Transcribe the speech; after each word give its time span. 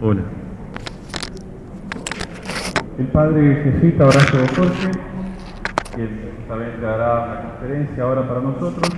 Hola. 0.00 0.20
El 2.98 3.06
padre 3.08 3.64
jesuita 3.64 4.06
Horacio 4.06 4.38
Jorge, 4.54 4.90
quien 5.96 6.20
justamente 6.36 6.86
hará 6.86 7.24
una 7.24 7.42
conferencia 7.42 8.04
ahora 8.04 8.28
para 8.28 8.40
nosotros, 8.40 8.88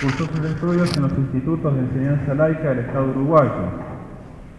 cursó 0.00 0.24
sus 0.24 0.44
estudios 0.46 0.96
en 0.96 1.02
los 1.02 1.12
institutos 1.18 1.74
de 1.74 1.80
enseñanza 1.80 2.34
laica 2.34 2.70
del 2.70 2.78
Estado 2.78 3.10
uruguayo. 3.10 3.50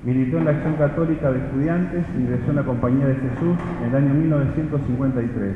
Militó 0.04 0.38
en 0.38 0.46
la 0.46 0.52
Acción 0.52 0.76
Católica 0.76 1.32
de 1.32 1.40
Estudiantes 1.40 2.06
y 2.14 2.22
ingresó 2.22 2.52
en 2.52 2.56
la 2.58 2.64
Compañía 2.64 3.08
de 3.08 3.16
Jesús 3.16 3.58
en 3.82 3.90
el 3.90 3.96
año 3.96 4.14
1953. 4.14 5.56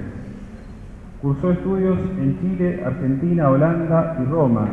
Cursó 1.22 1.52
estudios 1.52 2.00
en 2.18 2.40
Chile, 2.42 2.82
Argentina, 2.84 3.52
Holanda 3.52 4.18
y 4.20 4.26
Roma. 4.32 4.68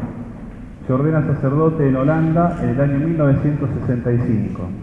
Se 0.86 0.92
ordena 0.94 1.20
sacerdote 1.34 1.86
en 1.86 1.96
Holanda 1.96 2.56
en 2.62 2.70
el 2.70 2.80
año 2.80 2.98
1965. 2.98 4.81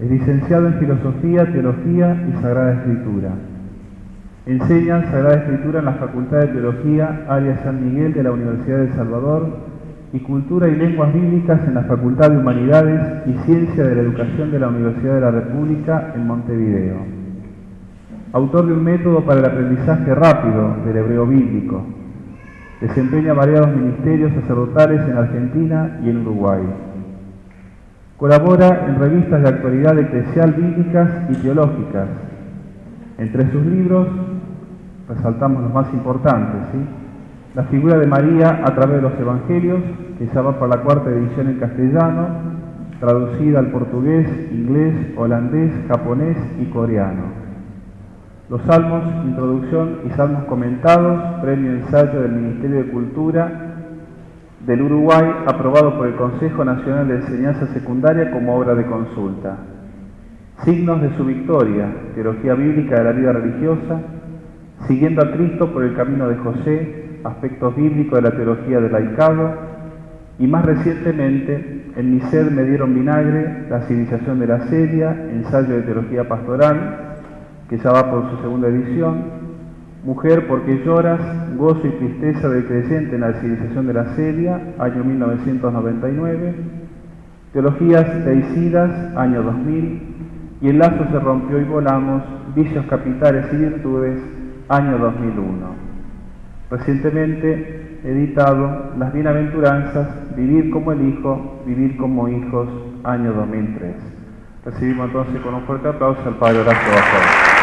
Es 0.00 0.08
licenciado 0.08 0.68
en 0.68 0.74
Filosofía, 0.74 1.50
Teología 1.50 2.24
y 2.28 2.40
Sagrada 2.40 2.74
Escritura. 2.74 3.30
Enseña 4.46 5.10
Sagrada 5.10 5.38
Escritura 5.38 5.80
en 5.80 5.86
la 5.86 5.94
Facultad 5.94 6.38
de 6.38 6.46
Teología, 6.46 7.26
área 7.28 7.60
San 7.64 7.84
Miguel 7.84 8.14
de 8.14 8.22
la 8.22 8.30
Universidad 8.30 8.78
de 8.78 8.92
Salvador 8.92 9.48
y 10.12 10.20
Cultura 10.20 10.68
y 10.68 10.76
Lenguas 10.76 11.12
Bíblicas 11.12 11.60
en 11.66 11.74
la 11.74 11.82
Facultad 11.82 12.30
de 12.30 12.38
Humanidades 12.38 13.26
y 13.26 13.32
Ciencia 13.44 13.82
de 13.82 13.96
la 13.96 14.02
Educación 14.02 14.52
de 14.52 14.60
la 14.60 14.68
Universidad 14.68 15.14
de 15.16 15.20
la 15.20 15.30
República 15.32 16.12
en 16.14 16.26
Montevideo. 16.28 16.96
Autor 18.34 18.66
de 18.66 18.74
un 18.74 18.84
método 18.84 19.24
para 19.24 19.40
el 19.40 19.46
aprendizaje 19.46 20.14
rápido 20.14 20.76
del 20.86 20.96
hebreo 20.96 21.26
bíblico. 21.26 21.82
Desempeña 22.80 23.32
variados 23.32 23.74
ministerios 23.74 24.32
sacerdotales 24.34 25.00
en 25.08 25.16
Argentina 25.16 25.98
y 26.04 26.10
en 26.10 26.18
Uruguay. 26.18 26.62
Colabora 28.18 28.86
en 28.88 28.98
revistas 28.98 29.40
de 29.42 29.48
actualidad 29.48 29.96
eclesial 29.96 30.52
bíblicas 30.52 31.08
y 31.30 31.34
teológicas. 31.36 32.08
Entre 33.16 33.48
sus 33.52 33.64
libros 33.64 34.08
resaltamos 35.08 35.62
los 35.62 35.72
más 35.72 35.86
importantes. 35.92 36.62
La 37.54 37.62
figura 37.64 37.96
de 37.96 38.08
María 38.08 38.62
a 38.64 38.74
través 38.74 38.96
de 38.96 39.02
los 39.02 39.20
Evangelios, 39.20 39.80
que 40.18 40.26
ya 40.26 40.42
va 40.42 40.58
para 40.58 40.78
la 40.78 40.82
cuarta 40.82 41.10
edición 41.10 41.46
en 41.46 41.60
castellano, 41.60 42.26
traducida 42.98 43.60
al 43.60 43.68
portugués, 43.68 44.28
inglés, 44.50 44.94
holandés, 45.16 45.70
japonés 45.86 46.36
y 46.60 46.64
coreano. 46.72 47.22
Los 48.50 48.62
salmos, 48.62 49.04
introducción 49.26 49.98
y 50.08 50.10
salmos 50.16 50.42
comentados, 50.46 51.40
premio 51.40 51.70
ensayo 51.70 52.20
del 52.22 52.32
Ministerio 52.32 52.78
de 52.78 52.90
Cultura 52.90 53.77
del 54.66 54.82
Uruguay, 54.82 55.24
aprobado 55.46 55.96
por 55.96 56.08
el 56.08 56.16
Consejo 56.16 56.64
Nacional 56.64 57.08
de 57.08 57.16
Enseñanza 57.16 57.66
Secundaria 57.68 58.30
como 58.30 58.56
obra 58.56 58.74
de 58.74 58.86
consulta. 58.86 59.56
Signos 60.64 61.00
de 61.00 61.16
su 61.16 61.24
victoria, 61.24 61.86
teología 62.14 62.54
bíblica 62.54 62.98
de 62.98 63.04
la 63.04 63.12
vida 63.12 63.32
religiosa, 63.32 64.00
siguiendo 64.88 65.22
a 65.22 65.30
Cristo 65.30 65.72
por 65.72 65.84
el 65.84 65.94
camino 65.94 66.28
de 66.28 66.36
José, 66.36 67.20
aspectos 67.24 67.76
bíblicos 67.76 68.20
de 68.20 68.28
la 68.28 68.36
teología 68.36 68.80
del 68.80 68.92
laicado, 68.92 69.54
y 70.38 70.46
más 70.46 70.64
recientemente, 70.64 71.92
en 71.96 72.14
mi 72.14 72.20
ser 72.22 72.50
me 72.50 72.64
dieron 72.64 72.94
vinagre, 72.94 73.66
la 73.70 73.82
civilización 73.82 74.38
de 74.40 74.46
la 74.46 74.66
sedia, 74.66 75.10
ensayo 75.30 75.76
de 75.76 75.82
teología 75.82 76.28
pastoral, 76.28 77.16
que 77.68 77.78
ya 77.78 77.92
va 77.92 78.10
por 78.10 78.30
su 78.30 78.42
segunda 78.42 78.68
edición, 78.68 79.37
Mujer, 80.08 80.46
porque 80.46 80.82
lloras, 80.86 81.20
gozo 81.58 81.86
y 81.86 81.90
tristeza 81.90 82.48
del 82.48 82.64
creyente 82.64 83.16
en 83.16 83.20
la 83.20 83.34
civilización 83.34 83.86
de 83.88 83.92
la 83.92 84.16
sedia, 84.16 84.58
año 84.78 85.04
1999, 85.04 86.54
Teologías 87.52 88.24
Teicidas, 88.24 89.14
año 89.18 89.42
2000, 89.42 90.02
y 90.62 90.68
el 90.70 90.78
lazo 90.78 91.04
se 91.12 91.20
rompió 91.20 91.60
y 91.60 91.64
volamos, 91.64 92.22
vicios 92.56 92.86
capitales 92.86 93.52
y 93.52 93.56
virtudes, 93.56 94.18
año 94.70 94.96
2001. 94.96 95.66
Recientemente 96.70 97.98
editado 98.02 98.94
Las 98.98 99.12
Bienaventuranzas, 99.12 100.34
Vivir 100.34 100.70
como 100.70 100.92
el 100.92 101.06
Hijo, 101.06 101.60
Vivir 101.66 101.98
como 101.98 102.30
Hijos, 102.30 102.66
año 103.04 103.34
2003. 103.34 103.94
Recibimos 104.64 105.08
entonces 105.08 105.38
con 105.42 105.52
un 105.52 105.64
fuerte 105.64 105.88
aplauso 105.88 106.22
al 106.26 106.36
Padre 106.36 106.60
Horacio 106.60 106.92
Bajón. 106.94 107.58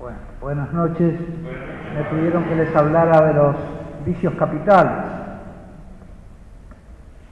Bueno, 0.00 0.18
buenas 0.40 0.72
noches. 0.72 1.12
Me 1.94 2.04
pidieron 2.04 2.44
de 3.18 3.34
los 3.34 3.56
vicios 4.06 4.34
capitales. 4.34 4.92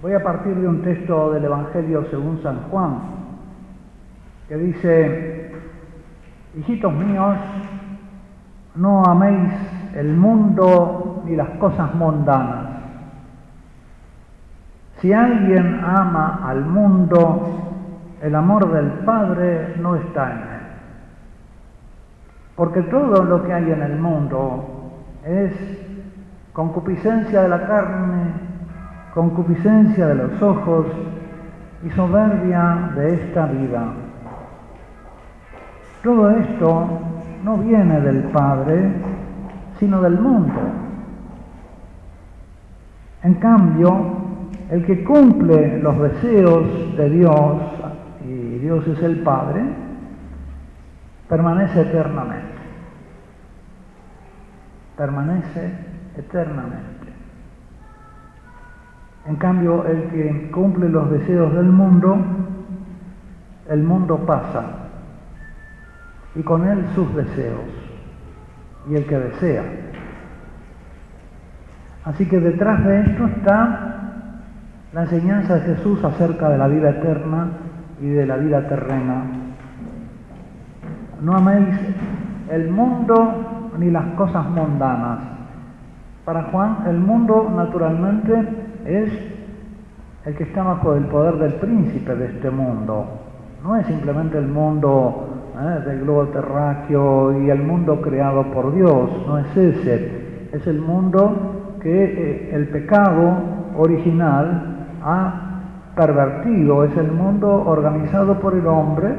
Voy 0.03 0.13
a 0.13 0.23
partir 0.23 0.55
de 0.57 0.67
un 0.67 0.83
texto 0.83 1.33
del 1.33 1.45
Evangelio 1.45 2.07
según 2.11 2.43
San 2.43 2.63
Juan, 2.71 2.99
que 4.49 4.57
dice, 4.57 5.53
hijitos 6.57 6.93
míos, 6.93 7.37
no 8.75 9.05
améis 9.05 9.53
el 9.95 10.15
mundo 10.15 11.23
ni 11.25 11.37
las 11.37 11.51
cosas 11.61 11.95
mundanas. 11.95 12.67
Si 15.01 15.13
alguien 15.13 15.81
ama 15.85 16.41
al 16.45 16.65
mundo, 16.65 18.17
el 18.21 18.35
amor 18.35 18.73
del 18.73 18.91
Padre 19.05 19.77
no 19.81 19.95
está 19.95 20.33
en 20.33 20.39
él. 20.39 20.59
Porque 22.57 22.83
todo 22.83 23.23
lo 23.23 23.45
que 23.45 23.53
hay 23.53 23.71
en 23.71 23.83
el 23.83 23.97
mundo 23.99 24.78
es 25.29 25.53
concupiscencia 26.53 27.43
de 27.43 27.49
la 27.49 27.67
carne, 27.67 28.33
concupiscencia 29.15 30.07
de 30.07 30.15
los 30.15 30.43
ojos 30.43 30.87
y 31.87 31.91
soberbia 31.91 32.93
de 32.97 33.15
esta 33.15 33.47
vida. 33.47 33.93
Todo 36.03 36.31
esto 36.31 36.89
no 37.45 37.59
viene 37.59 38.01
del 38.01 38.25
Padre, 38.25 38.91
sino 39.79 40.01
del 40.01 40.19
mundo. 40.19 40.61
En 43.23 43.35
cambio, 43.35 44.07
el 44.71 44.85
que 44.87 45.05
cumple 45.05 45.81
los 45.83 45.99
deseos 46.01 46.97
de 46.97 47.11
Dios, 47.11 47.57
y 48.25 48.59
Dios 48.59 48.87
es 48.87 49.03
el 49.03 49.21
Padre, 49.21 49.63
permanece 51.29 51.83
eternamente. 51.83 52.58
Permanece 54.99 55.73
eternamente. 56.17 57.09
En 59.27 59.37
cambio, 59.37 59.87
el 59.87 60.11
que 60.11 60.51
cumple 60.51 60.91
los 60.91 61.11
deseos 61.11 61.55
del 61.55 61.67
mundo, 61.67 62.19
el 63.71 63.83
mundo 63.83 64.19
pasa 64.27 64.65
y 66.35 66.43
con 66.43 66.69
él 66.69 66.85
sus 66.95 67.15
deseos 67.15 67.61
y 68.91 68.97
el 68.97 69.07
que 69.07 69.19
desea. 69.19 69.63
Así 72.05 72.27
que 72.27 72.41
detrás 72.41 72.85
de 72.85 73.01
esto 73.01 73.27
está 73.27 74.11
la 74.93 75.03
enseñanza 75.03 75.55
de 75.55 75.75
Jesús 75.75 76.05
acerca 76.05 76.51
de 76.51 76.59
la 76.59 76.69
vida 76.69 76.91
eterna 76.91 77.49
y 78.01 78.09
de 78.09 78.27
la 78.27 78.37
vida 78.37 78.69
terrena 78.69 79.25
no 81.21 81.35
améis 81.35 81.75
el 82.51 82.71
mundo 82.71 83.58
ni 83.79 83.91
las 83.91 84.05
cosas 84.15 84.49
mundanas. 84.51 85.21
Para 86.25 86.45
Juan, 86.45 86.85
el 86.87 86.99
mundo 86.99 87.51
naturalmente 87.55 88.35
es 88.85 89.13
el 90.25 90.35
que 90.35 90.45
está 90.45 90.63
bajo 90.63 90.95
el 90.95 91.05
poder 91.05 91.37
del 91.37 91.55
príncipe 91.55 92.15
de 92.15 92.27
este 92.27 92.51
mundo. 92.51 93.07
No 93.63 93.77
es 93.77 93.87
simplemente 93.87 94.39
el 94.39 94.49
mundo 94.49 95.53
¿eh? 95.59 95.89
del 95.89 96.01
globo 96.01 96.27
terráqueo 96.27 97.43
y 97.43 97.51
el 97.51 97.63
mundo 97.63 98.01
creado 98.03 98.45
por 98.53 98.75
Dios, 98.75 99.11
no 99.27 99.39
es 99.39 99.57
ese. 99.57 100.49
Es 100.53 100.67
el 100.67 100.81
mundo 100.81 101.79
que 101.81 102.05
eh, 102.05 102.51
el 102.55 102.69
pecado 102.69 103.39
original 103.77 104.87
ha 105.03 105.45
pervertido, 105.97 106.85
es 106.85 106.97
el 106.97 107.11
mundo 107.11 107.65
organizado 107.67 108.39
por 108.39 108.55
el 108.55 108.67
hombre 108.67 109.15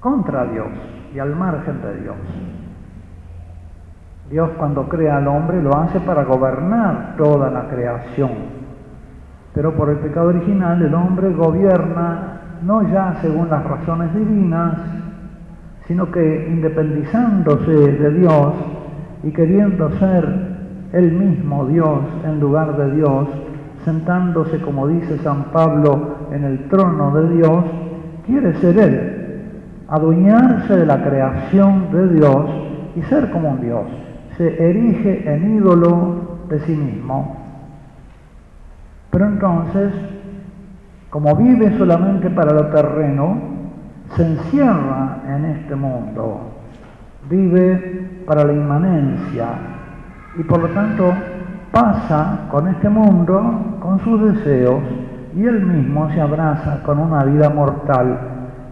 contra 0.00 0.44
Dios 0.44 0.68
y 1.14 1.18
al 1.18 1.34
margen 1.34 1.80
de 1.82 2.02
Dios. 2.02 2.16
Dios 4.30 4.50
cuando 4.58 4.88
crea 4.88 5.18
al 5.18 5.28
hombre 5.28 5.62
lo 5.62 5.76
hace 5.76 6.00
para 6.00 6.24
gobernar 6.24 7.14
toda 7.16 7.50
la 7.50 7.68
creación. 7.68 8.30
Pero 9.54 9.74
por 9.74 9.88
el 9.90 9.98
pecado 9.98 10.28
original 10.28 10.82
el 10.82 10.94
hombre 10.94 11.32
gobierna 11.32 12.40
no 12.62 12.82
ya 12.90 13.16
según 13.20 13.48
las 13.48 13.64
razones 13.64 14.12
divinas, 14.14 14.74
sino 15.86 16.10
que 16.10 16.48
independizándose 16.50 17.70
de 17.70 18.10
Dios 18.10 18.54
y 19.22 19.30
queriendo 19.30 19.90
ser 19.98 20.56
él 20.92 21.12
mismo 21.12 21.66
Dios 21.66 22.00
en 22.24 22.40
lugar 22.40 22.76
de 22.76 22.96
Dios, 22.96 23.28
sentándose, 23.84 24.60
como 24.60 24.88
dice 24.88 25.18
San 25.18 25.44
Pablo, 25.52 26.16
en 26.32 26.44
el 26.44 26.68
trono 26.68 27.14
de 27.14 27.36
Dios, 27.36 27.64
quiere 28.26 28.54
ser 28.54 28.78
Él, 28.78 29.42
adueñarse 29.88 30.76
de 30.76 30.86
la 30.86 31.02
creación 31.04 31.92
de 31.92 32.08
Dios 32.14 32.50
y 32.96 33.02
ser 33.02 33.30
como 33.30 33.50
un 33.50 33.60
Dios. 33.60 34.05
Se 34.36 34.70
erige 34.70 35.32
en 35.32 35.56
ídolo 35.56 36.38
de 36.48 36.60
sí 36.60 36.76
mismo. 36.76 37.36
Pero 39.10 39.26
entonces, 39.26 39.92
como 41.10 41.34
vive 41.36 41.76
solamente 41.78 42.28
para 42.30 42.52
lo 42.52 42.66
terreno, 42.66 43.38
se 44.14 44.26
encierra 44.26 45.22
en 45.26 45.44
este 45.46 45.74
mundo, 45.74 46.52
vive 47.28 48.22
para 48.26 48.44
la 48.44 48.52
inmanencia 48.52 49.46
y 50.38 50.42
por 50.44 50.60
lo 50.60 50.68
tanto 50.68 51.12
pasa 51.72 52.46
con 52.50 52.68
este 52.68 52.88
mundo, 52.88 53.78
con 53.80 54.00
sus 54.00 54.34
deseos, 54.34 54.80
y 55.34 55.44
él 55.44 55.64
mismo 55.64 56.10
se 56.10 56.20
abraza 56.20 56.82
con 56.82 56.98
una 56.98 57.24
vida 57.24 57.50
mortal 57.50 58.18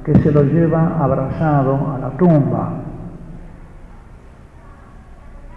que 0.04 0.14
se 0.16 0.32
lo 0.32 0.42
lleva 0.42 0.98
abrazado 0.98 1.94
a 1.94 1.98
la 1.98 2.10
tumba. 2.10 2.70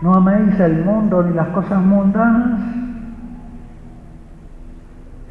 No 0.02 0.14
améis 0.14 0.60
el 0.60 0.86
mundo 0.86 1.24
ni 1.24 1.34
las 1.34 1.48
cosas 1.48 1.82
mundanas. 1.82 2.60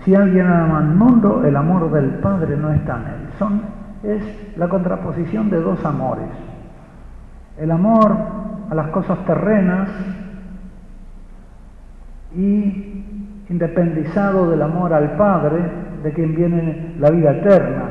Si 0.05 0.15
alguien 0.15 0.47
ama 0.47 0.81
el 0.81 0.95
mundo, 0.95 1.45
el 1.45 1.57
amor 1.57 1.91
del 1.93 2.11
Padre 2.21 2.57
no 2.57 2.73
está 2.73 2.97
en 2.97 3.07
él. 3.07 3.61
Es 4.03 4.57
la 4.57 4.69
contraposición 4.69 5.51
de 5.51 5.61
dos 5.61 5.85
amores. 5.85 6.29
El 7.59 7.71
amor 7.71 8.17
a 8.71 8.75
las 8.75 8.89
cosas 8.89 9.19
terrenas 9.25 9.89
y 12.37 13.05
independizado 13.49 14.51
del 14.51 14.63
amor 14.63 14.93
al 14.93 15.13
Padre, 15.17 15.59
de 16.03 16.13
quien 16.13 16.35
viene 16.35 16.95
la 16.99 17.11
vida 17.11 17.33
eterna. 17.33 17.85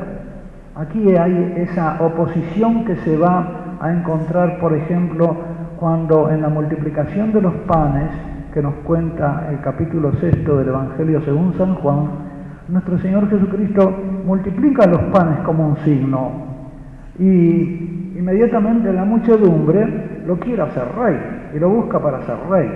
Aquí 0.74 1.16
hay 1.16 1.54
esa 1.56 1.96
oposición 2.00 2.84
que 2.84 2.96
se 2.96 3.16
va 3.16 3.78
a 3.80 3.92
encontrar, 3.92 4.58
por 4.58 4.74
ejemplo, 4.74 5.36
cuando 5.78 6.30
en 6.30 6.42
la 6.42 6.48
multiplicación 6.48 7.32
de 7.32 7.42
los 7.42 7.54
panes, 7.66 8.10
que 8.52 8.62
nos 8.62 8.74
cuenta 8.84 9.48
el 9.50 9.60
capítulo 9.60 10.12
sexto 10.14 10.56
del 10.56 10.68
Evangelio 10.68 11.20
según 11.22 11.52
San 11.54 11.74
Juan, 11.74 12.08
nuestro 12.68 12.98
Señor 12.98 13.28
Jesucristo 13.28 13.94
multiplica 14.24 14.86
los 14.86 15.00
panes 15.12 15.40
como 15.40 15.68
un 15.68 15.76
signo 15.78 16.30
y 17.18 18.14
inmediatamente 18.16 18.92
la 18.92 19.04
muchedumbre 19.04 20.22
lo 20.26 20.38
quiere 20.38 20.62
hacer 20.62 20.84
rey 20.98 21.16
y 21.54 21.58
lo 21.58 21.68
busca 21.68 22.00
para 22.00 22.22
ser 22.22 22.36
rey. 22.50 22.68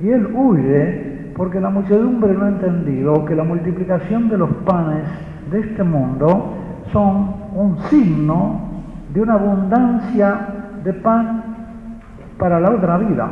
Y 0.00 0.08
él 0.08 0.26
huye 0.34 1.32
porque 1.36 1.60
la 1.60 1.70
muchedumbre 1.70 2.34
no 2.34 2.44
ha 2.44 2.48
entendido 2.48 3.24
que 3.24 3.34
la 3.34 3.44
multiplicación 3.44 4.28
de 4.28 4.38
los 4.38 4.50
panes 4.66 5.04
de 5.50 5.60
este 5.60 5.82
mundo 5.82 6.54
son 6.92 7.34
un 7.54 7.78
signo 7.88 8.60
de 9.14 9.20
una 9.20 9.34
abundancia 9.34 10.48
de 10.84 10.92
pan 10.94 11.41
para 12.42 12.58
la 12.58 12.70
otra 12.70 12.98
vida. 12.98 13.30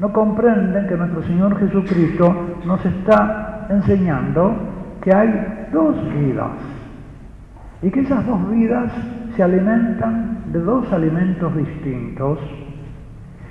No 0.00 0.10
comprenden 0.10 0.86
que 0.86 0.96
nuestro 0.96 1.22
Señor 1.24 1.58
Jesucristo 1.58 2.34
nos 2.64 2.82
está 2.82 3.66
enseñando 3.68 4.54
que 5.02 5.14
hay 5.14 5.68
dos 5.70 5.94
vidas 6.14 6.52
y 7.82 7.90
que 7.90 8.00
esas 8.00 8.26
dos 8.26 8.50
vidas 8.50 8.90
se 9.36 9.42
alimentan 9.42 10.44
de 10.50 10.60
dos 10.60 10.90
alimentos 10.90 11.54
distintos 11.54 12.38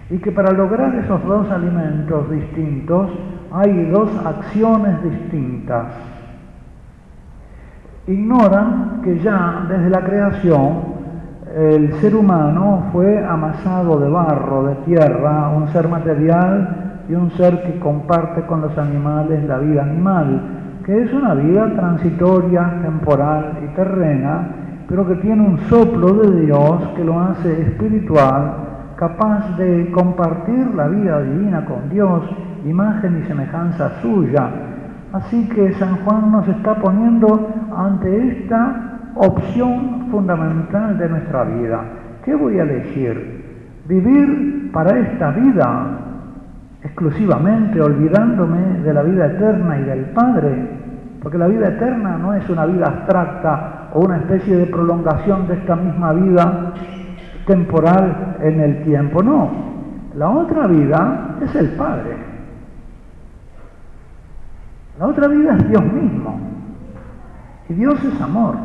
y 0.09 0.17
que 0.17 0.31
para 0.31 0.51
lograr 0.51 0.95
esos 0.95 1.23
dos 1.23 1.51
alimentos 1.51 2.27
distintos 2.31 3.11
hay 3.53 3.85
dos 3.91 4.09
acciones 4.25 5.03
distintas. 5.03 5.93
Ignoran 8.07 9.01
que 9.03 9.19
ya 9.19 9.67
desde 9.69 9.91
la 9.91 10.03
creación 10.03 10.96
el 11.57 11.91
ser 11.93 12.15
humano 12.15 12.89
fue 12.91 13.25
amasado 13.25 13.99
de 13.99 14.07
barro, 14.07 14.65
de 14.65 14.75
tierra, 14.85 15.49
un 15.49 15.67
ser 15.69 15.87
material 15.87 17.03
y 17.09 17.15
un 17.15 17.31
ser 17.31 17.63
que 17.63 17.79
comparte 17.79 18.45
con 18.45 18.61
los 18.61 18.77
animales 18.77 19.43
la 19.45 19.57
vida 19.57 19.81
animal, 19.81 20.41
que 20.85 21.01
es 21.01 21.11
una 21.11 21.33
vida 21.33 21.73
transitoria, 21.75 22.79
temporal 22.83 23.57
y 23.63 23.75
terrena, 23.75 24.49
pero 24.87 25.07
que 25.07 25.15
tiene 25.15 25.47
un 25.47 25.57
soplo 25.61 26.13
de 26.13 26.41
Dios 26.45 26.89
que 26.95 27.03
lo 27.03 27.19
hace 27.19 27.59
espiritual 27.63 28.67
capaz 28.95 29.57
de 29.57 29.89
compartir 29.91 30.75
la 30.75 30.87
vida 30.87 31.23
divina 31.23 31.65
con 31.65 31.89
Dios, 31.89 32.21
imagen 32.65 33.23
y 33.23 33.27
semejanza 33.27 33.99
suya. 34.03 34.47
Así 35.11 35.49
que 35.49 35.73
San 35.73 36.05
Juan 36.05 36.31
nos 36.31 36.47
está 36.47 36.75
poniendo 36.75 37.49
ante 37.75 38.27
esta 38.27 38.99
opción 39.15 39.96
fundamental 40.11 40.97
de 40.97 41.09
nuestra 41.09 41.43
vida. 41.43 41.81
¿Qué 42.23 42.35
voy 42.35 42.59
a 42.59 42.63
elegir? 42.63 43.45
¿Vivir 43.87 44.71
para 44.71 44.99
esta 44.99 45.31
vida 45.31 45.99
exclusivamente 46.83 47.81
olvidándome 47.81 48.81
de 48.83 48.93
la 48.93 49.03
vida 49.03 49.27
eterna 49.27 49.79
y 49.79 49.83
del 49.83 50.05
Padre? 50.07 50.69
Porque 51.21 51.37
la 51.37 51.47
vida 51.47 51.69
eterna 51.69 52.17
no 52.17 52.33
es 52.33 52.49
una 52.49 52.65
vida 52.65 52.87
abstracta 52.87 53.89
o 53.93 54.01
una 54.01 54.17
especie 54.17 54.57
de 54.57 54.65
prolongación 54.67 55.47
de 55.47 55.55
esta 55.55 55.75
misma 55.75 56.13
vida 56.13 56.73
temporal 57.45 58.35
en 58.41 58.59
el 58.59 58.83
tiempo, 58.83 59.23
no. 59.23 59.49
La 60.15 60.29
otra 60.29 60.67
vida 60.67 61.37
es 61.41 61.55
el 61.55 61.69
Padre. 61.71 62.17
La 64.99 65.07
otra 65.07 65.27
vida 65.27 65.55
es 65.55 65.69
Dios 65.69 65.83
mismo. 65.93 66.39
Y 67.69 67.73
Dios 67.73 68.03
es 68.03 68.21
amor. 68.21 68.55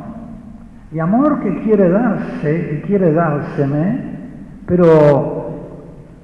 Y 0.92 0.98
amor 0.98 1.40
que 1.40 1.62
quiere 1.62 1.88
darse 1.88 2.74
y 2.74 2.86
quiere 2.86 3.12
dárseme, 3.12 4.12
pero 4.66 5.42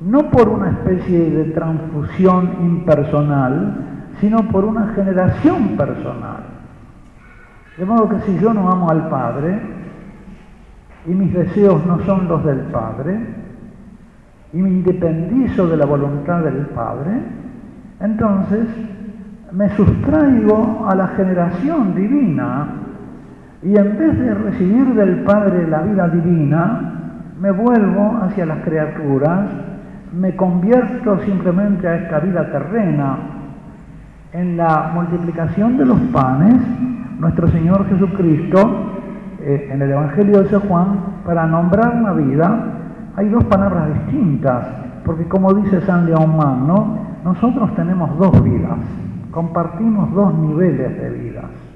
no 0.00 0.30
por 0.30 0.48
una 0.48 0.70
especie 0.70 1.30
de 1.30 1.44
transfusión 1.52 2.56
impersonal, 2.60 3.76
sino 4.20 4.42
por 4.48 4.64
una 4.64 4.88
generación 4.88 5.76
personal. 5.76 6.42
De 7.78 7.84
modo 7.84 8.08
que 8.08 8.20
si 8.20 8.38
yo 8.38 8.52
no 8.52 8.70
amo 8.70 8.90
al 8.90 9.08
Padre, 9.08 9.58
y 11.06 11.14
mis 11.14 11.32
deseos 11.32 11.84
no 11.86 12.00
son 12.04 12.28
los 12.28 12.44
del 12.44 12.60
Padre, 12.72 13.18
y 14.52 14.58
me 14.58 14.68
independizo 14.68 15.66
de 15.66 15.76
la 15.76 15.86
voluntad 15.86 16.42
del 16.42 16.66
Padre, 16.66 17.22
entonces 18.00 18.66
me 19.52 19.70
sustraigo 19.70 20.86
a 20.88 20.94
la 20.94 21.08
generación 21.08 21.94
divina 21.94 22.87
y 23.62 23.76
en 23.76 23.98
vez 23.98 24.18
de 24.18 24.34
recibir 24.34 24.94
del 24.94 25.24
Padre 25.24 25.66
la 25.68 25.82
vida 25.82 26.08
divina, 26.08 26.92
me 27.40 27.50
vuelvo 27.50 28.18
hacia 28.22 28.46
las 28.46 28.58
criaturas, 28.58 29.46
me 30.12 30.36
convierto 30.36 31.18
simplemente 31.24 31.88
a 31.88 31.96
esta 31.96 32.20
vida 32.20 32.50
terrena. 32.50 33.16
En 34.32 34.56
la 34.56 34.90
multiplicación 34.94 35.76
de 35.76 35.86
los 35.86 35.98
panes, 36.12 36.54
nuestro 37.18 37.48
Señor 37.48 37.88
Jesucristo 37.88 38.92
eh, 39.40 39.70
en 39.72 39.82
el 39.82 39.90
Evangelio 39.90 40.42
de 40.42 40.50
San 40.50 40.60
Juan, 40.60 40.98
para 41.24 41.46
nombrar 41.46 41.96
la 42.00 42.12
vida, 42.12 42.64
hay 43.16 43.28
dos 43.28 43.44
palabras 43.44 43.88
distintas, 43.94 44.66
porque 45.04 45.24
como 45.24 45.52
dice 45.54 45.80
San 45.80 46.06
León 46.06 46.36
Magno, 46.36 46.98
nosotros 47.24 47.74
tenemos 47.74 48.16
dos 48.18 48.42
vidas, 48.44 48.78
compartimos 49.32 50.12
dos 50.14 50.32
niveles 50.34 50.96
de 51.00 51.10
vidas. 51.10 51.67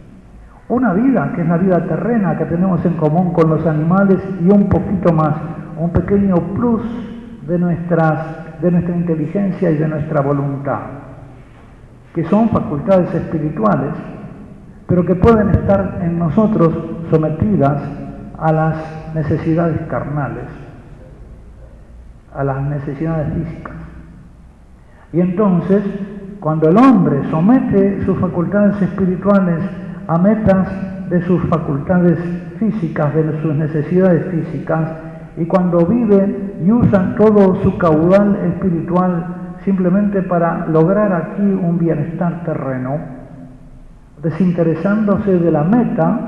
Una 0.73 0.95
vida, 0.95 1.33
que 1.35 1.43
es 1.43 1.49
la 1.49 1.59
vida 1.59 1.85
terrena 1.87 2.39
que 2.39 2.47
tenemos 2.47 2.83
en 2.87 2.95
común 2.95 3.35
con 3.35 3.51
los 3.51 3.67
animales, 3.67 4.17
y 4.41 4.51
un 4.51 4.71
poquito 4.71 5.13
más, 5.13 5.35
un 5.77 5.91
pequeño 5.91 6.37
plus 6.55 6.83
de, 7.47 7.59
nuestras, 7.59 8.61
de 8.63 8.71
nuestra 8.71 8.97
inteligencia 8.97 9.71
y 9.71 9.77
de 9.77 9.87
nuestra 9.87 10.23
voluntad, 10.23 10.81
que 12.15 12.25
son 12.25 12.49
facultades 12.49 13.15
espirituales 13.15 13.93
pero 14.87 15.05
que 15.05 15.15
pueden 15.15 15.51
estar 15.51 16.01
en 16.03 16.19
nosotros 16.19 16.73
sometidas 17.11 17.83
a 18.39 18.51
las 18.51 18.77
necesidades 19.15 19.79
carnales, 19.89 20.45
a 22.35 22.43
las 22.45 22.63
necesidades 22.63 23.31
físicas. 23.35 23.77
Y 25.13 25.21
entonces, 25.21 25.83
cuando 26.41 26.71
el 26.71 26.79
hombre 26.79 27.23
somete 27.31 28.03
sus 28.07 28.19
facultades 28.19 28.81
espirituales 28.81 29.61
a 30.07 30.19
metas 30.19 30.69
de 31.09 31.23
sus 31.23 31.43
facultades 31.45 32.19
físicas, 32.59 33.15
de 33.15 33.41
sus 33.43 33.55
necesidades 33.55 34.27
físicas, 34.27 34.93
y 35.37 35.45
cuando 35.47 35.87
vive 35.87 36.55
y 36.65 36.71
usa 36.71 37.15
todo 37.17 37.63
su 37.63 37.79
caudal 37.79 38.37
espiritual 38.47 39.27
simplemente 39.65 40.23
para 40.23 40.67
lograr 40.67 41.13
aquí 41.13 41.43
un 41.43 41.79
bienestar 41.79 42.45
terreno, 42.45 42.99
desinteresándose 44.23 45.39
de 45.39 45.51
la 45.51 45.65
meta 45.65 46.21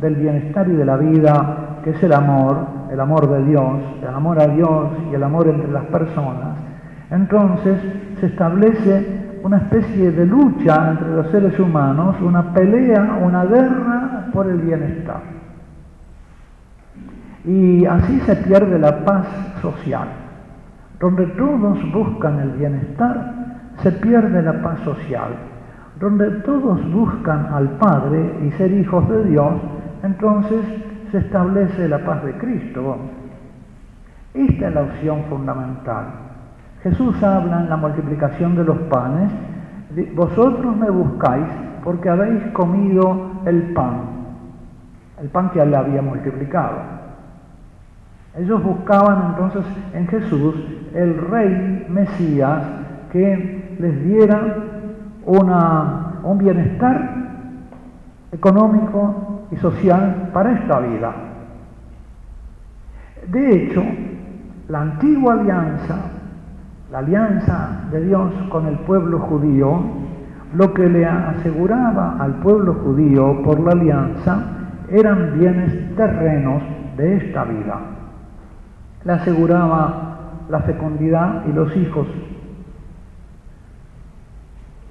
del 0.00 0.16
bienestar 0.16 0.68
y 0.68 0.72
de 0.72 0.84
la 0.84 0.96
vida, 0.96 1.78
que 1.84 1.90
es 1.90 2.02
el 2.02 2.12
amor, 2.12 2.58
el 2.92 3.00
amor 3.00 3.28
de 3.30 3.44
Dios, 3.44 3.80
el 4.02 4.14
amor 4.14 4.40
a 4.40 4.48
Dios 4.48 4.88
y 5.10 5.14
el 5.14 5.22
amor 5.22 5.48
entre 5.48 5.70
las 5.70 5.84
personas, 5.84 6.58
entonces 7.10 7.78
se 8.20 8.26
establece 8.26 9.21
una 9.42 9.56
especie 9.56 10.12
de 10.12 10.26
lucha 10.26 10.90
entre 10.90 11.10
los 11.14 11.30
seres 11.30 11.58
humanos, 11.58 12.16
una 12.20 12.52
pelea, 12.52 13.18
una 13.22 13.44
guerra 13.44 14.28
por 14.32 14.48
el 14.48 14.58
bienestar. 14.58 15.20
Y 17.44 17.84
así 17.86 18.20
se 18.20 18.36
pierde 18.36 18.78
la 18.78 19.04
paz 19.04 19.26
social. 19.60 20.08
Donde 21.00 21.26
todos 21.26 21.92
buscan 21.92 22.38
el 22.38 22.50
bienestar, 22.50 23.34
se 23.82 23.90
pierde 23.90 24.42
la 24.42 24.62
paz 24.62 24.78
social. 24.80 25.32
Donde 25.98 26.30
todos 26.42 26.80
buscan 26.92 27.46
al 27.52 27.70
Padre 27.70 28.38
y 28.46 28.50
ser 28.52 28.72
hijos 28.72 29.08
de 29.08 29.24
Dios, 29.24 29.54
entonces 30.04 30.60
se 31.10 31.18
establece 31.18 31.88
la 31.88 31.98
paz 32.04 32.24
de 32.24 32.32
Cristo. 32.34 32.96
Esta 34.34 34.68
es 34.68 34.74
la 34.74 34.82
opción 34.82 35.24
fundamental. 35.28 36.31
Jesús 36.82 37.22
habla 37.22 37.60
en 37.60 37.70
la 37.70 37.76
multiplicación 37.76 38.56
de 38.56 38.64
los 38.64 38.78
panes, 38.78 39.30
vosotros 40.14 40.76
me 40.76 40.90
buscáis 40.90 41.46
porque 41.84 42.08
habéis 42.08 42.42
comido 42.52 43.42
el 43.44 43.72
pan, 43.72 44.00
el 45.20 45.28
pan 45.28 45.50
que 45.50 45.60
él 45.60 45.74
había 45.74 46.02
multiplicado. 46.02 46.78
Ellos 48.36 48.62
buscaban 48.62 49.30
entonces 49.30 49.64
en 49.92 50.08
Jesús 50.08 50.54
el 50.94 51.18
rey 51.30 51.86
Mesías 51.88 52.62
que 53.12 53.76
les 53.78 54.04
diera 54.04 54.56
una, 55.26 56.20
un 56.22 56.38
bienestar 56.38 57.14
económico 58.32 59.46
y 59.50 59.56
social 59.56 60.30
para 60.32 60.52
esta 60.52 60.80
vida. 60.80 61.12
De 63.28 63.56
hecho, 63.56 63.82
la 64.68 64.80
antigua 64.80 65.34
alianza, 65.34 65.96
la 66.92 66.98
alianza 66.98 67.86
de 67.90 68.04
Dios 68.04 68.30
con 68.50 68.66
el 68.66 68.76
pueblo 68.80 69.18
judío, 69.20 69.80
lo 70.54 70.74
que 70.74 70.86
le 70.90 71.06
aseguraba 71.06 72.18
al 72.20 72.34
pueblo 72.40 72.74
judío 72.84 73.42
por 73.42 73.60
la 73.60 73.72
alianza 73.72 74.42
eran 74.90 75.38
bienes 75.38 75.96
terrenos 75.96 76.62
de 76.98 77.16
esta 77.16 77.44
vida. 77.44 77.80
Le 79.04 79.12
aseguraba 79.12 80.18
la 80.50 80.60
fecundidad 80.60 81.46
y 81.46 81.52
los 81.52 81.74
hijos. 81.78 82.06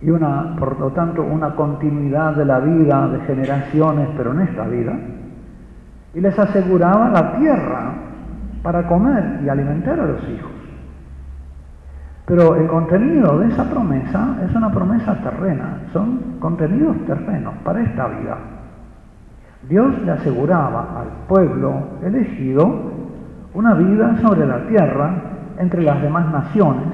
Y 0.01 0.09
una, 0.09 0.55
por 0.57 0.79
lo 0.79 0.89
tanto, 0.93 1.21
una 1.21 1.53
continuidad 1.53 2.35
de 2.35 2.45
la 2.45 2.61
vida 2.61 3.09
de 3.09 3.19
generaciones, 3.27 4.09
pero 4.17 4.31
en 4.31 4.39
esta 4.39 4.65
vida, 4.65 4.93
y 6.15 6.19
les 6.19 6.37
aseguraba 6.39 7.11
la 7.11 7.37
tierra 7.37 7.93
para 8.63 8.87
comer 8.87 9.41
y 9.45 9.49
alimentar 9.49 9.99
a 9.99 10.05
los 10.07 10.27
hijos. 10.27 10.60
Pero 12.25 12.55
el 12.55 12.67
contenido 12.67 13.39
de 13.39 13.49
esa 13.49 13.69
promesa 13.69 14.37
es 14.47 14.55
una 14.55 14.71
promesa 14.71 15.15
terrena, 15.21 15.79
son 15.91 16.37
contenidos 16.39 16.97
terrenos 17.05 17.53
para 17.63 17.81
esta 17.81 18.07
vida. 18.07 18.37
Dios 19.67 20.01
le 20.03 20.11
aseguraba 20.11 21.01
al 21.01 21.27
pueblo 21.27 21.73
elegido 22.03 22.91
una 23.53 23.73
vida 23.73 24.17
sobre 24.21 24.45
la 24.45 24.65
tierra 24.67 25.13
entre 25.59 25.83
las 25.83 26.01
demás 26.01 26.31
naciones, 26.31 26.87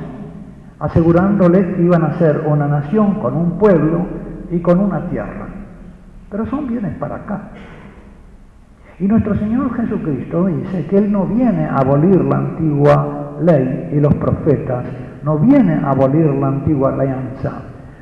asegurándoles 0.80 1.76
que 1.76 1.82
iban 1.84 2.04
a 2.04 2.18
ser 2.18 2.44
una 2.46 2.68
nación 2.68 3.16
con 3.16 3.36
un 3.36 3.58
pueblo 3.58 4.06
y 4.52 4.60
con 4.60 4.80
una 4.80 5.08
tierra. 5.10 5.48
Pero 6.30 6.46
son 6.48 6.68
bienes 6.68 6.96
para 6.98 7.16
acá. 7.16 7.42
Y 9.00 9.06
nuestro 9.06 9.36
Señor 9.36 9.74
Jesucristo 9.76 10.46
dice 10.48 10.88
que 10.88 10.98
Él 10.98 11.12
no 11.12 11.26
viene 11.26 11.66
a 11.66 11.78
abolir 11.78 12.24
la 12.24 12.38
antigua 12.38 13.34
ley 13.42 13.92
y 13.94 14.00
los 14.00 14.14
profetas, 14.16 14.86
no 15.28 15.38
viene 15.40 15.74
a 15.74 15.90
abolir 15.90 16.26
la 16.26 16.48
antigua 16.48 16.94
alianza, 16.94 17.52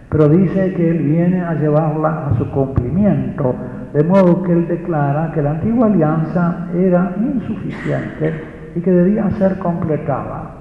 pero 0.10 0.30
dice 0.30 0.76
que 0.76 0.92
Él 0.92 1.00
viene 1.00 1.42
a 1.42 1.56
llevarla 1.56 2.28
a 2.28 2.38
su 2.38 2.52
cumplimiento, 2.52 3.56
de 3.94 4.04
modo 4.04 4.44
que 4.44 4.52
él 4.52 4.68
declara 4.68 5.32
que 5.32 5.42
la 5.42 5.52
antigua 5.52 5.88
alianza 5.88 6.68
era 6.76 7.16
insuficiente 7.18 8.44
y 8.76 8.80
que 8.80 8.92
debía 8.92 9.28
ser 9.40 9.58
completada. 9.58 10.52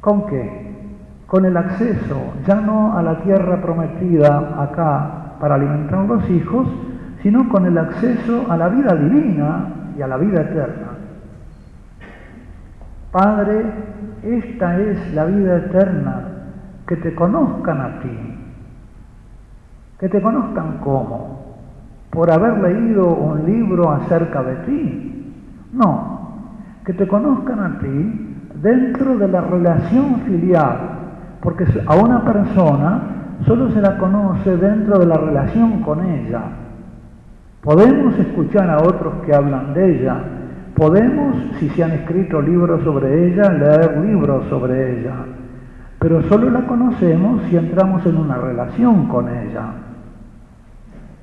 ¿Con 0.00 0.26
qué? 0.26 0.74
Con 1.28 1.44
el 1.44 1.56
acceso 1.56 2.32
ya 2.44 2.56
no 2.56 2.98
a 2.98 3.02
la 3.02 3.20
tierra 3.20 3.62
prometida 3.62 4.62
acá 4.64 5.36
para 5.38 5.54
alimentar 5.54 6.00
a 6.00 6.04
los 6.04 6.28
hijos, 6.28 6.66
sino 7.22 7.48
con 7.48 7.66
el 7.66 7.78
acceso 7.78 8.46
a 8.50 8.56
la 8.56 8.68
vida 8.68 8.96
divina 8.96 9.66
y 9.96 10.02
a 10.02 10.08
la 10.08 10.16
vida 10.16 10.40
eterna. 10.40 10.88
Padre, 13.12 13.62
esta 14.24 14.80
es 14.80 15.14
la 15.14 15.26
vida 15.26 15.56
eterna, 15.58 16.20
que 16.86 16.96
te 16.96 17.14
conozcan 17.14 17.80
a 17.80 18.00
ti, 18.00 18.38
que 19.98 20.08
te 20.08 20.20
conozcan 20.20 20.78
como 20.78 21.44
por 22.10 22.30
haber 22.30 22.58
leído 22.58 23.08
un 23.08 23.44
libro 23.44 23.90
acerca 23.90 24.42
de 24.42 24.54
ti. 24.66 25.32
No, 25.72 26.14
que 26.84 26.92
te 26.92 27.08
conozcan 27.08 27.58
a 27.58 27.78
ti 27.80 28.36
dentro 28.62 29.18
de 29.18 29.28
la 29.28 29.40
relación 29.40 30.20
filial, 30.20 30.78
porque 31.40 31.66
a 31.86 31.96
una 31.96 32.24
persona 32.24 33.02
solo 33.44 33.70
se 33.70 33.80
la 33.80 33.98
conoce 33.98 34.56
dentro 34.56 34.98
de 34.98 35.06
la 35.06 35.16
relación 35.16 35.82
con 35.82 36.04
ella. 36.04 36.42
Podemos 37.62 38.16
escuchar 38.18 38.70
a 38.70 38.78
otros 38.78 39.14
que 39.26 39.34
hablan 39.34 39.74
de 39.74 39.98
ella, 39.98 40.16
podemos, 40.74 41.36
si 41.58 41.68
se 41.70 41.84
han 41.84 41.92
escrito 41.92 42.40
libros 42.42 42.82
sobre 42.82 43.28
ella, 43.28 43.50
leer 43.50 43.98
libros 43.98 44.46
sobre 44.48 45.00
ella, 45.00 45.14
pero 45.98 46.22
solo 46.24 46.50
la 46.50 46.66
conocemos 46.66 47.42
si 47.44 47.56
entramos 47.56 48.04
en 48.06 48.16
una 48.16 48.36
relación 48.36 49.08
con 49.08 49.28
ella. 49.28 49.72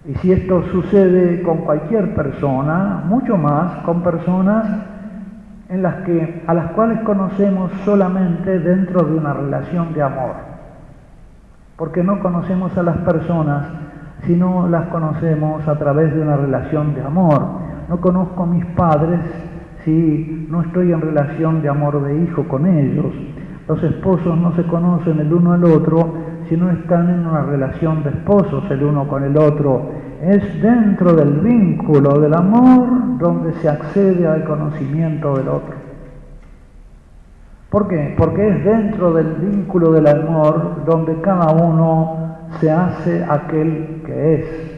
Y 0.05 0.15
si 0.15 0.31
esto 0.31 0.63
sucede 0.71 1.43
con 1.43 1.59
cualquier 1.59 2.15
persona, 2.15 3.03
mucho 3.05 3.37
más 3.37 3.83
con 3.83 4.01
personas 4.01 4.65
en 5.69 5.83
las 5.83 5.95
que, 6.03 6.43
a 6.47 6.53
las 6.53 6.71
cuales 6.71 6.99
conocemos 7.01 7.71
solamente 7.85 8.59
dentro 8.59 9.03
de 9.03 9.13
una 9.15 9.33
relación 9.33 9.93
de 9.93 10.01
amor. 10.01 10.33
Porque 11.77 12.03
no 12.03 12.19
conocemos 12.19 12.75
a 12.77 12.83
las 12.83 12.97
personas, 12.97 13.67
sino 14.25 14.67
las 14.67 14.87
conocemos 14.87 15.67
a 15.67 15.77
través 15.77 16.13
de 16.13 16.21
una 16.21 16.37
relación 16.37 16.95
de 16.95 17.03
amor. 17.03 17.70
No 17.91 17.99
conozco 17.99 18.43
a 18.43 18.45
mis 18.45 18.63
padres 18.67 19.19
si 19.83 20.47
no 20.49 20.61
estoy 20.61 20.93
en 20.93 21.01
relación 21.01 21.61
de 21.61 21.67
amor 21.67 22.01
de 22.01 22.23
hijo 22.23 22.47
con 22.47 22.65
ellos. 22.65 23.07
Los 23.67 23.83
esposos 23.83 24.37
no 24.37 24.55
se 24.55 24.63
conocen 24.63 25.19
el 25.19 25.33
uno 25.33 25.51
al 25.51 25.65
otro 25.65 26.13
si 26.47 26.55
no 26.55 26.71
están 26.71 27.09
en 27.09 27.27
una 27.27 27.41
relación 27.41 28.01
de 28.01 28.11
esposos 28.11 28.63
el 28.71 28.83
uno 28.83 29.09
con 29.09 29.25
el 29.25 29.35
otro. 29.35 29.89
Es 30.21 30.61
dentro 30.61 31.11
del 31.15 31.41
vínculo 31.41 32.17
del 32.17 32.33
amor 32.33 33.17
donde 33.17 33.51
se 33.55 33.67
accede 33.67 34.25
al 34.25 34.45
conocimiento 34.45 35.35
del 35.35 35.49
otro. 35.49 35.75
¿Por 37.69 37.89
qué? 37.89 38.15
Porque 38.17 38.47
es 38.47 38.63
dentro 38.63 39.11
del 39.11 39.33
vínculo 39.33 39.91
del 39.91 40.07
amor 40.07 40.85
donde 40.85 41.19
cada 41.19 41.51
uno 41.51 42.37
se 42.61 42.71
hace 42.71 43.25
aquel 43.25 44.01
que 44.05 44.35
es. 44.35 44.71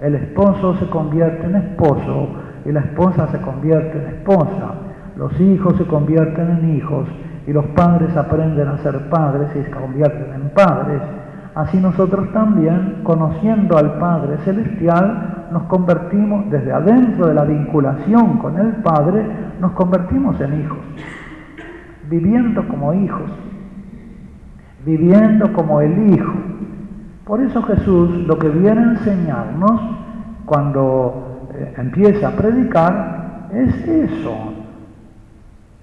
El 0.00 0.16
esposo 0.16 0.74
se 0.76 0.90
convierte 0.90 1.46
en 1.46 1.54
esposo 1.54 2.47
y 2.68 2.72
la 2.72 2.80
esposa 2.80 3.28
se 3.28 3.38
convierte 3.38 3.98
en 3.98 4.06
esposa. 4.08 4.74
Los 5.16 5.40
hijos 5.40 5.76
se 5.78 5.86
convierten 5.86 6.50
en 6.50 6.76
hijos 6.76 7.08
y 7.46 7.52
los 7.52 7.64
padres 7.68 8.14
aprenden 8.14 8.68
a 8.68 8.76
ser 8.78 9.08
padres 9.08 9.48
y 9.56 9.62
se 9.62 9.70
convierten 9.70 10.34
en 10.34 10.50
padres, 10.50 11.00
así 11.54 11.78
nosotros 11.78 12.30
también, 12.32 13.00
conociendo 13.04 13.78
al 13.78 13.98
Padre 13.98 14.36
Celestial, 14.44 15.46
nos 15.50 15.62
convertimos 15.62 16.50
desde 16.50 16.70
adentro 16.70 17.26
de 17.26 17.34
la 17.34 17.44
vinculación 17.44 18.36
con 18.36 18.58
el 18.58 18.74
Padre, 18.82 19.24
nos 19.62 19.72
convertimos 19.72 20.38
en 20.42 20.60
hijos, 20.60 20.78
viviendo 22.10 22.68
como 22.68 22.92
hijos, 22.92 23.30
viviendo 24.84 25.54
como 25.54 25.80
el 25.80 26.12
Hijo. 26.12 26.34
Por 27.24 27.40
eso 27.40 27.62
Jesús 27.62 28.10
lo 28.26 28.38
que 28.38 28.50
viene 28.50 28.80
a 28.80 28.90
enseñarnos 28.90 29.80
cuando 30.44 31.27
empieza 31.76 32.28
a 32.28 32.32
predicar 32.32 33.48
es 33.52 33.88
eso, 33.88 34.52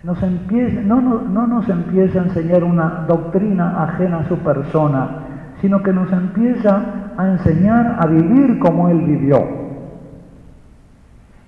nos 0.03 0.21
no, 0.21 1.01
no 1.01 1.47
nos 1.47 1.67
empieza 1.67 2.19
a 2.19 2.23
enseñar 2.25 2.63
una 2.63 3.05
doctrina 3.07 3.83
ajena 3.83 4.19
a 4.19 4.27
su 4.27 4.37
persona, 4.37 5.09
sino 5.61 5.81
que 5.81 5.91
nos 5.91 6.11
empieza 6.11 7.11
a 7.17 7.27
enseñar 7.27 7.97
a 7.99 8.05
vivir 8.05 8.59
como 8.59 8.89
Él 8.89 9.01
vivió. 9.01 9.43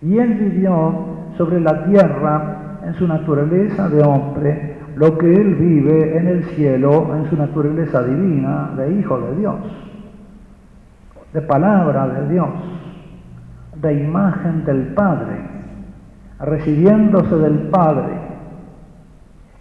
Y 0.01 0.17
Él 0.17 0.33
vivió 0.33 1.05
sobre 1.37 1.59
la 1.59 1.85
tierra 1.85 2.79
en 2.83 2.95
su 2.95 3.07
naturaleza 3.07 3.89
de 3.89 4.01
hombre, 4.01 4.77
lo 4.95 5.17
que 5.19 5.31
Él 5.31 5.53
vive 5.55 6.17
en 6.17 6.27
el 6.27 6.43
cielo 6.45 7.15
en 7.15 7.29
su 7.29 7.35
naturaleza 7.35 8.01
divina 8.01 8.71
de 8.75 8.99
Hijo 8.99 9.19
de 9.19 9.35
Dios, 9.35 9.59
de 11.31 11.41
palabra 11.41 12.07
de 12.07 12.33
Dios, 12.33 12.49
de 13.81 13.93
imagen 13.93 14.65
del 14.65 14.93
Padre, 14.93 15.37
recibiéndose 16.39 17.35
del 17.37 17.69
Padre 17.69 18.27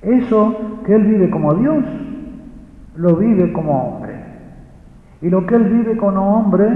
eso 0.06 0.80
que 0.84 0.94
él 0.94 1.02
vive 1.02 1.30
como 1.30 1.54
Dios, 1.54 1.84
lo 2.96 3.16
vive 3.16 3.52
como 3.52 3.88
hombre. 3.88 4.14
Y 5.20 5.30
lo 5.30 5.46
que 5.46 5.56
Él 5.56 5.64
vive 5.64 5.96
como 5.96 6.36
hombre 6.36 6.68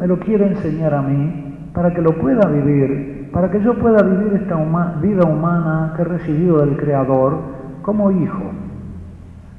me 0.00 0.06
lo 0.06 0.18
quiere 0.20 0.46
enseñar 0.46 0.94
a 0.94 1.02
mí 1.02 1.70
para 1.74 1.92
que 1.92 2.00
lo 2.00 2.12
pueda 2.12 2.48
vivir, 2.48 3.28
para 3.32 3.50
que 3.50 3.60
yo 3.60 3.74
pueda 3.74 4.02
vivir 4.02 4.40
esta 4.40 4.56
vida 5.02 5.24
humana 5.24 5.92
que 5.96 6.02
he 6.02 6.04
recibido 6.06 6.64
del 6.64 6.76
Creador 6.78 7.38
como 7.82 8.10
hijo. 8.10 8.44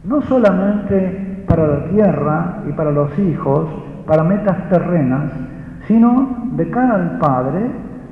No 0.05 0.21
solamente 0.23 1.43
para 1.47 1.67
la 1.67 1.85
tierra 1.89 2.63
y 2.67 2.71
para 2.71 2.91
los 2.91 3.17
hijos, 3.19 3.67
para 4.07 4.23
metas 4.23 4.69
terrenas, 4.69 5.31
sino 5.89 6.45
de 6.55 6.69
cara 6.69 6.93
al 6.93 7.17
Padre, 7.17 7.71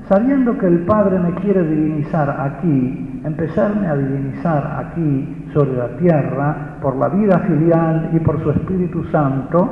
sabiendo 0.10 0.58
que 0.58 0.66
el 0.66 0.80
Padre 0.80 1.20
me 1.20 1.36
quiere 1.36 1.64
divinizar 1.64 2.28
aquí, 2.42 3.22
empezarme 3.24 3.88
a 3.88 3.96
divinizar 3.96 4.84
aquí 4.84 5.48
sobre 5.54 5.74
la 5.74 5.90
tierra 5.98 6.78
por 6.82 6.96
la 6.96 7.08
vida 7.10 7.38
filial 7.40 8.10
y 8.14 8.20
por 8.20 8.42
su 8.42 8.50
Espíritu 8.50 9.04
Santo, 9.12 9.70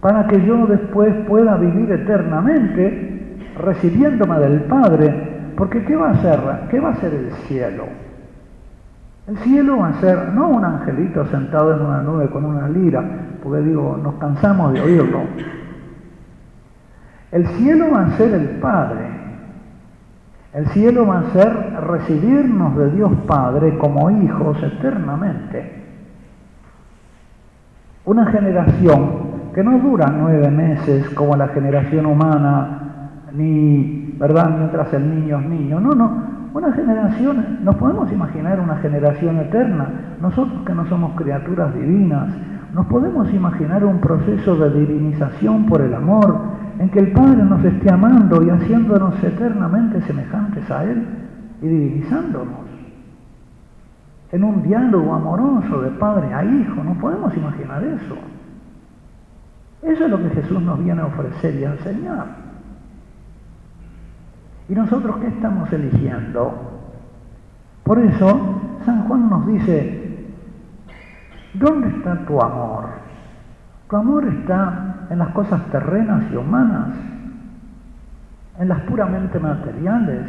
para 0.00 0.26
que 0.26 0.44
yo 0.44 0.66
después 0.66 1.14
pueda 1.28 1.56
vivir 1.56 1.92
eternamente 1.92 3.36
recibiéndome 3.60 4.40
del 4.40 4.62
Padre, 4.62 5.52
porque 5.56 5.84
¿qué 5.84 5.94
va 5.94 6.10
a 6.10 6.16
ser? 6.16 6.40
¿Qué 6.68 6.80
va 6.80 6.90
a 6.90 6.96
ser 6.96 7.14
el 7.14 7.30
cielo? 7.46 7.84
El 9.28 9.36
cielo 9.38 9.78
va 9.78 9.90
a 9.90 10.00
ser 10.00 10.32
no 10.34 10.48
un 10.48 10.64
angelito 10.64 11.24
sentado 11.26 11.76
en 11.76 11.80
una 11.80 12.02
nube 12.02 12.28
con 12.28 12.44
una 12.44 12.68
lira, 12.68 13.04
porque 13.40 13.62
digo, 13.62 14.00
nos 14.02 14.14
cansamos 14.16 14.72
de 14.72 14.80
oírlo. 14.80 15.20
El 17.34 17.48
cielo 17.48 17.86
va 17.92 18.02
a 18.02 18.10
ser 18.10 18.32
el 18.32 18.48
Padre. 18.60 19.08
El 20.52 20.68
cielo 20.68 21.04
va 21.04 21.18
a 21.18 21.30
ser 21.32 21.52
recibirnos 21.80 22.76
de 22.76 22.92
Dios 22.92 23.10
Padre 23.26 23.76
como 23.76 24.08
hijos 24.08 24.56
eternamente. 24.62 25.82
Una 28.04 28.26
generación 28.26 29.50
que 29.52 29.64
no 29.64 29.80
dura 29.80 30.14
nueve 30.16 30.48
meses 30.48 31.10
como 31.10 31.34
la 31.34 31.48
generación 31.48 32.06
humana, 32.06 33.08
ni, 33.32 34.14
¿verdad?, 34.16 34.50
mientras 34.56 34.94
el 34.94 35.10
niño 35.10 35.40
es 35.40 35.46
niño. 35.46 35.80
No, 35.80 35.92
no. 35.92 36.22
Una 36.54 36.72
generación, 36.72 37.58
nos 37.64 37.74
podemos 37.74 38.12
imaginar 38.12 38.60
una 38.60 38.76
generación 38.76 39.38
eterna. 39.38 39.88
Nosotros 40.22 40.64
que 40.64 40.72
no 40.72 40.86
somos 40.86 41.20
criaturas 41.20 41.74
divinas, 41.74 42.28
nos 42.72 42.86
podemos 42.86 43.34
imaginar 43.34 43.84
un 43.84 43.98
proceso 43.98 44.54
de 44.54 44.70
divinización 44.70 45.66
por 45.66 45.80
el 45.80 45.94
amor, 45.94 46.62
en 46.78 46.88
que 46.90 46.98
el 46.98 47.12
Padre 47.12 47.44
nos 47.44 47.64
esté 47.64 47.92
amando 47.92 48.42
y 48.42 48.50
haciéndonos 48.50 49.22
eternamente 49.22 50.00
semejantes 50.02 50.70
a 50.70 50.84
Él 50.84 51.06
y 51.62 51.66
divinizándonos. 51.66 52.64
En 54.32 54.42
un 54.42 54.62
diálogo 54.62 55.14
amoroso 55.14 55.82
de 55.82 55.90
padre 55.90 56.34
a 56.34 56.44
hijo, 56.44 56.82
no 56.82 56.94
podemos 56.94 57.36
imaginar 57.36 57.84
eso. 57.84 58.16
Eso 59.82 60.04
es 60.04 60.10
lo 60.10 60.18
que 60.18 60.30
Jesús 60.30 60.60
nos 60.60 60.82
viene 60.82 61.02
a 61.02 61.06
ofrecer 61.06 61.54
y 61.54 61.64
a 61.64 61.72
enseñar. 61.72 62.26
¿Y 64.68 64.74
nosotros 64.74 65.16
qué 65.18 65.28
estamos 65.28 65.72
eligiendo? 65.72 66.52
Por 67.84 67.98
eso 67.98 68.60
San 68.84 69.06
Juan 69.06 69.28
nos 69.28 69.46
dice, 69.46 70.26
¿dónde 71.54 71.88
está 71.88 72.24
tu 72.26 72.40
amor? 72.40 72.86
Tu 73.94 74.00
amor 74.00 74.24
está 74.24 75.06
en 75.08 75.20
las 75.20 75.28
cosas 75.28 75.62
terrenas 75.70 76.24
y 76.32 76.34
humanas, 76.34 76.88
en 78.58 78.68
las 78.68 78.80
puramente 78.80 79.38
materiales, 79.38 80.26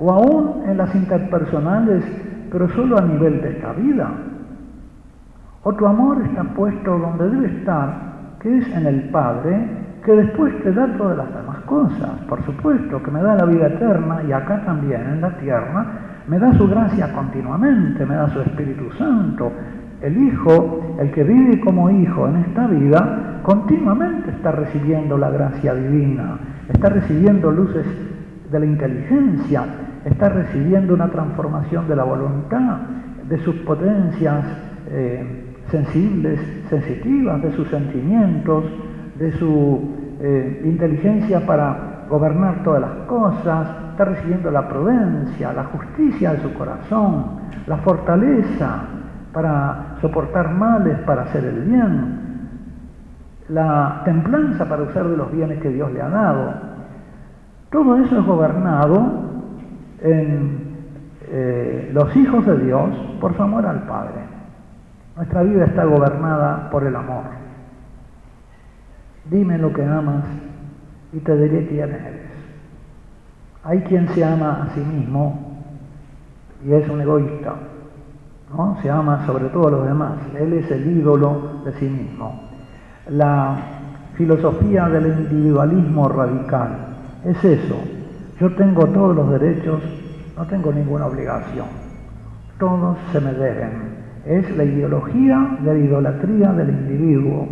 o 0.00 0.10
aún 0.10 0.68
en 0.68 0.78
las 0.78 0.92
interpersonales, 0.92 2.02
pero 2.50 2.68
solo 2.70 2.98
a 2.98 3.02
nivel 3.02 3.40
de 3.40 3.50
esta 3.50 3.72
vida. 3.74 4.10
O 5.62 5.72
tu 5.74 5.86
amor 5.86 6.22
está 6.22 6.42
puesto 6.42 6.98
donde 6.98 7.30
debe 7.30 7.56
estar, 7.60 7.94
que 8.40 8.58
es 8.58 8.68
en 8.74 8.84
el 8.84 9.10
Padre, 9.10 9.64
que 10.04 10.16
después 10.16 10.60
te 10.64 10.72
da 10.72 10.88
todas 10.98 11.18
las 11.18 11.32
demás 11.32 11.58
cosas. 11.66 12.10
Por 12.28 12.44
supuesto, 12.44 13.00
que 13.00 13.10
me 13.12 13.22
da 13.22 13.36
la 13.36 13.44
vida 13.44 13.68
eterna 13.68 14.24
y 14.24 14.32
acá 14.32 14.60
también 14.64 15.02
en 15.02 15.20
la 15.20 15.30
tierra, 15.38 15.86
me 16.26 16.36
da 16.36 16.52
su 16.54 16.66
gracia 16.66 17.12
continuamente, 17.12 18.04
me 18.04 18.16
da 18.16 18.28
su 18.30 18.40
Espíritu 18.40 18.90
Santo. 18.98 19.52
El 20.02 20.18
Hijo, 20.18 20.96
el 20.98 21.10
que 21.12 21.22
vive 21.22 21.60
como 21.60 21.88
hijo 21.90 22.28
en 22.28 22.36
esta 22.36 22.66
vida, 22.66 23.40
continuamente 23.42 24.30
está 24.30 24.52
recibiendo 24.52 25.16
la 25.16 25.30
gracia 25.30 25.74
divina, 25.74 26.38
está 26.68 26.88
recibiendo 26.88 27.50
luces 27.50 27.86
de 28.50 28.60
la 28.60 28.66
inteligencia, 28.66 29.64
está 30.04 30.28
recibiendo 30.28 30.94
una 30.94 31.08
transformación 31.08 31.88
de 31.88 31.96
la 31.96 32.04
voluntad, 32.04 32.78
de 33.28 33.38
sus 33.38 33.56
potencias. 33.56 34.44
Eh, 34.90 35.48
sensibles, 35.70 36.38
sensitivas 36.68 37.42
de 37.42 37.52
sus 37.52 37.68
sentimientos, 37.68 38.64
de 39.18 39.32
su 39.32 39.80
eh, 40.20 40.62
inteligencia 40.64 41.44
para 41.46 42.06
gobernar 42.08 42.62
todas 42.62 42.82
las 42.82 43.06
cosas, 43.06 43.68
está 43.90 44.04
recibiendo 44.04 44.50
la 44.50 44.68
prudencia, 44.68 45.52
la 45.52 45.64
justicia 45.64 46.32
de 46.32 46.42
su 46.42 46.52
corazón, 46.54 47.40
la 47.66 47.78
fortaleza 47.78 48.84
para 49.32 49.96
soportar 50.00 50.50
males, 50.50 50.98
para 51.00 51.22
hacer 51.22 51.44
el 51.44 51.60
bien, 51.62 52.22
la 53.48 54.02
templanza 54.04 54.68
para 54.68 54.82
usar 54.82 55.08
de 55.08 55.16
los 55.16 55.32
bienes 55.32 55.60
que 55.60 55.70
Dios 55.70 55.92
le 55.92 56.00
ha 56.00 56.08
dado. 56.08 56.54
Todo 57.70 57.96
eso 57.96 58.18
es 58.18 58.26
gobernado 58.26 59.22
en 60.00 60.72
eh, 61.28 61.90
los 61.92 62.14
hijos 62.16 62.44
de 62.46 62.58
Dios 62.58 62.90
por 63.20 63.34
su 63.36 63.42
amor 63.42 63.64
al 63.66 63.82
Padre. 63.84 64.20
Nuestra 65.16 65.42
vida 65.42 65.64
está 65.64 65.84
gobernada 65.84 66.70
por 66.70 66.84
el 66.84 66.96
amor. 66.96 67.24
Dime 69.30 69.58
lo 69.58 69.72
que 69.72 69.84
amas 69.84 70.24
y 71.12 71.20
te 71.20 71.36
diré 71.36 71.68
quién 71.68 71.90
eres. 71.90 72.22
Hay 73.64 73.80
quien 73.82 74.08
se 74.08 74.24
ama 74.24 74.64
a 74.64 74.74
sí 74.74 74.80
mismo 74.80 75.62
y 76.64 76.72
es 76.72 76.88
un 76.88 77.00
egoísta, 77.00 77.54
¿no? 78.56 78.76
Se 78.82 78.90
ama 78.90 79.24
sobre 79.26 79.46
todo 79.46 79.68
a 79.68 79.70
los 79.70 79.86
demás. 79.86 80.14
Él 80.38 80.52
es 80.54 80.70
el 80.70 80.98
ídolo 80.98 81.62
de 81.64 81.72
sí 81.74 81.88
mismo. 81.88 82.40
La 83.08 83.56
filosofía 84.14 84.88
del 84.88 85.06
individualismo 85.06 86.08
radical 86.08 86.70
es 87.24 87.44
eso. 87.44 87.76
Yo 88.40 88.54
tengo 88.54 88.86
todos 88.86 89.16
los 89.16 89.30
derechos, 89.30 89.80
no 90.36 90.46
tengo 90.46 90.72
ninguna 90.72 91.06
obligación. 91.06 91.66
Todos 92.58 92.96
se 93.12 93.20
me 93.20 93.32
deben 93.32 94.02
es 94.24 94.56
la 94.56 94.64
ideología 94.64 95.58
de 95.60 95.74
la 95.74 95.78
idolatría 95.78 96.52
del 96.52 96.70
individuo. 96.70 97.48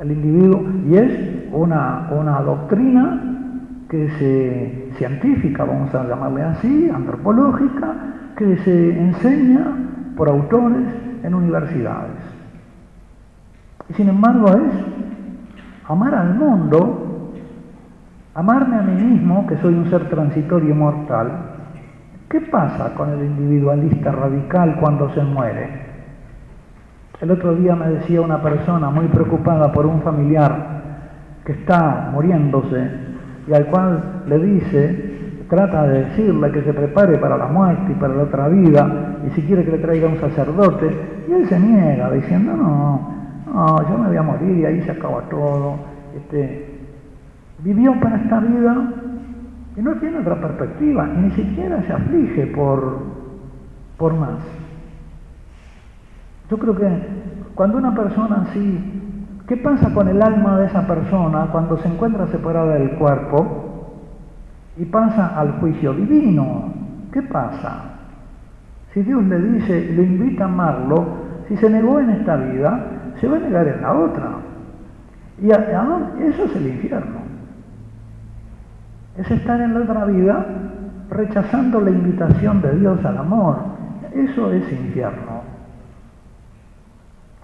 El 0.00 0.12
individuo, 0.12 0.62
y 0.86 0.96
es 0.96 1.52
una, 1.52 2.08
una 2.12 2.40
doctrina 2.40 3.20
que 3.90 4.08
se, 4.18 4.96
científica, 4.96 5.64
vamos 5.64 5.94
a 5.94 6.06
llamarle 6.06 6.42
así, 6.42 6.90
antropológica, 6.90 7.94
que 8.38 8.56
se 8.58 8.98
enseña 8.98 9.66
por 10.16 10.28
autores 10.28 10.86
en 11.22 11.34
universidades. 11.34 12.16
Y 13.90 13.94
sin 13.94 14.08
embargo 14.08 14.46
es 14.48 14.72
amar 15.88 16.14
al 16.14 16.34
mundo, 16.34 17.34
amarme 18.34 18.76
a 18.76 18.82
mí 18.82 19.02
mismo, 19.02 19.46
que 19.46 19.58
soy 19.58 19.74
un 19.74 19.90
ser 19.90 20.08
transitorio 20.08 20.70
y 20.70 20.74
mortal, 20.74 21.48
¿Qué 22.28 22.42
pasa 22.42 22.92
con 22.94 23.08
el 23.08 23.24
individualista 23.24 24.12
radical 24.12 24.76
cuando 24.78 25.08
se 25.14 25.22
muere? 25.22 25.66
El 27.22 27.30
otro 27.30 27.54
día 27.54 27.74
me 27.74 27.88
decía 27.88 28.20
una 28.20 28.42
persona 28.42 28.90
muy 28.90 29.06
preocupada 29.06 29.72
por 29.72 29.86
un 29.86 30.02
familiar 30.02 30.82
que 31.46 31.52
está 31.52 32.10
muriéndose 32.12 32.90
y 33.46 33.54
al 33.54 33.64
cual 33.68 34.24
le 34.26 34.38
dice, 34.40 35.07
trata 35.48 35.84
de 35.84 36.04
decirle 36.04 36.52
que 36.52 36.62
se 36.62 36.74
prepare 36.74 37.18
para 37.18 37.36
la 37.36 37.46
muerte 37.46 37.92
y 37.92 37.94
para 37.94 38.14
la 38.14 38.24
otra 38.24 38.48
vida 38.48 39.16
y 39.26 39.30
si 39.30 39.42
quiere 39.42 39.64
que 39.64 39.72
le 39.72 39.78
traiga 39.78 40.08
un 40.08 40.18
sacerdote 40.18 40.90
y 41.26 41.32
él 41.32 41.48
se 41.48 41.58
niega 41.58 42.10
diciendo, 42.10 42.54
no, 42.54 43.14
no, 43.46 43.88
yo 43.88 43.98
me 43.98 44.08
voy 44.08 44.16
a 44.16 44.22
morir 44.22 44.58
y 44.58 44.64
ahí 44.64 44.82
se 44.82 44.92
acaba 44.92 45.22
todo. 45.30 45.76
Este, 46.16 46.78
vivió 47.60 47.98
para 48.00 48.16
esta 48.16 48.40
vida 48.40 48.76
y 49.76 49.80
no 49.80 49.94
tiene 49.96 50.18
otra 50.18 50.40
perspectiva 50.40 51.06
ni 51.06 51.30
siquiera 51.30 51.82
se 51.82 51.92
aflige 51.92 52.46
por, 52.48 52.98
por 53.96 54.14
más. 54.14 54.40
Yo 56.50 56.58
creo 56.58 56.76
que 56.76 56.88
cuando 57.54 57.78
una 57.78 57.94
persona 57.94 58.44
así, 58.48 59.02
¿qué 59.46 59.56
pasa 59.56 59.92
con 59.94 60.08
el 60.08 60.22
alma 60.22 60.58
de 60.58 60.66
esa 60.66 60.86
persona 60.86 61.48
cuando 61.52 61.78
se 61.78 61.88
encuentra 61.88 62.26
separada 62.28 62.74
del 62.74 62.92
cuerpo 62.92 63.67
y 64.78 64.84
pasa 64.84 65.38
al 65.38 65.52
juicio 65.60 65.92
divino? 65.92 66.72
¿Qué 67.12 67.22
pasa? 67.22 67.84
Si 68.92 69.02
Dios 69.02 69.22
le 69.24 69.40
dice, 69.40 69.92
le 69.94 70.02
invita 70.02 70.44
a 70.44 70.48
amarlo, 70.48 71.06
si 71.48 71.56
se 71.56 71.68
negó 71.68 72.00
en 72.00 72.10
esta 72.10 72.36
vida, 72.36 72.86
se 73.20 73.28
va 73.28 73.36
a 73.36 73.40
negar 73.40 73.66
en 73.68 73.82
la 73.82 73.92
otra. 73.92 74.30
Y 75.40 75.50
eso 75.50 76.44
es 76.44 76.56
el 76.56 76.66
infierno 76.66 77.28
es 79.18 79.30
estar 79.32 79.60
en 79.60 79.74
la 79.74 79.80
otra 79.80 80.04
vida 80.04 80.46
rechazando 81.10 81.80
la 81.80 81.90
invitación 81.90 82.62
de 82.62 82.78
Dios 82.78 83.04
al 83.04 83.18
amor. 83.18 83.56
Eso 84.14 84.52
es 84.52 84.72
infierno. 84.72 85.42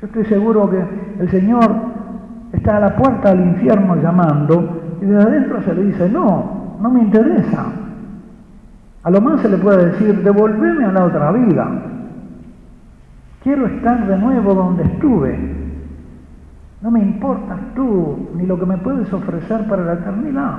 Yo 0.01 0.07
estoy 0.07 0.25
seguro 0.27 0.71
que 0.71 0.83
el 1.21 1.31
Señor 1.31 1.71
está 2.53 2.77
a 2.77 2.81
la 2.81 2.97
puerta 2.97 3.35
del 3.35 3.49
infierno 3.49 3.97
llamando 3.97 4.99
y 5.03 5.05
de 5.05 5.17
adentro 5.17 5.63
se 5.63 5.75
le 5.75 5.83
dice, 5.85 6.09
no, 6.09 6.54
no 6.81 6.91
me 6.91 7.03
interesa. 7.03 7.67
A 9.03 9.11
lo 9.11 9.21
más 9.21 9.41
se 9.41 9.49
le 9.49 9.59
puede 9.59 9.91
decir, 9.91 10.23
devolveme 10.23 10.85
a 10.85 10.93
la 10.93 11.05
otra 11.05 11.31
vida. 11.33 11.69
Quiero 13.43 13.67
estar 13.67 14.07
de 14.07 14.17
nuevo 14.17 14.55
donde 14.55 14.85
estuve. 14.85 15.39
No 16.81 16.91
me 16.91 17.01
importas 17.01 17.59
tú 17.75 18.31
ni 18.35 18.47
lo 18.47 18.59
que 18.59 18.67
me 18.67 18.79
puedes 18.79 19.13
ofrecer 19.13 19.67
para 19.69 19.85
la 19.85 19.95
eternidad. 19.95 20.59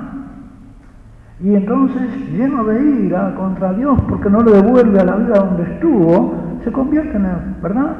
Y 1.40 1.54
entonces, 1.54 2.30
lleno 2.30 2.64
de 2.64 2.80
ira 3.04 3.34
contra 3.34 3.72
Dios 3.74 4.00
porque 4.08 4.30
no 4.30 4.40
lo 4.40 4.52
devuelve 4.52 5.00
a 5.00 5.04
la 5.04 5.16
vida 5.16 5.34
donde 5.34 5.64
estuvo, 5.64 6.34
se 6.64 6.72
convierte 6.72 7.16
en, 7.16 7.56
¿verdad? 7.62 7.96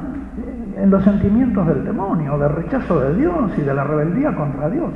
en 0.77 0.91
los 0.91 1.03
sentimientos 1.05 1.67
del 1.67 1.85
demonio, 1.85 2.39
de 2.39 2.49
rechazo 2.49 3.01
de 3.01 3.15
Dios 3.17 3.51
y 3.59 3.63
de 3.63 3.75
la 3.75 3.85
rebeldía 3.85 4.35
contra 4.35 4.69
Dios. 4.69 4.91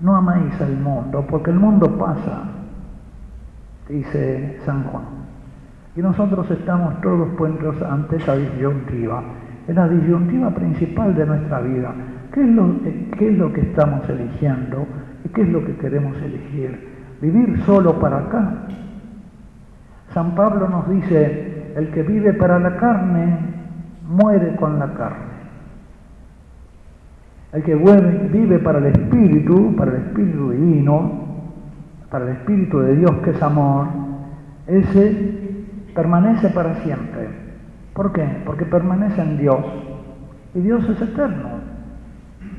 No 0.00 0.16
amáis 0.16 0.58
al 0.60 0.76
mundo, 0.78 1.26
porque 1.28 1.50
el 1.50 1.58
mundo 1.58 1.98
pasa, 1.98 2.44
dice 3.88 4.58
San 4.64 4.84
Juan. 4.84 5.04
Y 5.96 6.00
nosotros 6.00 6.50
estamos 6.50 7.00
todos 7.02 7.28
puestos 7.36 7.82
ante 7.82 8.16
esa 8.16 8.36
disyuntiva. 8.36 9.22
Es 9.68 9.74
la 9.74 9.88
disyuntiva 9.88 10.50
principal 10.50 11.14
de 11.14 11.26
nuestra 11.26 11.60
vida. 11.60 11.92
¿Qué 12.32 12.40
es, 12.40 12.48
lo, 12.48 12.80
¿Qué 13.18 13.30
es 13.30 13.38
lo 13.38 13.52
que 13.52 13.60
estamos 13.60 14.08
eligiendo? 14.08 14.86
¿Y 15.24 15.28
qué 15.30 15.42
es 15.42 15.48
lo 15.48 15.64
que 15.64 15.76
queremos 15.76 16.16
elegir? 16.22 16.88
¿Vivir 17.20 17.60
solo 17.66 17.98
para 17.98 18.18
acá? 18.18 18.52
San 20.14 20.34
Pablo 20.34 20.68
nos 20.68 20.88
dice, 20.88 21.72
el 21.76 21.90
que 21.90 22.02
vive 22.02 22.32
para 22.32 22.58
la 22.58 22.76
carne, 22.76 23.38
muere 24.08 24.56
con 24.56 24.78
la 24.78 24.92
carne. 24.94 25.29
El 27.52 27.62
que 27.64 27.74
vive 27.74 28.58
para 28.60 28.78
el 28.78 28.86
Espíritu, 28.86 29.74
para 29.76 29.90
el 29.90 30.02
Espíritu 30.02 30.50
Divino, 30.50 31.10
para 32.08 32.26
el 32.26 32.30
Espíritu 32.36 32.78
de 32.78 32.96
Dios 32.96 33.10
que 33.24 33.30
es 33.30 33.42
amor, 33.42 33.86
ese 34.66 35.40
permanece 35.94 36.50
para 36.50 36.76
siempre. 36.76 37.28
¿Por 37.92 38.12
qué? 38.12 38.24
Porque 38.46 38.64
permanece 38.64 39.20
en 39.20 39.38
Dios. 39.38 39.64
Y 40.54 40.60
Dios 40.60 40.88
es 40.88 41.02
eterno. 41.02 41.48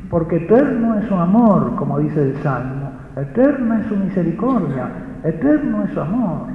Porque 0.10 0.38
eterno 0.38 1.00
es 1.00 1.06
su 1.06 1.16
amor, 1.16 1.76
como 1.78 2.00
dice 2.00 2.22
el 2.22 2.36
Salmo. 2.44 2.92
Eterna 3.16 3.80
es 3.80 3.88
su 3.88 3.96
misericordia. 3.96 4.90
Eterno 5.24 5.84
es 5.84 5.92
su 5.92 6.02
amor. 6.02 6.48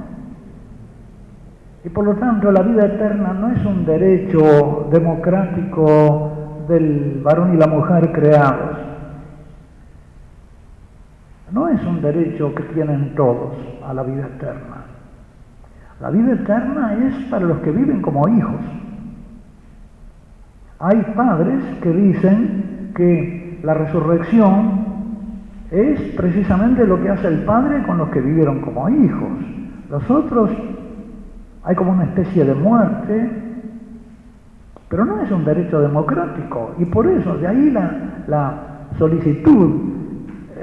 Y 1.83 1.89
por 1.89 2.05
lo 2.05 2.15
tanto 2.15 2.51
la 2.51 2.61
vida 2.61 2.85
eterna 2.85 3.33
no 3.33 3.49
es 3.49 3.65
un 3.65 3.85
derecho 3.85 4.89
democrático 4.91 6.36
del 6.67 7.21
varón 7.23 7.53
y 7.53 7.57
la 7.57 7.67
mujer 7.67 8.11
creados. 8.11 8.77
No 11.51 11.69
es 11.69 11.83
un 11.85 12.01
derecho 12.01 12.53
que 12.53 12.63
tienen 12.63 13.15
todos 13.15 13.55
a 13.85 13.93
la 13.93 14.03
vida 14.03 14.27
eterna. 14.27 14.85
La 16.01 16.09
vida 16.09 16.33
eterna 16.33 16.93
es 16.93 17.15
para 17.29 17.45
los 17.45 17.59
que 17.59 17.71
viven 17.71 18.01
como 18.01 18.27
hijos. 18.27 18.61
Hay 20.79 21.01
padres 21.15 21.63
que 21.81 21.89
dicen 21.89 22.91
que 22.95 23.59
la 23.63 23.73
resurrección 23.73 24.85
es 25.71 25.99
precisamente 26.15 26.85
lo 26.85 27.01
que 27.01 27.09
hace 27.09 27.27
el 27.27 27.43
padre 27.43 27.83
con 27.83 27.97
los 27.97 28.09
que 28.09 28.21
vivieron 28.21 28.61
como 28.61 28.87
hijos. 28.89 29.31
Los 29.89 30.09
otros 30.09 30.51
hay 31.63 31.75
como 31.75 31.91
una 31.91 32.03
especie 32.03 32.45
de 32.45 32.53
muerte 32.53 33.46
pero 34.89 35.05
no 35.05 35.21
es 35.21 35.31
un 35.31 35.43
derecho 35.43 35.81
democrático 35.81 36.75
y 36.77 36.85
por 36.85 37.07
eso, 37.07 37.37
de 37.37 37.47
ahí 37.47 37.71
la, 37.71 38.63
solicitud, 38.97 39.81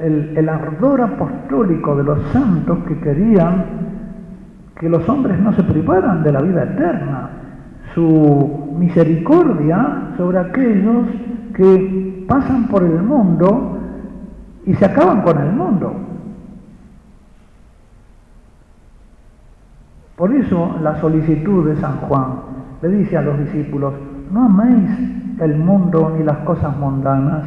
el, 0.01 0.35
el 0.35 0.49
ardor 0.49 1.01
apostólico 1.01 1.95
de 1.95 2.03
los 2.03 2.21
santos 2.33 2.79
que 2.87 2.99
querían 2.99 3.65
que 4.79 4.89
los 4.89 5.07
hombres 5.07 5.39
no 5.39 5.53
se 5.53 5.63
privaran 5.63 6.23
de 6.23 6.31
la 6.31 6.41
vida 6.41 6.63
eterna, 6.63 7.29
su 7.93 8.75
misericordia 8.77 10.11
sobre 10.17 10.39
aquellos 10.39 11.07
que 11.55 12.25
pasan 12.27 12.67
por 12.67 12.83
el 12.83 13.01
mundo 13.01 13.79
y 14.65 14.73
se 14.73 14.85
acaban 14.85 15.21
con 15.21 15.39
el 15.39 15.53
mundo. 15.53 15.93
Por 20.17 20.33
eso 20.33 20.75
la 20.81 20.99
solicitud 20.99 21.67
de 21.67 21.75
San 21.77 21.97
Juan 21.97 22.33
le 22.81 22.89
dice 22.89 23.17
a 23.17 23.21
los 23.21 23.37
discípulos, 23.39 23.93
no 24.31 24.45
améis 24.45 24.89
el 25.39 25.57
mundo 25.57 26.13
ni 26.17 26.23
las 26.23 26.37
cosas 26.39 26.75
mundanas. 26.77 27.43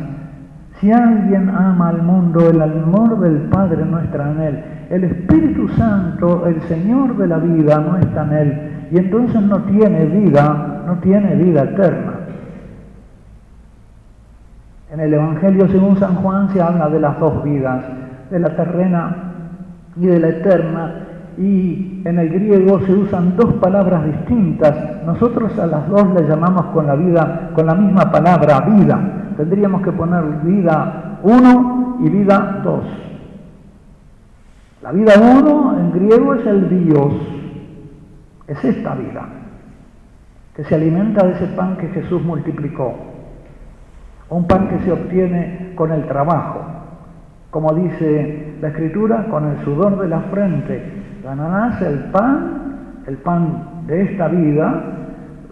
Si 0.80 0.92
alguien 0.92 1.48
ama 1.50 1.88
al 1.88 2.02
mundo, 2.02 2.48
el 2.48 2.62
amor 2.62 3.18
del 3.20 3.48
Padre 3.48 3.84
no 3.84 3.98
está 3.98 4.30
en 4.30 4.40
él. 4.40 4.64
El 4.90 5.04
Espíritu 5.04 5.68
Santo, 5.70 6.46
el 6.46 6.60
Señor 6.62 7.16
de 7.16 7.26
la 7.26 7.38
vida, 7.38 7.78
no 7.80 7.96
está 7.98 8.24
en 8.24 8.32
él. 8.32 8.88
Y 8.92 8.98
entonces 8.98 9.42
no 9.42 9.58
tiene 9.64 10.06
vida, 10.06 10.82
no 10.86 10.96
tiene 10.98 11.34
vida 11.34 11.64
eterna. 11.64 12.12
En 14.90 15.00
el 15.00 15.12
Evangelio 15.12 15.68
según 15.68 15.98
San 15.98 16.14
Juan 16.16 16.48
se 16.50 16.62
habla 16.62 16.88
de 16.88 17.00
las 17.00 17.18
dos 17.18 17.42
vidas, 17.42 17.84
de 18.30 18.38
la 18.38 18.56
terrena 18.56 19.16
y 19.96 20.06
de 20.06 20.18
la 20.18 20.28
eterna, 20.28 21.07
y 21.38 22.02
en 22.04 22.18
el 22.18 22.28
griego 22.30 22.80
se 22.80 22.92
usan 22.92 23.36
dos 23.36 23.54
palabras 23.54 24.04
distintas. 24.04 25.04
Nosotros 25.06 25.56
a 25.58 25.66
las 25.66 25.88
dos 25.88 26.12
le 26.14 26.26
llamamos 26.28 26.66
con 26.66 26.86
la 26.86 26.96
misma 26.96 28.10
palabra, 28.10 28.60
vida. 28.60 29.32
Tendríamos 29.36 29.82
que 29.82 29.92
poner 29.92 30.24
vida 30.42 31.20
uno 31.22 31.98
y 32.00 32.08
vida 32.08 32.60
dos. 32.64 32.84
La 34.82 34.92
vida 34.92 35.14
uno 35.20 35.78
en 35.78 35.92
griego 35.92 36.34
es 36.34 36.46
el 36.46 36.68
Dios, 36.84 37.12
es 38.46 38.64
esta 38.64 38.94
vida, 38.94 39.28
que 40.54 40.64
se 40.64 40.74
alimenta 40.74 41.26
de 41.26 41.32
ese 41.32 41.46
pan 41.48 41.76
que 41.76 41.88
Jesús 41.88 42.22
multiplicó, 42.22 42.94
un 44.30 44.46
pan 44.46 44.68
que 44.68 44.78
se 44.84 44.92
obtiene 44.92 45.72
con 45.74 45.90
el 45.90 46.06
trabajo, 46.06 46.60
como 47.50 47.74
dice 47.74 48.54
la 48.60 48.68
Escritura, 48.68 49.26
con 49.30 49.46
el 49.48 49.64
sudor 49.64 50.00
de 50.00 50.08
la 50.08 50.20
frente, 50.30 51.07
ganarás 51.28 51.82
el 51.82 51.98
pan, 52.04 53.02
el 53.06 53.18
pan 53.18 53.84
de 53.86 54.00
esta 54.02 54.28
vida, 54.28 54.82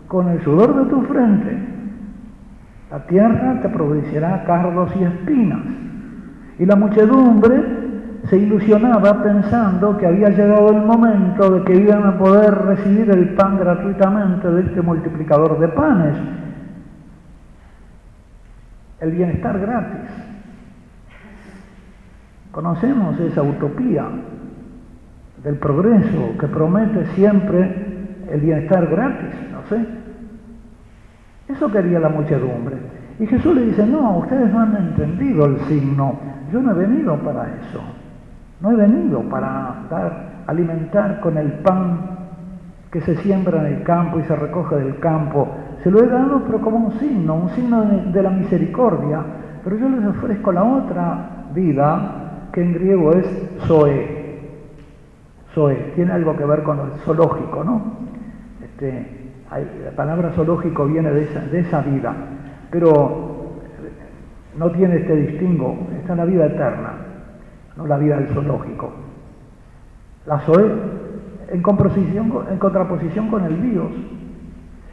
con 0.08 0.28
el 0.30 0.42
sudor 0.42 0.74
de 0.74 0.90
tu 0.90 1.02
frente. 1.02 1.54
La 2.90 3.06
tierra 3.06 3.60
te 3.60 3.68
producirá 3.68 4.44
cardos 4.44 4.90
y 4.98 5.04
espinas. 5.04 5.60
Y 6.58 6.64
la 6.64 6.76
muchedumbre 6.76 7.62
se 8.24 8.38
ilusionaba 8.38 9.22
pensando 9.22 9.98
que 9.98 10.06
había 10.06 10.30
llegado 10.30 10.70
el 10.70 10.82
momento 10.82 11.50
de 11.50 11.64
que 11.64 11.76
iban 11.76 12.06
a 12.06 12.16
poder 12.16 12.54
recibir 12.54 13.10
el 13.10 13.34
pan 13.34 13.58
gratuitamente 13.58 14.48
de 14.50 14.62
este 14.62 14.80
multiplicador 14.80 15.58
de 15.58 15.68
panes. 15.68 16.16
El 19.00 19.10
bienestar 19.10 19.58
gratis. 19.58 20.10
Conocemos 22.50 23.20
esa 23.20 23.42
utopía 23.42 24.06
del 25.46 25.58
progreso 25.58 26.36
que 26.40 26.48
promete 26.48 27.06
siempre 27.14 27.72
el 28.32 28.40
bienestar 28.40 28.84
gratis, 28.88 29.32
no 29.52 29.62
sé. 29.68 29.86
Eso 31.46 31.70
quería 31.70 32.00
la 32.00 32.08
muchedumbre. 32.08 32.74
Y 33.20 33.28
Jesús 33.28 33.54
le 33.54 33.66
dice, 33.66 33.86
no, 33.86 34.18
ustedes 34.18 34.52
no 34.52 34.58
han 34.58 34.76
entendido 34.76 35.46
el 35.46 35.60
signo. 35.68 36.18
Yo 36.52 36.60
no 36.60 36.72
he 36.72 36.74
venido 36.74 37.14
para 37.18 37.44
eso. 37.44 37.80
No 38.60 38.72
he 38.72 38.74
venido 38.74 39.20
para 39.22 39.84
dar, 39.88 40.42
alimentar 40.48 41.20
con 41.20 41.38
el 41.38 41.52
pan 41.52 42.00
que 42.90 43.00
se 43.02 43.14
siembra 43.18 43.60
en 43.60 43.76
el 43.76 43.82
campo 43.84 44.18
y 44.18 44.24
se 44.24 44.34
recoge 44.34 44.74
del 44.74 44.98
campo. 44.98 45.46
Se 45.84 45.92
lo 45.92 46.02
he 46.02 46.08
dado, 46.08 46.42
pero 46.44 46.60
como 46.60 46.88
un 46.88 46.92
signo, 46.98 47.36
un 47.36 47.50
signo 47.50 47.84
de, 47.84 48.22
la 48.22 48.30
misericordia. 48.30 49.22
Pero 49.62 49.76
yo 49.76 49.88
les 49.90 50.06
ofrezco 50.06 50.50
la 50.50 50.64
otra 50.64 51.46
vida, 51.54 52.48
que 52.52 52.64
en 52.64 52.74
griego 52.74 53.12
es 53.12 53.26
Zoe, 53.68 54.25
tiene 55.94 56.12
algo 56.12 56.36
que 56.36 56.44
ver 56.44 56.62
con 56.62 56.78
el 56.78 57.00
zoológico, 57.04 57.64
¿no? 57.64 57.80
Este, 58.62 59.06
la 59.50 59.90
palabra 59.92 60.30
zoológico 60.32 60.84
viene 60.84 61.10
de 61.10 61.22
esa, 61.22 61.40
de 61.40 61.60
esa 61.60 61.80
vida, 61.80 62.14
pero 62.70 63.54
no 64.58 64.70
tiene 64.72 64.96
este 64.96 65.16
distingo, 65.16 65.78
está 65.98 66.14
la 66.14 66.26
vida 66.26 66.46
eterna, 66.46 66.92
no 67.76 67.86
la 67.86 67.96
vida 67.96 68.18
del 68.18 68.28
zoológico. 68.28 68.92
La 70.26 70.40
Zoe 70.40 70.64
en, 71.48 71.62
en 72.50 72.58
contraposición 72.58 73.28
con 73.30 73.44
el 73.44 73.62
Dios. 73.62 73.92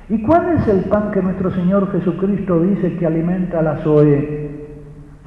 ¿Y 0.08 0.22
cuál 0.22 0.58
es 0.58 0.68
el 0.68 0.86
pan 0.86 1.12
que 1.12 1.22
nuestro 1.22 1.52
Señor 1.52 1.92
Jesucristo 1.92 2.62
dice 2.62 2.96
que 2.98 3.06
alimenta 3.06 3.60
a 3.60 3.64
la 3.64 3.78
Zoe? 3.78 4.70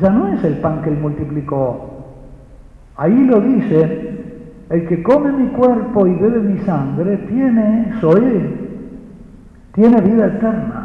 Ya 0.00 0.10
no 0.10 0.28
es 0.28 0.42
el 0.44 0.58
pan 0.58 0.80
que 0.82 0.90
Él 0.90 0.98
multiplicó. 0.98 2.06
Ahí 2.96 3.24
lo 3.26 3.40
dice 3.40 4.16
el 4.70 4.86
que 4.88 5.02
come 5.02 5.32
mi 5.32 5.48
cuerpo 5.48 6.06
y 6.06 6.14
bebe 6.14 6.40
mi 6.40 6.58
sangre 6.60 7.16
tiene 7.28 7.92
Zoé, 8.00 8.66
tiene 9.74 10.00
vida 10.00 10.26
eterna. 10.26 10.82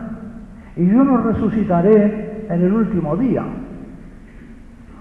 y 0.76 0.88
yo 0.88 1.04
no 1.04 1.18
resucitaré 1.18 2.46
en 2.50 2.62
el 2.62 2.74
último 2.74 3.16
día. 3.18 3.44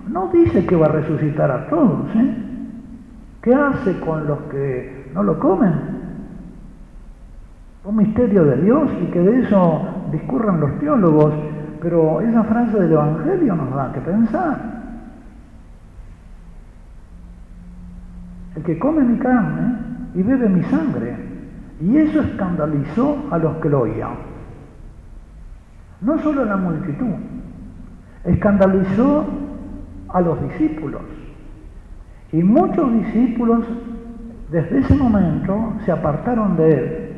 No 0.09 0.29
dice 0.29 0.65
que 0.65 0.77
va 0.77 0.87
a 0.87 0.93
resucitar 0.93 1.51
a 1.51 1.69
todos, 1.69 2.07
¿eh? 2.17 2.35
¿Qué 3.43 3.55
hace 3.55 3.99
con 4.01 4.27
los 4.27 4.39
que 4.51 5.11
no 5.15 5.23
lo 5.23 5.39
comen? 5.39 5.73
Un 7.85 7.97
misterio 7.97 8.45
de 8.45 8.57
Dios 8.63 8.91
y 9.03 9.07
que 9.07 9.21
de 9.21 9.41
eso 9.43 9.83
discurran 10.11 10.61
los 10.61 10.79
teólogos, 10.79 11.33
pero 11.81 12.21
esa 12.21 12.45
frase 12.45 12.79
del 12.79 12.93
Evangelio 12.93 13.57
nos 13.57 13.75
da 13.75 13.93
que 13.93 14.01
pensar. 14.01 14.80
El 18.57 18.63
que 18.63 18.79
come 18.79 19.03
mi 19.03 19.19
carne 19.19 19.77
y 20.15 20.23
bebe 20.23 20.49
mi 20.49 20.63
sangre, 20.65 21.17
y 21.81 21.97
eso 21.97 22.21
escandalizó 22.21 23.17
a 23.31 23.39
los 23.39 23.57
que 23.57 23.69
lo 23.69 23.83
oían. 23.83 24.15
No 26.01 26.19
solo 26.19 26.43
a 26.43 26.47
la 26.47 26.57
multitud, 26.57 27.15
escandalizó 28.25 29.27
a 30.09 30.21
los 30.21 30.43
discípulos. 30.43 31.03
Y 32.33 32.43
muchos 32.43 32.93
discípulos 32.93 33.65
desde 34.51 34.79
ese 34.79 34.95
momento 34.95 35.75
se 35.85 35.93
apartaron 35.93 36.57
de 36.57 36.75
él, 36.75 37.11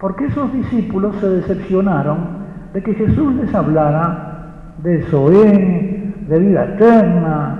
porque 0.00 0.26
esos 0.26 0.52
discípulos 0.52 1.16
se 1.16 1.28
decepcionaron 1.28 2.38
de 2.72 2.82
que 2.82 2.94
Jesús 2.94 3.34
les 3.34 3.54
hablara 3.54 4.74
de 4.82 5.02
Zoé, 5.04 6.12
de 6.28 6.38
vida 6.38 6.64
eterna. 6.64 7.57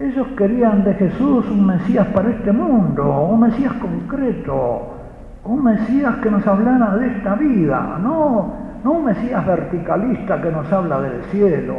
Ellos 0.00 0.28
querían 0.28 0.82
de 0.82 0.94
Jesús 0.94 1.44
un 1.50 1.66
Mesías 1.66 2.06
para 2.06 2.30
este 2.30 2.50
mundo, 2.52 3.20
un 3.20 3.40
Mesías 3.40 3.74
concreto, 3.74 4.94
un 5.44 5.62
Mesías 5.62 6.16
que 6.22 6.30
nos 6.30 6.46
hablara 6.46 6.96
de 6.96 7.06
esta 7.08 7.34
vida, 7.34 7.98
no, 8.00 8.50
no 8.82 8.92
un 8.92 9.04
Mesías 9.04 9.46
verticalista 9.46 10.40
que 10.40 10.50
nos 10.50 10.72
habla 10.72 11.02
del 11.02 11.22
cielo. 11.24 11.74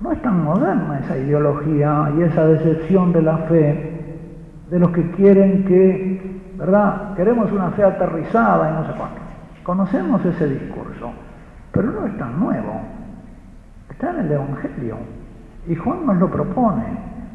No 0.00 0.12
es 0.12 0.22
tan 0.22 0.44
moderna 0.44 1.00
esa 1.00 1.18
ideología 1.18 2.12
y 2.16 2.22
esa 2.22 2.46
decepción 2.46 3.12
de 3.12 3.22
la 3.22 3.38
fe 3.38 4.16
de 4.70 4.78
los 4.78 4.90
que 4.92 5.10
quieren 5.10 5.64
que, 5.64 6.42
¿verdad? 6.56 7.12
Queremos 7.16 7.50
una 7.50 7.72
fe 7.72 7.82
aterrizada 7.82 8.70
y 8.70 8.74
no 8.74 8.86
sé 8.86 8.92
cuánto. 8.96 9.20
Conocemos 9.64 10.24
ese 10.24 10.46
discurso, 10.46 11.10
pero 11.72 11.90
no 11.90 12.06
es 12.06 12.16
tan 12.18 12.38
nuevo. 12.38 12.82
Está 13.90 14.10
en 14.10 14.20
el 14.20 14.30
Evangelio 14.30 15.19
y 15.70 15.76
Juan 15.76 16.04
nos 16.04 16.16
lo 16.16 16.28
propone. 16.28 16.82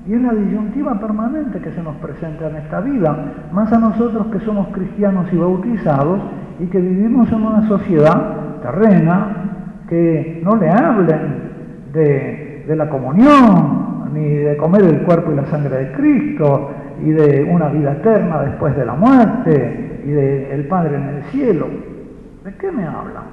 Y 0.06 0.14
es 0.14 0.22
la 0.22 0.34
disyuntiva 0.34 1.00
permanente 1.00 1.60
que 1.60 1.72
se 1.72 1.82
nos 1.82 1.96
presenta 1.96 2.50
en 2.50 2.58
esta 2.58 2.82
vida, 2.82 3.18
más 3.54 3.72
a 3.72 3.80
nosotros 3.80 4.28
que 4.28 4.40
somos 4.42 4.68
cristianos 4.68 5.32
y 5.32 5.38
bautizados 5.38 6.20
y 6.60 6.66
que 6.66 6.80
vivimos 6.80 7.32
en 7.32 7.42
una 7.42 7.66
sociedad 7.68 8.60
terrena 8.62 9.28
que 9.88 10.42
no 10.44 10.58
le 10.58 10.70
hablen 10.70 11.46
de 11.94 12.76
la 12.76 12.90
comunión, 12.90 14.12
ni 14.14 14.30
de 14.30 14.58
comer 14.58 14.84
el 14.84 15.02
cuerpo 15.04 15.32
y 15.32 15.36
la 15.36 15.46
sangre 15.46 15.78
de 15.78 15.92
Cristo, 15.94 16.72
y 17.04 17.12
de 17.12 17.44
una 17.50 17.70
vida 17.70 17.94
eterna 17.94 18.42
después 18.42 18.76
de 18.76 18.86
la 18.86 18.96
muerte, 18.96 20.02
y 20.06 20.10
de 20.10 20.54
el 20.54 20.68
Padre 20.68 20.98
en 20.98 21.04
el 21.04 21.24
cielo. 21.26 21.68
¿De 22.44 22.54
qué 22.56 22.70
me 22.72 22.86
hablan? 22.86 23.24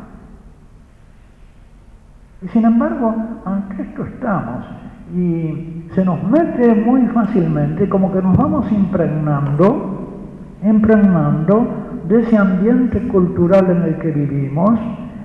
Y 2.40 2.48
sin 2.48 2.64
embargo, 2.64 3.14
ante 3.44 3.82
esto 3.82 4.04
estamos, 4.04 4.64
y 5.14 5.84
se 5.94 6.04
nos 6.04 6.22
mete 6.24 6.74
muy 6.74 7.06
fácilmente, 7.08 7.88
como 7.88 8.12
que 8.12 8.22
nos 8.22 8.36
vamos 8.36 8.70
impregnando, 8.72 10.18
impregnando 10.64 11.66
de 12.08 12.20
ese 12.20 12.36
ambiente 12.36 13.00
cultural 13.08 13.70
en 13.70 13.82
el 13.82 13.98
que 13.98 14.10
vivimos, 14.10 14.78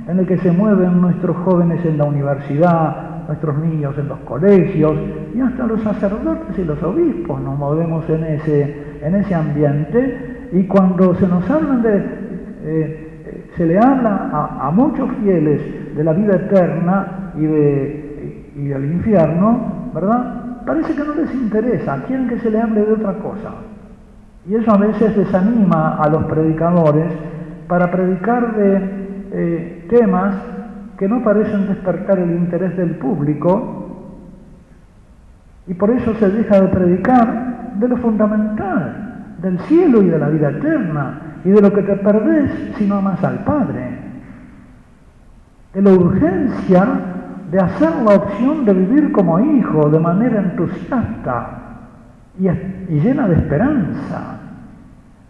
en 0.08 0.20
el 0.20 0.28
que 0.28 0.38
se 0.38 0.52
mueven 0.52 1.02
nuestros 1.02 1.36
jóvenes 1.38 1.86
en 1.86 1.98
la 1.98 2.06
universidad, 2.06 3.26
nuestros 3.28 3.58
niños 3.58 3.98
en 3.98 4.08
los 4.08 4.20
colegios 4.20 4.94
y 5.36 5.42
hasta 5.42 5.68
los 5.68 5.82
sacerdotes 5.82 6.58
y 6.58 6.64
los 6.64 6.82
obispos 6.82 7.42
nos 7.42 7.58
movemos 7.58 8.10
en 8.10 8.24
ese, 8.24 8.76
en 9.02 9.16
ese 9.16 9.36
ambiente 9.36 10.50
y 10.54 10.64
cuando 10.64 11.14
se 11.16 11.28
nos 11.28 11.50
hablan 11.50 11.82
de, 11.82 12.06
eh, 12.64 13.08
se 13.56 13.66
le 13.66 13.78
habla 13.78 14.30
a, 14.62 14.72
muchos 14.72 15.10
fieles 15.24 15.62
de 15.96 16.04
la 16.04 16.14
vida 16.14 16.36
eterna 16.36 17.34
y, 17.38 17.44
de, 17.46 18.54
y 18.56 18.68
del 18.68 18.86
infierno, 18.86 19.77
¿verdad? 19.94 20.64
Parece 20.66 20.96
que 20.96 21.04
no 21.04 21.14
les 21.14 21.34
interesa, 21.34 22.04
quieren 22.06 22.28
que 22.28 22.40
se 22.40 22.52
le 22.52 22.62
hable 22.62 22.86
de 22.86 22.94
otra 22.94 23.14
cosa. 23.20 23.52
Y 24.48 24.56
eso 24.56 24.72
a 24.72 24.78
veces 24.78 25.16
desanima 25.16 25.98
a 25.98 26.10
los 26.10 26.24
predicadores 26.26 27.12
para 27.68 27.92
predicar 27.92 28.56
de 28.56 29.08
eh, 29.32 29.88
temas 29.90 30.36
que 30.98 31.08
no 31.08 31.24
parecen 31.24 31.68
despertar 31.68 32.20
el 32.20 32.32
interés 32.32 32.76
del 32.78 32.96
público 32.96 33.78
y 35.68 35.74
por 35.74 35.92
eso 35.92 36.14
se 36.16 36.30
deja 36.30 36.62
de 36.62 36.68
predicar 36.70 37.74
de 37.78 37.88
lo 37.88 37.98
fundamental, 37.98 39.36
del 39.42 39.60
cielo 39.60 40.02
y 40.02 40.08
de 40.08 40.18
la 40.18 40.30
vida 40.30 40.50
eterna 40.50 41.22
y 41.44 41.50
de 41.50 41.62
lo 41.62 41.72
que 41.72 41.84
te 41.84 41.96
perdés 41.98 42.74
si 42.78 42.88
no 42.88 42.96
amas 42.96 43.24
al 43.24 43.44
Padre, 43.44 44.00
de 45.74 45.82
la 45.82 45.92
urgencia 45.92 46.88
de 47.52 47.60
hacer 47.60 47.90
la 48.04 48.16
opción 48.16 48.66
de 48.66 48.74
vivir 48.74 49.12
como 49.12 49.40
hijo 49.40 49.90
de 49.90 50.00
manera 50.00 50.42
entusiasta 50.42 51.68
y, 52.38 53.00
llena 53.00 53.28
de 53.28 53.36
esperanza. 53.36 54.40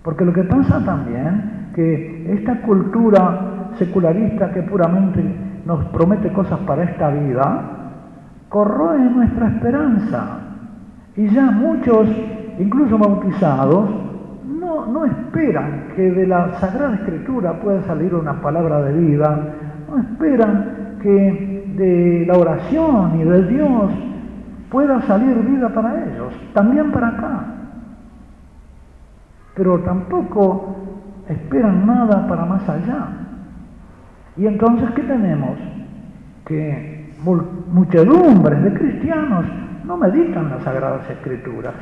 Porque 0.04 0.26
lo 0.26 0.34
que 0.34 0.44
pasa 0.44 0.84
también, 0.84 1.70
que 1.76 2.34
esta 2.34 2.62
cultura 2.62 3.74
secularista 3.78 4.52
que 4.52 4.64
puramente 4.64 5.24
nos 5.66 5.86
promete 5.86 6.32
cosas 6.34 6.60
para 6.62 6.84
esta 6.84 7.10
vida, 7.10 7.62
corroe 8.50 8.98
nuestra 8.98 9.50
esperanza. 9.50 10.40
Y 11.16 11.28
ya 11.30 11.52
muchos, 11.52 12.08
incluso 12.58 12.98
bautizados, 12.98 13.90
no, 14.60 14.88
no 14.88 15.06
esperan 15.06 15.90
que 15.96 16.12
de 16.12 16.26
la 16.26 16.54
Sagrada 16.60 16.96
Escritura 16.96 17.60
pueda 17.60 17.84
salir 17.84 18.16
una 18.16 18.42
palabra 18.42 18.82
de 18.82 18.94
vida, 18.94 19.54
no 19.90 20.00
esperan 20.00 20.98
que 21.02 21.57
de 21.78 22.26
la 22.26 22.38
oración 22.38 23.22
y 23.22 23.24
de 23.24 23.44
Dios 23.44 23.92
pueda 24.70 25.02
salir 25.04 25.38
vida 25.38 25.70
para 25.70 26.06
ellos, 26.06 26.34
también 26.54 26.92
para 26.92 27.10
acá. 27.10 27.46
Pero 29.56 29.80
tampoco 29.80 30.76
esperan 31.30 31.86
nada 31.86 32.28
para 32.28 32.46
más 32.46 32.68
allá. 32.68 33.08
Y 34.36 34.46
entonces, 34.46 34.90
¿qué 34.92 35.04
tenemos? 35.04 35.58
Que 36.46 37.14
muchedumbres 37.72 38.64
de 38.64 38.74
cristianos 38.74 39.46
no 39.86 39.98
meditan 39.98 40.50
las 40.50 40.64
Sagradas 40.64 41.10
Escrituras. 41.10 41.74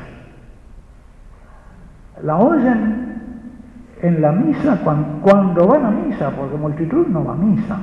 La 2.22 2.36
oyen 2.38 3.06
en 4.00 4.22
la 4.22 4.32
misa 4.32 4.80
cuando, 4.82 5.66
van 5.66 5.84
a 5.84 5.90
misa, 5.90 6.30
porque 6.30 6.56
multitud 6.56 7.06
no 7.08 7.24
va 7.24 7.32
a 7.32 7.36
misa. 7.36 7.76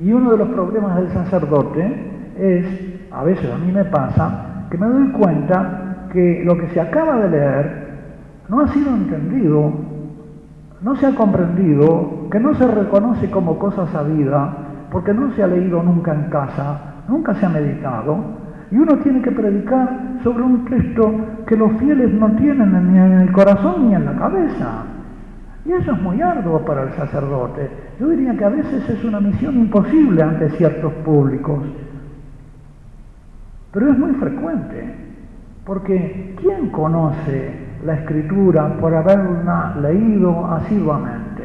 Y 0.00 0.12
uno 0.12 0.32
de 0.32 0.38
los 0.38 0.48
problemas 0.48 0.96
del 0.96 1.10
sacerdote 1.10 2.32
es, 2.38 2.66
a 3.12 3.22
veces 3.22 3.50
a 3.52 3.58
mí 3.58 3.70
me 3.70 3.84
pasa, 3.84 4.66
que 4.70 4.78
me 4.78 4.86
doy 4.86 5.10
cuenta 5.12 6.06
que 6.12 6.42
lo 6.44 6.56
que 6.56 6.68
se 6.68 6.80
acaba 6.80 7.16
de 7.16 7.30
leer 7.30 7.90
no 8.48 8.60
ha 8.60 8.68
sido 8.68 8.90
entendido 8.90 9.90
no 10.82 10.96
se 10.96 11.06
ha 11.06 11.14
comprendido, 11.14 12.28
que 12.30 12.40
no 12.40 12.54
se 12.54 12.66
reconoce 12.66 13.30
como 13.30 13.58
cosa 13.58 13.86
sabida, 13.88 14.56
porque 14.90 15.12
no 15.12 15.30
se 15.32 15.42
ha 15.42 15.46
leído 15.46 15.82
nunca 15.82 16.14
en 16.14 16.30
casa, 16.30 17.02
nunca 17.06 17.34
se 17.34 17.46
ha 17.46 17.50
meditado, 17.50 18.16
y 18.70 18.76
uno 18.76 18.96
tiene 18.98 19.20
que 19.20 19.30
predicar 19.30 20.20
sobre 20.22 20.42
un 20.42 20.64
texto 20.64 21.12
que 21.46 21.56
los 21.56 21.72
fieles 21.72 22.12
no 22.14 22.30
tienen 22.36 22.92
ni 22.92 22.98
en 22.98 23.12
el 23.20 23.32
corazón 23.32 23.88
ni 23.88 23.94
en 23.94 24.06
la 24.06 24.16
cabeza. 24.16 24.84
Y 25.64 25.72
eso 25.72 25.92
es 25.92 26.02
muy 26.02 26.20
arduo 26.22 26.64
para 26.64 26.84
el 26.84 26.92
sacerdote. 26.94 27.70
Yo 27.98 28.08
diría 28.08 28.36
que 28.36 28.44
a 28.44 28.48
veces 28.48 28.88
es 28.88 29.04
una 29.04 29.20
misión 29.20 29.56
imposible 29.56 30.22
ante 30.22 30.50
ciertos 30.50 30.92
públicos. 31.04 31.60
Pero 33.72 33.92
es 33.92 33.98
muy 33.98 34.12
frecuente, 34.12 34.94
porque 35.64 36.34
¿quién 36.40 36.70
conoce 36.70 37.70
la 37.84 37.94
escritura 37.94 38.76
por 38.78 38.94
haberla 38.94 39.74
leído 39.80 40.46
asiduamente. 40.46 41.44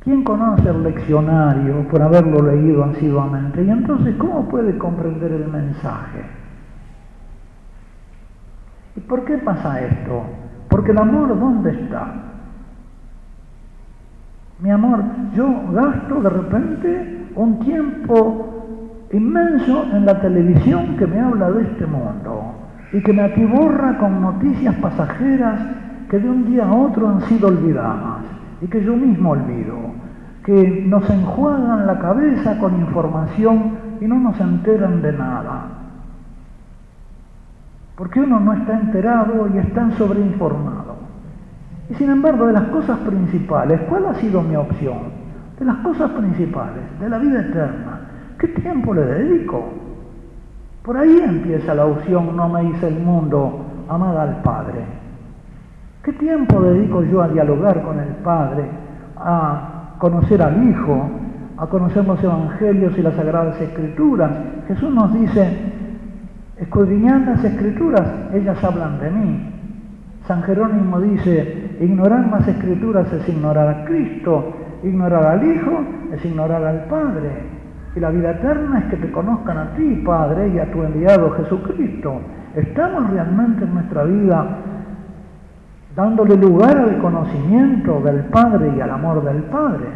¿Quién 0.00 0.24
conoce 0.24 0.68
el 0.68 0.82
leccionario 0.82 1.86
por 1.88 2.02
haberlo 2.02 2.42
leído 2.50 2.84
asiduamente? 2.84 3.62
Y 3.62 3.70
entonces, 3.70 4.16
¿cómo 4.16 4.48
puede 4.48 4.76
comprender 4.76 5.30
el 5.30 5.46
mensaje? 5.46 6.24
¿Y 8.96 9.00
por 9.00 9.24
qué 9.24 9.38
pasa 9.38 9.80
esto? 9.80 10.24
Porque 10.72 10.90
el 10.90 10.98
amor, 10.98 11.38
¿dónde 11.38 11.70
está? 11.70 12.14
Mi 14.60 14.70
amor, 14.70 15.04
yo 15.36 15.46
gasto 15.70 16.22
de 16.22 16.30
repente 16.30 17.26
un 17.34 17.58
tiempo 17.58 19.08
inmenso 19.12 19.84
en 19.92 20.06
la 20.06 20.18
televisión 20.18 20.96
que 20.96 21.06
me 21.06 21.20
habla 21.20 21.50
de 21.50 21.64
este 21.64 21.84
mundo 21.84 22.54
y 22.90 23.02
que 23.02 23.12
me 23.12 23.20
atiborra 23.20 23.98
con 23.98 24.22
noticias 24.22 24.74
pasajeras 24.76 25.60
que 26.08 26.18
de 26.18 26.30
un 26.30 26.46
día 26.46 26.66
a 26.66 26.74
otro 26.74 27.06
han 27.06 27.20
sido 27.22 27.48
olvidadas 27.48 28.22
y 28.62 28.66
que 28.66 28.82
yo 28.82 28.96
mismo 28.96 29.32
olvido, 29.32 29.76
que 30.42 30.84
nos 30.86 31.08
enjuagan 31.10 31.86
la 31.86 31.98
cabeza 31.98 32.58
con 32.58 32.80
información 32.80 33.72
y 34.00 34.06
no 34.06 34.14
nos 34.14 34.40
enteran 34.40 35.02
de 35.02 35.12
nada. 35.12 35.81
Porque 38.02 38.18
uno 38.18 38.40
no 38.40 38.52
está 38.52 38.80
enterado 38.80 39.48
y 39.54 39.58
está 39.58 39.88
sobreinformado. 39.92 40.96
Y 41.88 41.94
sin 41.94 42.10
embargo, 42.10 42.48
de 42.48 42.52
las 42.52 42.64
cosas 42.64 42.98
principales, 42.98 43.80
¿cuál 43.88 44.06
ha 44.06 44.14
sido 44.14 44.42
mi 44.42 44.56
opción? 44.56 44.98
De 45.56 45.64
las 45.64 45.76
cosas 45.76 46.10
principales, 46.10 46.82
de 46.98 47.08
la 47.08 47.18
vida 47.18 47.42
eterna, 47.42 48.00
¿qué 48.40 48.48
tiempo 48.48 48.92
le 48.92 49.02
dedico? 49.02 49.68
Por 50.82 50.96
ahí 50.96 51.16
empieza 51.16 51.76
la 51.76 51.86
opción, 51.86 52.34
no 52.34 52.48
me 52.48 52.64
hice 52.64 52.88
el 52.88 52.98
mundo, 52.98 53.66
amada 53.88 54.22
al 54.24 54.42
Padre. 54.42 54.80
¿Qué 56.02 56.12
tiempo 56.14 56.60
dedico 56.60 57.04
yo 57.04 57.22
a 57.22 57.28
dialogar 57.28 57.84
con 57.84 58.00
el 58.00 58.16
Padre, 58.16 58.64
a 59.16 59.94
conocer 59.98 60.42
al 60.42 60.68
Hijo, 60.68 61.08
a 61.56 61.68
conocer 61.68 62.04
los 62.04 62.20
Evangelios 62.20 62.98
y 62.98 63.02
las 63.02 63.14
Sagradas 63.14 63.60
Escrituras? 63.60 64.32
Jesús 64.66 64.92
nos 64.92 65.14
dice, 65.14 65.81
escudriñad 66.62 67.22
las 67.26 67.44
Escrituras, 67.44 68.06
ellas 68.32 68.62
hablan 68.62 69.00
de 69.00 69.10
mí. 69.10 69.52
San 70.26 70.42
Jerónimo 70.44 71.00
dice, 71.00 71.76
ignorar 71.80 72.28
las 72.30 72.46
Escrituras 72.46 73.12
es 73.12 73.28
ignorar 73.28 73.68
a 73.68 73.84
Cristo, 73.84 74.54
ignorar 74.84 75.26
al 75.26 75.44
Hijo 75.44 75.84
es 76.12 76.24
ignorar 76.24 76.64
al 76.64 76.84
Padre. 76.84 77.30
Y 77.96 78.00
la 78.00 78.10
vida 78.10 78.30
eterna 78.30 78.78
es 78.78 78.84
que 78.86 78.96
te 78.96 79.10
conozcan 79.10 79.58
a 79.58 79.74
ti, 79.74 80.02
Padre, 80.06 80.48
y 80.48 80.58
a 80.58 80.70
tu 80.70 80.82
enviado 80.82 81.32
Jesucristo. 81.32 82.20
¿Estamos 82.54 83.10
realmente 83.10 83.64
en 83.64 83.74
nuestra 83.74 84.04
vida 84.04 84.58
dándole 85.96 86.36
lugar 86.36 86.78
al 86.78 86.98
conocimiento 86.98 88.00
del 88.00 88.20
Padre 88.26 88.72
y 88.76 88.80
al 88.80 88.90
amor 88.90 89.24
del 89.24 89.42
Padre? 89.44 89.86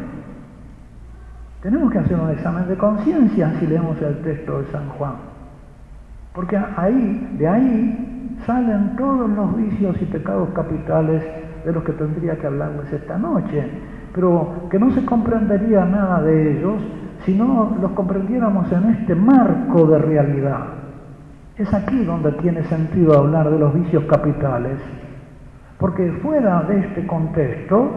Tenemos 1.62 1.90
que 1.90 1.98
hacer 1.98 2.18
un 2.18 2.30
examen 2.30 2.68
de 2.68 2.76
conciencia 2.76 3.52
si 3.58 3.66
leemos 3.66 4.00
el 4.02 4.20
texto 4.22 4.60
de 4.60 4.66
San 4.72 4.88
Juan. 4.90 5.35
Porque 6.36 6.56
ahí, 6.76 7.36
de 7.38 7.48
ahí, 7.48 8.36
salen 8.44 8.94
todos 8.96 9.28
los 9.30 9.56
vicios 9.56 9.96
y 10.02 10.04
pecados 10.04 10.50
capitales 10.50 11.22
de 11.64 11.72
los 11.72 11.82
que 11.82 11.92
tendría 11.92 12.36
que 12.36 12.46
hablarles 12.46 12.92
esta 12.92 13.16
noche, 13.16 13.64
pero 14.14 14.68
que 14.70 14.78
no 14.78 14.90
se 14.90 15.04
comprendería 15.06 15.86
nada 15.86 16.20
de 16.22 16.58
ellos 16.58 16.74
si 17.24 17.34
no 17.34 17.74
los 17.80 17.90
comprendiéramos 17.92 18.70
en 18.70 18.90
este 18.90 19.14
marco 19.14 19.86
de 19.86 19.98
realidad. 19.98 20.60
Es 21.56 21.72
aquí 21.72 22.04
donde 22.04 22.32
tiene 22.32 22.62
sentido 22.64 23.18
hablar 23.18 23.50
de 23.50 23.58
los 23.58 23.72
vicios 23.72 24.04
capitales, 24.04 24.78
porque 25.78 26.12
fuera 26.22 26.64
de 26.64 26.80
este 26.80 27.06
contexto 27.06 27.88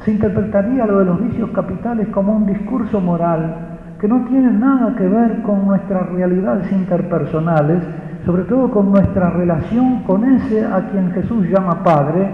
se 0.00 0.10
interpretaría 0.10 0.84
lo 0.84 0.98
de 0.98 1.04
los 1.04 1.22
vicios 1.22 1.50
capitales 1.50 2.08
como 2.08 2.34
un 2.34 2.46
discurso 2.46 3.00
moral 3.00 3.73
que 4.00 4.08
no 4.08 4.24
tiene 4.26 4.52
nada 4.52 4.94
que 4.96 5.06
ver 5.06 5.42
con 5.42 5.66
nuestras 5.66 6.08
realidades 6.10 6.70
interpersonales, 6.72 7.82
sobre 8.24 8.44
todo 8.44 8.70
con 8.70 8.90
nuestra 8.90 9.30
relación 9.30 10.02
con 10.04 10.24
ese 10.24 10.64
a 10.64 10.90
quien 10.90 11.12
Jesús 11.12 11.46
llama 11.48 11.82
Padre, 11.82 12.28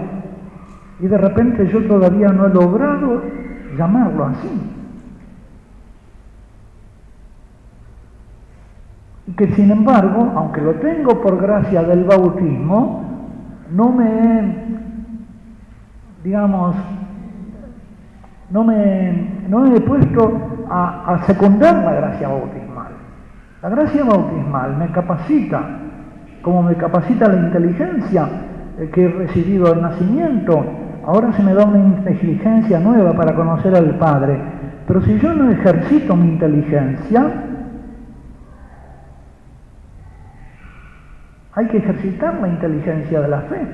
y 0.99 1.07
de 1.07 1.17
repente 1.17 1.67
yo 1.67 1.85
todavía 1.87 2.29
no 2.29 2.47
he 2.47 2.49
logrado 2.49 3.23
llamarlo 3.77 4.25
así. 4.25 4.49
Y 9.27 9.31
que 9.33 9.47
sin 9.55 9.71
embargo, 9.71 10.31
aunque 10.35 10.61
lo 10.61 10.73
tengo 10.75 11.21
por 11.21 11.41
gracia 11.41 11.83
del 11.83 12.03
bautismo, 12.03 13.03
no 13.71 13.91
me 13.91 14.71
digamos, 16.23 16.75
no 18.51 18.63
me, 18.63 19.43
no 19.49 19.75
he 19.75 19.81
puesto 19.81 20.60
a, 20.71 21.23
secundar 21.25 21.83
la 21.83 21.93
gracia 21.93 22.27
bautismal. 22.27 22.91
La 23.61 23.69
gracia 23.69 24.03
bautismal 24.03 24.77
me 24.77 24.91
capacita, 24.91 25.61
como 26.41 26.63
me 26.63 26.75
capacita 26.75 27.27
la 27.27 27.47
inteligencia 27.47 28.27
que 28.93 29.05
he 29.05 29.09
recibido 29.09 29.71
al 29.71 29.81
nacimiento. 29.81 30.63
Ahora 31.05 31.31
se 31.33 31.43
me 31.43 31.53
da 31.53 31.65
una 31.65 31.79
inteligencia 31.79 32.79
nueva 32.79 33.13
para 33.13 33.35
conocer 33.35 33.75
al 33.75 33.97
Padre. 33.97 34.39
Pero 34.87 35.01
si 35.01 35.19
yo 35.19 35.33
no 35.33 35.51
ejercito 35.51 36.15
mi 36.15 36.29
inteligencia, 36.29 37.49
Hay 41.53 41.67
que 41.67 41.77
ejercitar 41.77 42.39
la 42.39 42.47
inteligencia 42.47 43.19
de 43.19 43.27
la 43.27 43.41
fe. 43.41 43.67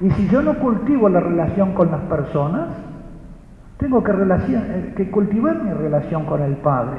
Y 0.00 0.10
si 0.10 0.28
yo 0.28 0.42
no 0.42 0.54
cultivo 0.58 1.08
la 1.08 1.20
relación 1.20 1.72
con 1.72 1.90
las 1.90 2.00
personas, 2.02 2.68
tengo 3.78 4.02
que, 4.02 4.12
eh, 4.12 4.92
que 4.96 5.10
cultivar 5.10 5.62
mi 5.62 5.72
relación 5.72 6.24
con 6.24 6.42
el 6.42 6.56
Padre. 6.56 6.98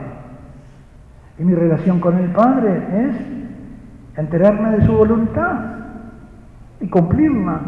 Y 1.37 1.43
mi 1.43 1.53
relación 1.53 1.99
con 1.99 2.17
el 2.17 2.29
Padre 2.31 2.83
es 3.05 3.15
enterarme 4.17 4.77
de 4.77 4.85
su 4.85 4.93
voluntad 4.93 5.53
y 6.79 6.87
cumplirla 6.87 7.59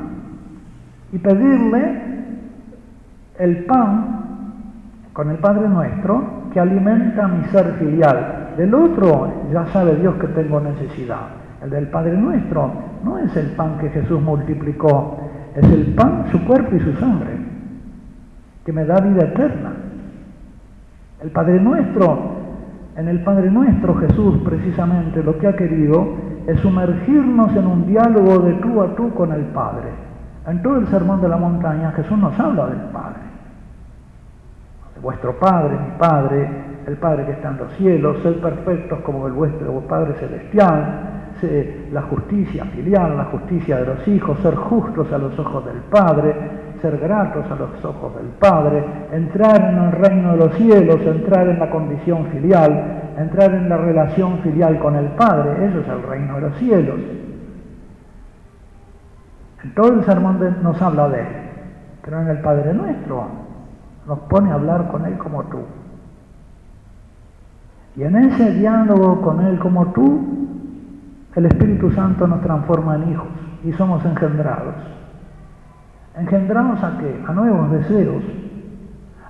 y 1.11 1.17
pedirle 1.17 2.01
el 3.39 3.65
pan 3.65 4.17
con 5.13 5.29
el 5.29 5.37
Padre 5.37 5.67
nuestro 5.69 6.49
que 6.53 6.59
alimenta 6.59 7.27
mi 7.27 7.43
ser 7.45 7.73
filial. 7.79 8.53
Del 8.57 8.73
otro 8.73 9.45
ya 9.51 9.65
sabe 9.67 9.95
Dios 9.95 10.15
que 10.15 10.27
tengo 10.27 10.59
necesidad. 10.59 11.27
El 11.63 11.69
del 11.69 11.87
Padre 11.87 12.17
nuestro 12.17 12.71
no 13.03 13.17
es 13.19 13.35
el 13.35 13.47
pan 13.51 13.77
que 13.79 13.89
Jesús 13.89 14.21
multiplicó, 14.21 15.17
es 15.55 15.65
el 15.71 15.93
pan, 15.95 16.25
su 16.31 16.43
cuerpo 16.45 16.75
y 16.75 16.79
su 16.79 16.93
sangre, 16.93 17.46
que 18.67 18.73
me 18.73 18.83
da 18.83 18.99
vida 18.99 19.23
eterna. 19.23 19.71
El 21.21 21.31
Padre 21.31 21.57
nuestro, 21.57 22.19
en 22.97 23.07
el 23.07 23.23
Padre 23.23 23.49
nuestro 23.49 23.95
Jesús 23.95 24.39
precisamente 24.43 25.23
lo 25.23 25.37
que 25.37 25.47
ha 25.47 25.55
querido 25.55 26.15
es 26.45 26.59
sumergirnos 26.59 27.55
en 27.55 27.65
un 27.65 27.87
diálogo 27.87 28.39
de 28.39 28.55
tú 28.55 28.81
a 28.81 28.93
tú 28.93 29.13
con 29.13 29.31
el 29.31 29.45
Padre. 29.53 29.87
En 30.47 30.61
todo 30.61 30.79
el 30.79 30.87
sermón 30.87 31.21
de 31.21 31.29
la 31.29 31.37
montaña 31.37 31.93
Jesús 31.93 32.17
nos 32.17 32.37
habla 32.37 32.67
del 32.67 32.89
Padre. 32.91 33.21
Vuestro 35.01 35.39
Padre, 35.39 35.77
mi 35.79 35.97
Padre, 35.97 36.49
el 36.87 36.97
Padre 36.97 37.25
que 37.25 37.31
está 37.31 37.51
en 37.51 37.57
los 37.59 37.71
cielos, 37.77 38.21
ser 38.21 38.41
perfectos 38.41 38.99
como 38.99 39.27
el 39.27 39.33
vuestro 39.33 39.79
Padre 39.87 40.13
Celestial, 40.15 41.07
la 41.93 42.01
justicia 42.01 42.65
filial, 42.65 43.15
la 43.15 43.25
justicia 43.25 43.77
de 43.77 43.85
los 43.85 44.07
hijos, 44.09 44.37
ser 44.39 44.55
justos 44.55 45.09
a 45.13 45.17
los 45.17 45.39
ojos 45.39 45.63
del 45.63 45.77
Padre, 45.89 46.35
ser 46.81 46.97
gratos 46.97 47.45
a 47.49 47.55
los 47.55 47.83
ojos 47.83 48.15
del 48.15 48.27
Padre, 48.39 48.83
entrar 49.11 49.61
en 49.61 49.77
el 49.77 49.91
reino 49.91 50.31
de 50.31 50.37
los 50.37 50.53
cielos, 50.55 51.01
entrar 51.01 51.47
en 51.47 51.59
la 51.59 51.69
condición 51.69 52.27
filial, 52.27 53.13
entrar 53.17 53.53
en 53.53 53.69
la 53.69 53.77
relación 53.77 54.39
filial 54.39 54.79
con 54.79 54.95
el 54.95 55.07
Padre, 55.07 55.67
eso 55.67 55.79
es 55.79 55.87
el 55.87 56.03
reino 56.03 56.35
de 56.35 56.41
los 56.41 56.57
cielos. 56.57 56.99
Todo 59.75 59.93
el 59.93 60.03
sermón 60.05 60.39
nos 60.63 60.81
habla 60.81 61.09
de 61.09 61.21
él, 61.21 61.27
pero 62.01 62.21
en 62.21 62.27
el 62.29 62.39
Padre 62.39 62.73
nuestro 62.73 63.27
nos 64.07 64.19
pone 64.19 64.51
a 64.51 64.53
hablar 64.53 64.87
con 64.89 65.05
él 65.05 65.17
como 65.17 65.43
tú. 65.45 65.59
Y 67.97 68.03
en 68.03 68.15
ese 68.15 68.53
diálogo 68.53 69.21
con 69.21 69.41
Él 69.41 69.57
como 69.57 69.87
tú, 69.87 70.23
el 71.35 71.45
Espíritu 71.47 71.91
Santo 71.91 72.27
nos 72.27 72.41
transforma 72.41 72.95
en 72.95 73.11
hijos 73.11 73.27
y 73.63 73.73
somos 73.73 74.05
engendrados. 74.05 74.75
¿Engendrados 76.19 76.83
a 76.83 76.97
qué? 76.99 77.23
A 77.27 77.31
nuevos 77.33 77.71
deseos. 77.71 78.23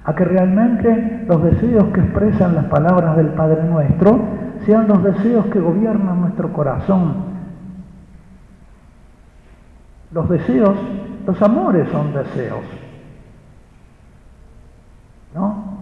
A 0.04 0.15
que 0.15 0.23
realmente 0.23 1.26
los 1.28 1.43
deseos 1.43 1.86
que 1.93 2.00
expresan 2.00 2.56
las 2.56 2.65
palabras 2.65 3.17
del 3.17 3.28
Padre 3.30 3.63
nuestro 3.63 4.19
sean 4.65 4.88
los 4.88 5.04
deseos 5.04 5.45
que 5.47 5.60
gobiernan 5.60 6.21
nuestro 6.21 6.54
corazón. 6.54 7.28
Los 10.12 10.29
deseos, 10.29 10.75
los 11.25 11.42
amores 11.42 11.90
son 11.90 12.13
deseos. 12.13 12.63
¿No? 15.35 15.77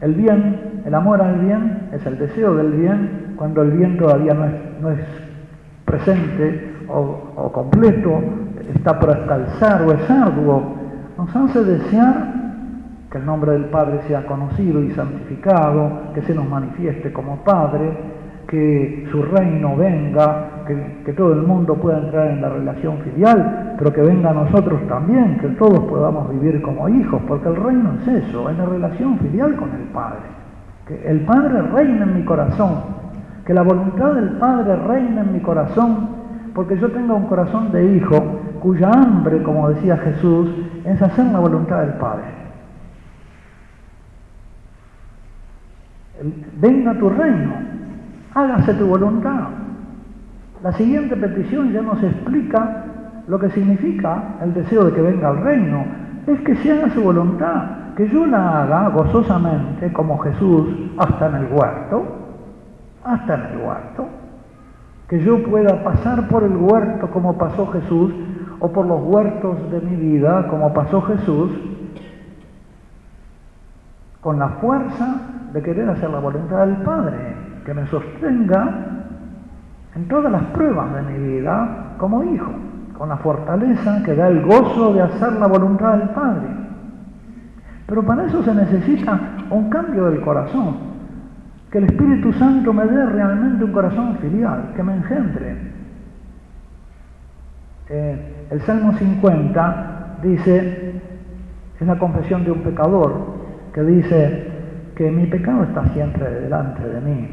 El 0.00 0.14
bien, 0.14 0.82
el 0.84 0.94
amor 0.94 1.22
al 1.22 1.38
bien, 1.38 1.88
es 1.92 2.04
el 2.04 2.18
deseo 2.18 2.54
del 2.54 2.72
bien 2.72 3.34
cuando 3.36 3.62
el 3.62 3.70
bien 3.70 3.96
todavía 3.96 4.34
no 4.34 4.90
es, 4.90 5.00
presente 5.84 6.74
o, 6.88 7.50
completo, 7.52 8.20
está 8.74 8.98
por 8.98 9.10
alcanzar 9.10 9.82
o 9.82 9.92
es 9.92 10.10
arduo. 10.10 10.76
Nos 11.16 11.34
hace 11.34 11.64
desear 11.64 12.38
que 13.10 13.18
el 13.18 13.26
nombre 13.26 13.52
del 13.52 13.66
Padre 13.66 14.00
sea 14.06 14.26
conocido 14.26 14.82
y 14.82 14.90
santificado, 14.90 16.12
que 16.14 16.22
se 16.22 16.34
nos 16.34 16.48
manifieste 16.48 17.12
como 17.12 17.36
Padre, 17.38 17.90
que 18.46 19.06
su 19.10 19.22
reino 19.22 19.76
venga, 19.76 20.64
que, 20.66 21.02
que, 21.04 21.12
todo 21.12 21.32
el 21.32 21.42
mundo 21.42 21.74
pueda 21.74 21.98
entrar 21.98 22.28
en 22.28 22.40
la 22.40 22.48
relación 22.48 22.98
filial, 22.98 23.74
pero 23.78 23.92
que 23.92 24.00
venga 24.00 24.30
a 24.30 24.34
nosotros 24.34 24.80
también, 24.88 25.38
que 25.38 25.48
todos 25.48 25.80
podamos 25.80 26.30
vivir 26.30 26.60
como 26.62 26.88
hijos, 26.88 27.20
porque 27.28 27.48
el 27.48 27.56
reino 27.56 27.92
es 28.00 28.24
eso, 28.24 28.48
es 28.48 28.56
la 28.56 28.66
relación 28.66 29.18
filial 29.18 29.56
con 29.56 29.70
el 29.70 29.84
Padre. 29.92 30.20
Que 30.86 31.08
el 31.08 31.20
Padre 31.20 31.62
reina 31.62 32.04
en 32.04 32.14
mi 32.14 32.24
corazón, 32.24 32.76
que 33.44 33.54
la 33.54 33.62
voluntad 33.62 34.14
del 34.14 34.30
Padre 34.38 34.76
reina 34.76 35.22
en 35.22 35.32
mi 35.32 35.40
corazón, 35.40 36.08
porque 36.54 36.78
yo 36.78 36.90
tenga 36.90 37.14
un 37.14 37.26
corazón 37.26 37.70
de 37.70 37.96
hijo, 37.96 38.40
cuya 38.60 38.90
hambre, 38.90 39.42
como 39.42 39.68
decía 39.70 39.96
Jesús, 39.96 40.50
es 40.84 41.00
hacer 41.00 41.26
la 41.26 41.38
voluntad 41.38 41.80
del 41.80 41.94
Padre. 41.94 42.24
Venga 46.60 46.98
tu 46.98 47.08
reino, 47.10 47.52
hágase 48.34 48.74
tu 48.74 48.86
voluntad. 48.86 49.48
La 50.62 50.72
siguiente 50.72 51.16
petición 51.16 51.72
ya 51.72 51.82
nos 51.82 52.02
explica 52.02 52.84
lo 53.28 53.38
que 53.38 53.50
significa 53.50 54.36
el 54.42 54.54
deseo 54.54 54.86
de 54.86 54.92
que 54.92 55.00
venga 55.00 55.30
el 55.30 55.40
reino. 55.40 55.84
Es 56.26 56.40
que 56.40 56.56
se 56.56 56.72
haga 56.72 56.90
su 56.90 57.02
voluntad, 57.02 57.94
que 57.96 58.08
yo 58.08 58.26
la 58.26 58.62
haga 58.62 58.88
gozosamente 58.88 59.92
como 59.92 60.18
Jesús 60.18 60.68
hasta 60.98 61.28
en 61.28 61.34
el 61.36 61.52
huerto, 61.52 62.04
hasta 63.04 63.34
en 63.34 63.40
el 63.52 63.58
huerto 63.58 64.18
que 65.08 65.24
yo 65.24 65.42
pueda 65.42 65.82
pasar 65.82 66.28
por 66.28 66.44
el 66.44 66.54
huerto 66.56 67.10
como 67.10 67.38
pasó 67.38 67.66
Jesús, 67.68 68.12
o 68.60 68.72
por 68.72 68.86
los 68.86 69.00
huertos 69.02 69.70
de 69.70 69.80
mi 69.80 69.96
vida 69.96 70.46
como 70.48 70.72
pasó 70.72 71.02
Jesús, 71.02 71.50
con 74.20 74.38
la 74.38 74.48
fuerza 74.60 75.16
de 75.52 75.62
querer 75.62 75.88
hacer 75.88 76.10
la 76.10 76.18
voluntad 76.18 76.66
del 76.66 76.76
Padre, 76.78 77.36
que 77.64 77.74
me 77.74 77.86
sostenga 77.86 78.88
en 79.94 80.08
todas 80.08 80.30
las 80.30 80.42
pruebas 80.46 80.94
de 80.94 81.02
mi 81.02 81.36
vida 81.36 81.94
como 81.98 82.24
hijo, 82.24 82.50
con 82.96 83.08
la 83.08 83.16
fortaleza 83.18 84.02
que 84.04 84.14
da 84.14 84.28
el 84.28 84.44
gozo 84.44 84.92
de 84.92 85.02
hacer 85.02 85.32
la 85.34 85.46
voluntad 85.46 85.98
del 85.98 86.08
Padre. 86.10 86.48
Pero 87.86 88.02
para 88.04 88.26
eso 88.26 88.42
se 88.42 88.54
necesita 88.54 89.18
un 89.50 89.70
cambio 89.70 90.06
del 90.10 90.20
corazón, 90.20 90.76
que 91.70 91.78
el 91.78 91.84
Espíritu 91.84 92.32
Santo 92.34 92.72
me 92.72 92.84
dé 92.84 93.06
realmente 93.06 93.64
un 93.64 93.72
corazón 93.72 94.16
filial, 94.18 94.72
que 94.74 94.82
me 94.82 94.94
engendre. 94.94 95.56
Eh, 97.90 98.37
el 98.50 98.60
Salmo 98.62 98.92
50 98.94 100.18
dice, 100.22 101.00
es 101.78 101.86
la 101.86 101.98
confesión 101.98 102.44
de 102.44 102.52
un 102.52 102.60
pecador, 102.60 103.38
que 103.72 103.82
dice 103.82 104.48
que 104.96 105.10
mi 105.10 105.26
pecado 105.26 105.64
está 105.64 105.84
siempre 105.88 106.28
delante 106.28 106.82
de 106.88 107.00
mí. 107.00 107.28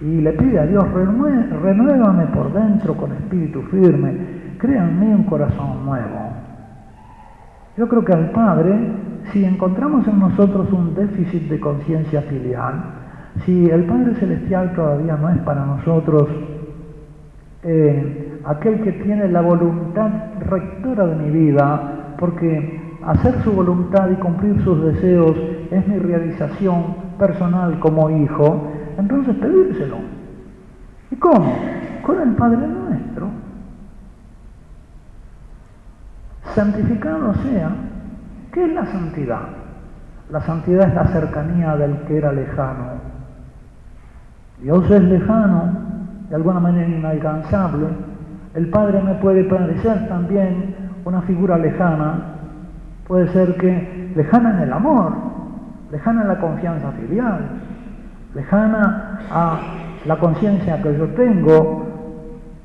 Y 0.00 0.20
le 0.20 0.32
pide 0.32 0.58
a 0.58 0.66
Dios, 0.66 0.84
renuévame 0.92 2.26
por 2.26 2.52
dentro 2.52 2.96
con 2.96 3.12
espíritu 3.12 3.62
firme, 3.70 4.16
crea 4.58 4.84
en 4.84 4.98
mí 4.98 5.06
un 5.06 5.24
corazón 5.24 5.84
nuevo. 5.84 6.32
Yo 7.76 7.88
creo 7.88 8.04
que 8.04 8.12
al 8.12 8.30
Padre, 8.30 8.76
si 9.32 9.44
encontramos 9.44 10.06
en 10.08 10.18
nosotros 10.18 10.72
un 10.72 10.94
déficit 10.94 11.48
de 11.48 11.60
conciencia 11.60 12.22
filial, 12.22 12.82
si 13.44 13.68
el 13.68 13.84
Padre 13.84 14.14
Celestial 14.14 14.72
todavía 14.74 15.16
no 15.16 15.28
es 15.28 15.38
para 15.38 15.64
nosotros 15.64 16.28
eh, 17.64 18.40
aquel 18.44 18.82
que 18.82 18.92
tiene 18.92 19.28
la 19.28 19.40
voluntad 19.40 20.10
rectora 20.40 21.06
de 21.06 21.16
mi 21.16 21.30
vida, 21.30 22.14
porque 22.18 22.80
hacer 23.04 23.42
su 23.42 23.52
voluntad 23.52 24.10
y 24.10 24.14
cumplir 24.16 24.62
sus 24.62 24.82
deseos 24.84 25.36
es 25.70 25.86
mi 25.88 25.98
realización 25.98 26.96
personal 27.18 27.78
como 27.80 28.10
hijo, 28.10 28.70
entonces 28.98 29.34
pedírselo. 29.36 29.96
¿Y 31.10 31.16
cómo? 31.16 31.56
Con 32.02 32.20
el 32.20 32.34
Padre 32.34 32.66
nuestro. 32.66 33.28
Santificado 36.54 37.34
sea. 37.34 37.70
¿Qué 38.52 38.64
es 38.64 38.72
la 38.72 38.86
santidad? 38.86 39.48
La 40.30 40.40
santidad 40.42 40.88
es 40.88 40.94
la 40.94 41.06
cercanía 41.06 41.76
del 41.76 41.96
que 42.06 42.16
era 42.16 42.32
lejano 42.32 43.14
Dios 44.60 44.90
es 44.90 45.02
lejano, 45.02 45.83
de 46.28 46.36
alguna 46.36 46.60
manera 46.60 46.88
inalcanzable. 46.88 47.86
El 48.54 48.68
Padre 48.68 49.02
me 49.02 49.14
puede 49.14 49.44
parecer 49.44 50.08
también 50.08 50.74
una 51.04 51.22
figura 51.22 51.58
lejana. 51.58 52.36
Puede 53.06 53.28
ser 53.28 53.56
que 53.56 54.12
lejana 54.16 54.56
en 54.56 54.60
el 54.60 54.72
amor, 54.72 55.12
lejana 55.90 56.22
en 56.22 56.28
la 56.28 56.40
confianza 56.40 56.92
filial, 56.92 57.40
lejana 58.34 59.20
a 59.30 59.60
la 60.06 60.16
conciencia 60.16 60.80
que 60.82 60.96
yo 60.96 61.08
tengo, 61.08 61.86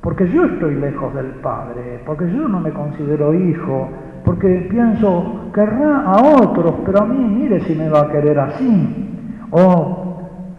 porque 0.02 0.30
yo 0.30 0.46
estoy 0.46 0.76
lejos 0.76 1.14
del 1.14 1.32
Padre, 1.42 2.02
porque 2.06 2.32
yo 2.32 2.48
no 2.48 2.60
me 2.60 2.72
considero 2.72 3.34
hijo, 3.34 3.90
porque 4.24 4.68
pienso, 4.70 5.50
querrá 5.54 6.04
a 6.04 6.22
otros, 6.42 6.76
pero 6.86 7.02
a 7.02 7.06
mí 7.06 7.18
mire 7.18 7.60
si 7.62 7.76
me 7.76 7.90
va 7.90 8.02
a 8.02 8.10
querer 8.10 8.40
así, 8.40 9.48
o 9.52 10.06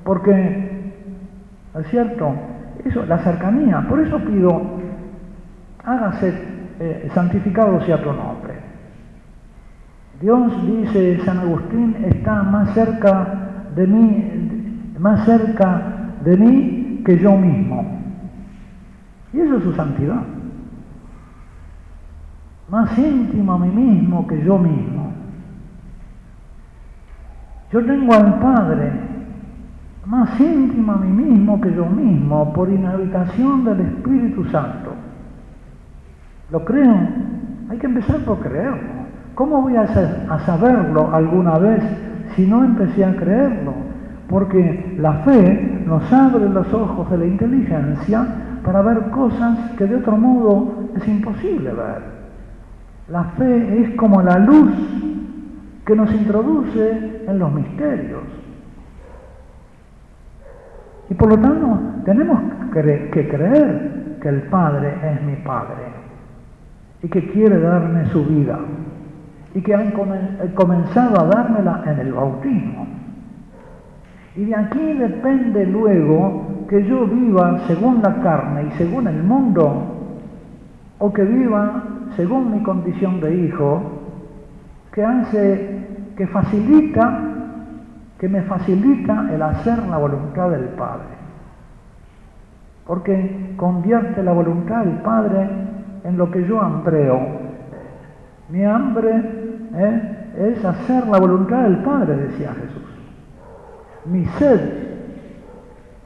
porque 0.05 0.71
¿No 1.75 1.81
es 1.81 1.87
cierto? 1.89 2.33
Eso, 2.85 3.05
la 3.07 3.19
cercanía. 3.19 3.87
Por 3.89 4.01
eso 4.01 4.19
pido, 4.21 4.63
hágase, 5.85 6.35
eh, 6.79 7.11
santificado 7.15 7.81
sea 7.83 8.03
tu 8.03 8.13
nombre. 8.13 8.55
Dios, 10.21 10.67
dice 10.67 11.21
San 11.25 11.39
Agustín, 11.39 11.97
está 12.05 12.43
más 12.43 12.75
cerca 12.75 13.69
de 13.75 13.87
mí, 13.87 14.93
más 14.99 15.25
cerca 15.25 15.83
de 16.25 16.37
mí 16.37 17.03
que 17.05 17.19
yo 17.19 17.37
mismo. 17.37 17.99
Y 19.33 19.41
eso 19.41 19.57
es 19.57 19.63
su 19.63 19.73
santidad. 19.73 20.23
Más 22.69 22.97
íntimo 22.99 23.53
a 23.53 23.59
mí 23.59 23.69
mismo 23.69 24.27
que 24.27 24.43
yo 24.43 24.59
mismo. 24.59 25.13
Yo 27.73 27.85
tengo 27.85 28.13
al 28.13 28.39
Padre 28.41 28.93
más 30.11 30.41
íntimo 30.41 30.93
a 30.93 30.97
mí 30.97 31.13
mismo 31.13 31.61
que 31.61 31.73
yo 31.73 31.87
mismo, 31.87 32.53
por 32.53 32.69
inhabitación 32.69 33.65
del 33.65 33.81
Espíritu 33.81 34.45
Santo. 34.47 34.91
¿Lo 36.51 36.65
creo? 36.65 36.97
Hay 37.69 37.79
que 37.79 37.87
empezar 37.87 38.19
por 38.25 38.41
creerlo. 38.41 39.01
¿Cómo 39.37 39.63
voy 39.63 39.77
a, 39.77 39.87
saberlo 40.41 41.15
alguna 41.15 41.59
vez 41.59 41.81
si 42.35 42.45
no 42.45 42.65
empecé 42.65 43.05
a 43.05 43.15
creerlo? 43.15 43.73
Porque 44.29 44.97
la 44.99 45.13
fe 45.23 45.85
nos 45.87 46.13
abre 46.13 46.49
los 46.49 46.75
ojos 46.75 47.09
de 47.09 47.19
la 47.19 47.27
inteligencia 47.27 48.27
para 48.65 48.83
ver 48.83 49.11
cosas 49.11 49.71
que 49.79 49.87
de 49.87 49.95
otro 49.95 50.17
modo 50.17 50.91
es 50.97 51.07
imposible 51.07 51.73
ver. 51.73 52.03
La 53.09 53.25
fe 53.39 53.81
es 53.81 53.95
como 53.95 54.21
la 54.23 54.41
luz 54.41 54.73
que 55.87 55.95
nos 55.95 56.13
introduce 56.13 57.23
en 57.29 57.39
los 57.39 57.53
misterios. 57.53 58.40
Y 61.11 61.15
por 61.15 61.29
lo 61.29 61.39
tanto 61.39 61.79
tenemos 62.05 62.41
que 62.73 63.29
creer 63.29 64.17
que 64.23 64.29
el 64.29 64.43
Padre 64.43 64.95
es 65.03 65.23
mi 65.23 65.37
Padre 65.37 65.83
y 67.03 67.09
que 67.09 67.31
quiere 67.33 67.59
darme 67.59 68.07
su 68.07 68.25
vida 68.25 68.59
y 69.55 69.61
que 69.61 69.75
han 69.75 69.93
comenzado 70.55 71.21
a 71.21 71.25
dármela 71.25 71.83
en 71.87 71.99
el 71.99 72.13
bautismo. 72.13 72.87
Y 74.37 74.45
de 74.45 74.55
aquí 74.55 74.93
depende 74.95 75.67
luego 75.67 76.67
que 76.69 76.85
yo 76.85 77.07
viva 77.07 77.59
según 77.67 78.01
la 78.01 78.21
carne 78.23 78.69
y 78.69 78.71
según 78.79 79.09
el 79.09 79.25
mundo, 79.25 79.97
o 80.99 81.13
que 81.13 81.25
viva 81.25 81.83
según 82.15 82.53
mi 82.53 82.63
condición 82.63 83.21
de 83.21 83.35
hijo, 83.35 83.83
que 84.93 85.05
hace, 85.05 85.87
que 86.17 86.27
facilita 86.29 87.30
que 88.21 88.29
me 88.29 88.43
facilita 88.43 89.29
el 89.33 89.41
hacer 89.41 89.79
la 89.87 89.97
voluntad 89.97 90.51
del 90.51 90.69
Padre. 90.77 91.09
Porque 92.87 93.55
convierte 93.57 94.23
la 94.23 94.33
voluntad 94.33 94.85
del 94.85 94.99
Padre 94.99 95.49
en 96.05 96.19
lo 96.19 96.31
que 96.31 96.47
yo 96.47 96.61
hambreo. 96.61 97.19
Mi 98.51 98.63
hambre 98.63 99.23
¿eh? 99.75 100.27
es 100.37 100.63
hacer 100.63 101.07
la 101.07 101.19
voluntad 101.19 101.63
del 101.63 101.79
Padre, 101.79 102.15
decía 102.17 102.53
Jesús. 102.53 102.83
Mi 104.05 104.27
sed 104.27 104.61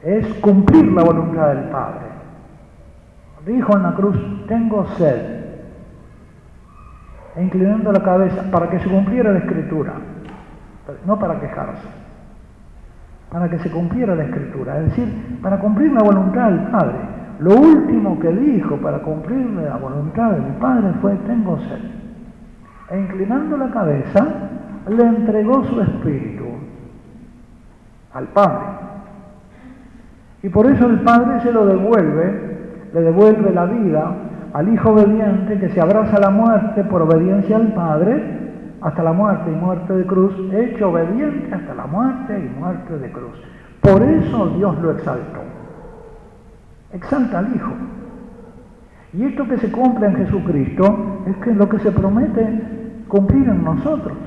es 0.01 0.25
cumplir 0.35 0.93
la 0.93 1.03
voluntad 1.03 1.49
del 1.49 1.65
Padre. 1.65 2.05
Dijo 3.45 3.75
en 3.75 3.83
la 3.83 3.93
cruz, 3.93 4.47
tengo 4.47 4.85
sed. 4.97 5.43
E 7.35 7.43
inclinando 7.43 7.91
la 7.91 8.01
cabeza 8.01 8.49
para 8.49 8.69
que 8.69 8.79
se 8.79 8.87
cumpliera 8.87 9.33
la 9.33 9.39
escritura, 9.39 9.95
no 11.05 11.19
para 11.19 11.41
quejarse 11.41 12.04
para 13.35 13.49
que 13.49 13.59
se 13.59 13.69
cumpliera 13.69 14.15
la 14.15 14.23
escritura, 14.23 14.79
es 14.79 14.85
decir, 14.85 15.39
para 15.41 15.59
cumplir 15.59 15.91
la 15.91 16.03
voluntad 16.03 16.51
del 16.51 16.71
Padre. 16.71 16.95
Lo 17.39 17.53
último 17.53 18.17
que 18.17 18.29
dijo 18.29 18.77
para 18.77 18.99
cumplir 18.99 19.45
la 19.61 19.75
voluntad 19.75 20.31
del 20.31 20.53
Padre 20.53 20.93
fue, 21.01 21.15
tengo 21.27 21.59
sed. 21.59 21.81
E 22.91 22.97
inclinando 22.97 23.57
la 23.57 23.69
cabeza, 23.71 24.25
le 24.87 25.03
entregó 25.03 25.65
su 25.65 25.81
espíritu 25.81 26.45
al 28.13 28.27
Padre. 28.29 28.67
Y 30.41 30.47
por 30.47 30.67
eso 30.67 30.85
el 30.85 31.01
Padre 31.01 31.41
se 31.41 31.51
lo 31.51 31.65
devuelve, 31.65 32.87
le 32.93 33.01
devuelve 33.01 33.51
la 33.51 33.65
vida 33.65 34.15
al 34.53 34.69
Hijo 34.69 34.91
obediente 34.91 35.59
que 35.59 35.67
se 35.71 35.81
abraza 35.81 36.15
a 36.15 36.21
la 36.21 36.29
muerte 36.29 36.85
por 36.85 37.01
obediencia 37.01 37.57
al 37.57 37.73
Padre 37.73 38.44
hasta 38.81 39.03
la 39.03 39.13
muerte 39.13 39.51
y 39.51 39.55
muerte 39.55 39.93
de 39.93 40.05
cruz, 40.05 40.33
hecho 40.53 40.89
obediente 40.89 41.53
hasta 41.53 41.73
la 41.73 41.87
muerte 41.87 42.39
y 42.39 42.59
muerte 42.59 42.97
de 42.97 43.11
cruz. 43.11 43.35
Por 43.81 44.01
eso 44.01 44.47
Dios 44.57 44.77
lo 44.81 44.91
exaltó. 44.91 45.41
Exalta 46.93 47.39
al 47.39 47.55
Hijo. 47.55 47.71
Y 49.13 49.23
esto 49.23 49.47
que 49.47 49.57
se 49.57 49.71
cumple 49.71 50.07
en 50.07 50.15
Jesucristo 50.15 51.23
es 51.27 51.35
que 51.37 51.53
lo 51.53 51.69
que 51.69 51.79
se 51.79 51.91
promete 51.91 53.03
cumplir 53.07 53.47
en 53.47 53.63
nosotros. 53.63 54.17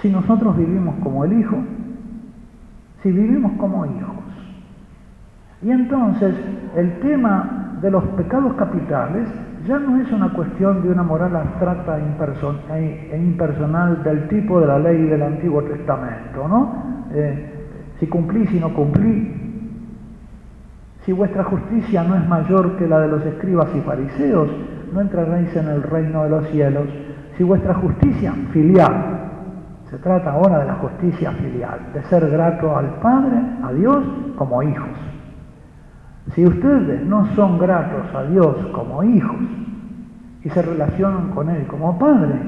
Si 0.00 0.10
nosotros 0.10 0.56
vivimos 0.56 0.96
como 1.02 1.24
el 1.24 1.32
Hijo, 1.40 1.56
si 3.02 3.10
vivimos 3.10 3.52
como 3.58 3.86
hijos. 3.86 4.16
Y 5.62 5.70
entonces 5.70 6.34
el 6.76 7.00
tema 7.00 7.76
de 7.80 7.90
los 7.90 8.04
pecados 8.04 8.54
capitales 8.54 9.28
ya 9.66 9.78
no 9.78 10.00
es 10.00 10.10
una 10.12 10.32
cuestión 10.32 10.82
de 10.82 10.88
una 10.90 11.02
moral 11.02 11.36
abstracta 11.36 11.98
e, 11.98 13.10
e 13.12 13.18
impersonal 13.18 14.02
del 14.02 14.28
tipo 14.28 14.60
de 14.60 14.66
la 14.66 14.78
ley 14.78 15.04
del 15.04 15.22
Antiguo 15.22 15.62
Testamento, 15.62 16.48
¿no? 16.48 16.74
Eh, 17.12 17.46
si 17.98 18.06
cumplí, 18.06 18.46
si 18.46 18.58
no 18.58 18.72
cumplí, 18.72 19.50
si 21.04 21.12
vuestra 21.12 21.44
justicia 21.44 22.02
no 22.02 22.16
es 22.16 22.26
mayor 22.28 22.76
que 22.76 22.86
la 22.86 23.00
de 23.00 23.08
los 23.08 23.24
escribas 23.26 23.68
y 23.74 23.80
fariseos, 23.80 24.48
no 24.92 25.00
entraréis 25.00 25.54
en 25.56 25.68
el 25.68 25.82
reino 25.82 26.24
de 26.24 26.30
los 26.30 26.48
cielos. 26.48 26.88
Si 27.36 27.44
vuestra 27.44 27.74
justicia 27.74 28.32
filial, 28.52 29.30
se 29.90 29.98
trata 29.98 30.32
ahora 30.32 30.60
de 30.60 30.66
la 30.66 30.74
justicia 30.74 31.32
filial, 31.32 31.80
de 31.92 32.02
ser 32.04 32.28
grato 32.30 32.76
al 32.76 33.00
Padre, 33.00 33.38
a 33.62 33.72
Dios, 33.72 34.04
como 34.36 34.62
hijos. 34.62 35.09
Si 36.34 36.46
ustedes 36.46 37.04
no 37.06 37.26
son 37.34 37.58
gratos 37.58 38.14
a 38.14 38.24
Dios 38.24 38.56
como 38.72 39.02
hijos 39.02 39.40
y 40.44 40.50
se 40.50 40.62
relacionan 40.62 41.30
con 41.30 41.48
Él 41.48 41.66
como 41.66 41.98
Padre, 41.98 42.38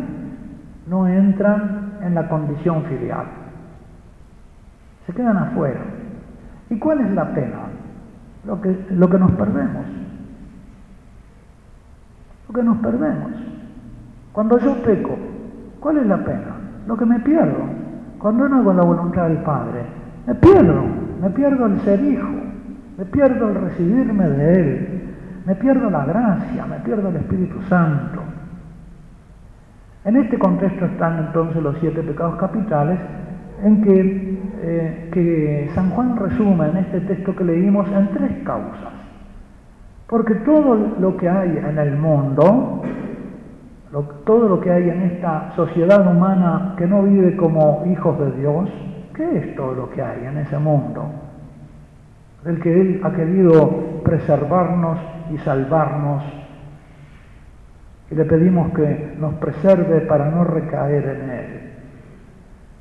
no 0.87 1.09
entran 1.09 1.95
en 2.03 2.15
la 2.15 2.29
condición 2.29 2.85
filial. 2.85 3.27
Se 5.07 5.13
quedan 5.13 5.37
afuera. 5.37 5.81
¿Y 6.71 6.79
cuál 6.79 7.01
es 7.01 7.11
la 7.13 7.35
pena? 7.35 7.59
Lo 8.47 8.61
que, 8.61 8.87
lo 8.91 9.09
que 9.09 9.19
nos 9.19 9.33
perdemos. 9.33 9.87
Lo 12.49 12.55
que 12.55 12.63
nos 12.63 12.77
perdemos. 12.79 13.33
Cuando 14.33 14.59
yo 14.59 14.83
peco, 14.83 15.17
¿cuál 15.81 15.99
es 15.99 16.07
la 16.07 16.19
pena? 16.25 16.57
Lo 16.87 16.97
que 16.97 17.05
me 17.05 17.19
pierdo. 17.21 17.65
Cuando 18.19 18.49
no 18.49 18.57
hago 18.59 18.73
la 18.73 18.85
voluntad 18.85 19.29
del 19.29 19.39
Padre, 19.39 19.83
me 20.27 20.35
pierdo. 20.37 20.85
Me 21.21 21.31
pierdo 21.31 21.67
el 21.67 21.81
ser 21.81 22.03
hijo 22.05 22.52
me 23.03 23.07
pierdo 23.07 23.49
el 23.49 23.55
recibirme 23.57 24.29
de 24.29 24.61
Él, 24.61 25.03
me 25.45 25.57
pierdo 25.57 25.91
la 25.91 26.05
gracia, 26.05 26.65
me 26.67 26.77
pierdo 26.85 27.09
el 27.09 27.17
Espíritu 27.17 27.61
Santo. 27.63 28.23
En 30.05 30.19
este 30.19 30.39
contexto 30.39 30.85
están 30.85 31.19
entonces 31.19 31.61
los 31.65 31.77
siete 31.81 32.01
pecados 32.05 32.37
capitales 32.37 33.01
en 33.65 33.83
que, 33.83 34.39
eh, 34.63 35.71
San 35.75 35.91
Juan 35.91 36.17
resume 36.17 36.69
en 36.69 36.77
este 36.77 37.01
texto 37.01 37.35
que 37.35 37.43
leímos 37.43 37.91
en 37.91 38.09
tres 38.11 38.45
causas. 38.45 38.93
Porque 40.07 40.37
todo 40.37 40.95
lo 41.01 41.17
que 41.17 41.29
hay 41.29 41.59
en 41.59 41.79
el 41.79 41.97
mundo, 41.97 42.83
todo 44.25 44.49
lo 44.49 44.61
que 44.61 44.71
hay 44.71 44.89
en 44.91 45.03
esta 45.03 45.51
sociedad 45.57 46.07
humana 46.07 46.77
que 46.79 46.87
no 46.87 47.03
vive 47.03 47.35
como 47.37 47.83
hijos 47.91 48.17
de 48.21 48.31
Dios, 48.39 48.71
¿qué 49.17 49.39
es 49.39 49.57
todo 49.57 49.75
lo 49.75 49.91
que 49.91 50.03
hay 50.03 50.25
en 50.25 50.39
ese 50.39 50.57
mundo? 50.57 51.22
Del 52.45 52.61
que 52.61 52.81
Él 52.81 53.01
ha 53.05 53.13
querido 53.13 54.03
preservarnos 54.05 54.99
y 55.33 55.39
salvarnos. 55.39 56.23
Y 58.11 58.15
le 58.15 58.25
pedimos 58.25 58.73
que 58.75 59.15
nos 59.19 59.35
preserve 59.35 60.03
para 60.03 60.31
no 60.31 60.45
recaer 60.45 61.05
en 61.05 61.31
Él. 61.31 61.73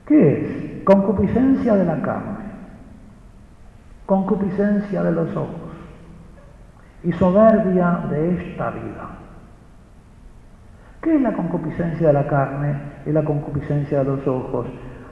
¿Qué 0.05 0.41
es? 0.41 0.83
Concupiscencia 0.83 1.75
de 1.75 1.85
la 1.85 2.01
carne, 2.01 2.45
concupiscencia 4.05 5.03
de 5.03 5.11
los 5.11 5.35
ojos 5.35 5.71
y 7.03 7.11
soberbia 7.13 8.01
de 8.09 8.35
esta 8.35 8.71
vida. 8.71 9.09
¿Qué 11.01 11.15
es 11.15 11.21
la 11.21 11.33
concupiscencia 11.33 12.07
de 12.07 12.13
la 12.13 12.27
carne 12.27 12.75
y 13.05 13.11
la 13.11 13.23
concupiscencia 13.23 13.99
de 13.99 14.05
los 14.05 14.27
ojos? 14.27 14.67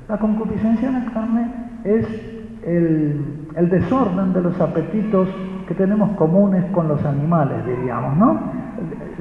La 0.08 0.18
concupiscencia 0.18 0.92
de 0.92 1.00
la 1.00 1.12
carne 1.12 1.52
es 1.84 2.06
el, 2.64 3.48
desorden 3.68 4.32
de 4.32 4.42
los 4.42 4.62
apetitos 4.62 5.28
que 5.68 5.74
tenemos 5.74 6.12
comunes 6.12 6.64
con 6.72 6.88
los 6.88 7.04
animales, 7.04 7.66
diríamos, 7.66 8.16
¿no? 8.16 8.40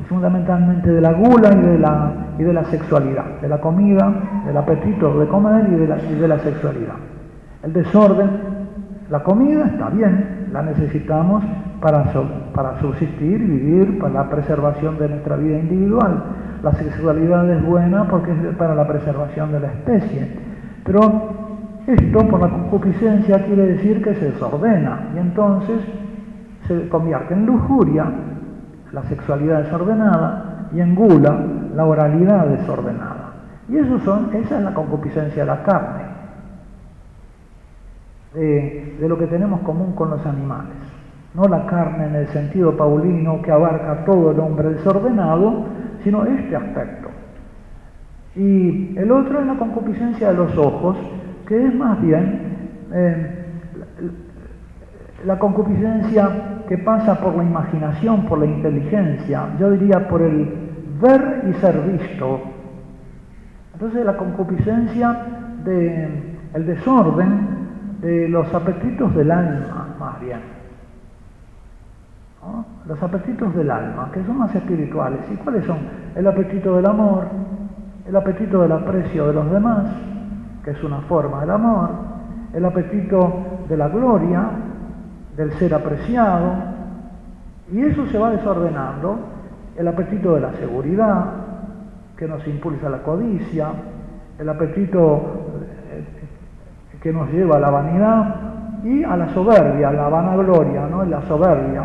Fundamentalmente 0.08 0.90
de 0.90 1.00
la 1.00 1.12
gula 1.12 1.50
y 1.52 1.60
de 1.60 1.78
la, 1.78 2.12
y 2.38 2.42
de 2.44 2.52
la 2.52 2.64
sexualidad, 2.66 3.40
de 3.40 3.48
la 3.48 3.60
comida, 3.60 4.12
del 4.46 4.56
apetito 4.56 5.18
de 5.18 5.26
comer 5.26 5.66
y 5.68 5.74
de 5.74 5.88
la, 5.88 5.98
y 5.98 6.14
de 6.14 6.28
la 6.28 6.38
sexualidad. 6.38 6.94
El 7.64 7.72
desorden, 7.72 8.30
la 9.10 9.24
comida 9.24 9.66
está 9.66 9.90
bien, 9.90 10.46
la 10.52 10.62
necesitamos 10.62 11.42
para, 11.80 12.04
para 12.54 12.78
subsistir 12.80 13.38
vivir, 13.38 13.98
para 13.98 14.14
la 14.14 14.30
preservación 14.30 14.98
de 14.98 15.08
nuestra 15.08 15.36
vida 15.36 15.58
individual. 15.58 16.22
La 16.62 16.72
sexualidad 16.72 17.50
es 17.50 17.64
buena 17.64 18.04
porque 18.08 18.30
es 18.30 18.56
para 18.56 18.74
la 18.74 18.86
preservación 18.86 19.52
de 19.52 19.60
la 19.60 19.68
especie. 19.68 20.28
Pero 20.84 21.47
esto 21.88 22.28
por 22.28 22.40
la 22.40 22.50
concupiscencia 22.50 23.44
quiere 23.46 23.66
decir 23.66 24.02
que 24.02 24.14
se 24.14 24.32
desordena 24.32 25.08
y 25.14 25.18
entonces 25.18 25.80
se 26.66 26.86
convierte 26.90 27.32
en 27.32 27.46
lujuria, 27.46 28.04
la 28.92 29.02
sexualidad 29.04 29.62
desordenada, 29.62 30.68
y 30.70 30.80
en 30.80 30.94
gula, 30.94 31.46
la 31.74 31.86
oralidad 31.86 32.46
desordenada. 32.46 33.32
Y 33.70 33.78
eso 33.78 33.98
son, 34.00 34.28
esa 34.34 34.58
es 34.58 34.64
la 34.64 34.74
concupiscencia 34.74 35.44
de 35.44 35.46
la 35.46 35.62
carne, 35.62 36.02
de, 38.34 38.96
de 39.00 39.08
lo 39.08 39.16
que 39.16 39.26
tenemos 39.26 39.60
común 39.60 39.92
con 39.94 40.10
los 40.10 40.24
animales. 40.26 40.76
No 41.34 41.48
la 41.48 41.64
carne 41.64 42.06
en 42.08 42.14
el 42.16 42.26
sentido 42.28 42.76
paulino 42.76 43.40
que 43.40 43.50
abarca 43.50 44.04
todo 44.04 44.32
el 44.32 44.40
hombre 44.40 44.70
desordenado, 44.70 45.64
sino 46.04 46.26
este 46.26 46.54
aspecto. 46.54 47.08
Y 48.36 48.94
el 48.98 49.10
otro 49.10 49.40
es 49.40 49.46
la 49.46 49.54
concupiscencia 49.54 50.28
de 50.28 50.34
los 50.34 50.54
ojos, 50.58 50.98
que 51.48 51.66
es 51.66 51.74
más 51.74 52.00
bien 52.02 52.58
eh, 52.92 53.44
la 55.24 55.38
concupiscencia 55.38 56.64
que 56.68 56.76
pasa 56.78 57.18
por 57.18 57.34
la 57.34 57.42
imaginación, 57.42 58.26
por 58.26 58.38
la 58.38 58.46
inteligencia, 58.46 59.56
yo 59.58 59.70
diría 59.70 60.06
por 60.06 60.20
el 60.20 60.52
ver 61.00 61.44
y 61.48 61.54
ser 61.54 61.80
visto. 61.80 62.40
Entonces 63.72 64.04
la 64.04 64.16
concupiscencia 64.16 65.38
el 66.54 66.66
desorden 66.66 67.46
de 68.00 68.28
los 68.28 68.52
apetitos 68.54 69.14
del 69.14 69.30
alma, 69.30 69.96
más 69.98 70.20
bien. 70.20 70.40
Los 72.86 73.02
apetitos 73.02 73.54
del 73.54 73.70
alma, 73.70 74.10
que 74.12 74.22
son 74.24 74.38
más 74.38 74.54
espirituales. 74.54 75.20
¿Y 75.30 75.36
cuáles 75.36 75.64
son? 75.64 75.78
El 76.14 76.26
apetito 76.26 76.76
del 76.76 76.86
amor, 76.86 77.26
el 78.06 78.16
apetito 78.16 78.62
del 78.62 78.72
aprecio 78.72 79.26
de 79.26 79.32
los 79.34 79.50
demás, 79.50 79.86
es 80.70 80.82
una 80.84 81.00
forma 81.02 81.40
del 81.40 81.50
amor, 81.50 81.90
el 82.52 82.64
apetito 82.64 83.32
de 83.68 83.76
la 83.76 83.88
gloria, 83.88 84.50
del 85.36 85.52
ser 85.52 85.74
apreciado, 85.74 86.54
y 87.72 87.80
eso 87.82 88.06
se 88.06 88.18
va 88.18 88.30
desordenando, 88.30 89.18
el 89.76 89.86
apetito 89.86 90.34
de 90.34 90.40
la 90.40 90.52
seguridad, 90.54 91.24
que 92.16 92.26
nos 92.26 92.46
impulsa 92.48 92.88
la 92.88 92.98
codicia, 92.98 93.68
el 94.38 94.48
apetito 94.48 95.22
eh, 95.90 96.04
que 97.00 97.12
nos 97.12 97.30
lleva 97.30 97.56
a 97.56 97.60
la 97.60 97.70
vanidad 97.70 98.34
y 98.84 99.04
a 99.04 99.16
la 99.16 99.32
soberbia, 99.32 99.92
la 99.92 100.08
vanagloria, 100.08 100.86
¿no? 100.86 101.04
la 101.04 101.22
soberbia, 101.22 101.84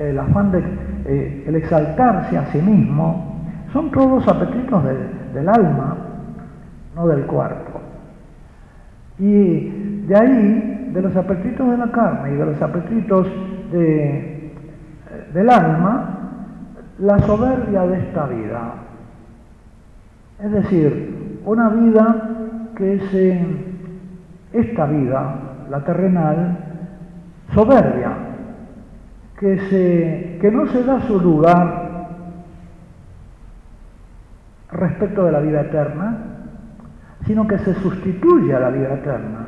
el 0.00 0.18
afán 0.18 0.52
de 0.52 0.62
eh, 1.06 1.44
el 1.46 1.56
exaltarse 1.56 2.36
a 2.36 2.46
sí 2.46 2.58
mismo, 2.58 3.40
son 3.72 3.90
todos 3.90 4.26
apetitos 4.28 4.84
del 5.34 5.48
alma, 5.48 5.96
no 6.94 7.06
del 7.08 7.24
cuerpo. 7.26 7.73
Y 9.18 10.04
de 10.06 10.16
ahí, 10.16 10.90
de 10.92 11.02
los 11.02 11.16
apetitos 11.16 11.70
de 11.70 11.76
la 11.76 11.90
carne 11.90 12.32
y 12.32 12.36
de 12.36 12.46
los 12.46 12.60
apetitos 12.60 13.26
del 15.32 15.50
alma, 15.50 16.14
la 16.98 17.18
soberbia 17.20 17.86
de 17.86 17.98
esta 17.98 18.26
vida. 18.26 18.74
Es 20.42 20.50
decir, 20.50 21.40
una 21.44 21.68
vida 21.70 22.30
que 22.76 22.94
es 22.94 23.14
en 23.14 23.74
esta 24.52 24.86
vida, 24.86 25.36
la 25.70 25.84
terrenal, 25.84 26.58
soberbia, 27.52 28.12
que, 29.38 29.58
se, 29.68 30.38
que 30.40 30.50
no 30.50 30.66
se 30.66 30.84
da 30.84 31.00
su 31.02 31.20
lugar 31.20 31.84
respecto 34.70 35.24
de 35.24 35.32
la 35.32 35.40
vida 35.40 35.62
eterna, 35.62 36.33
sino 37.26 37.46
que 37.46 37.58
se 37.58 37.74
sustituye 37.74 38.54
a 38.54 38.60
la 38.60 38.70
vida 38.70 38.94
eterna. 38.94 39.46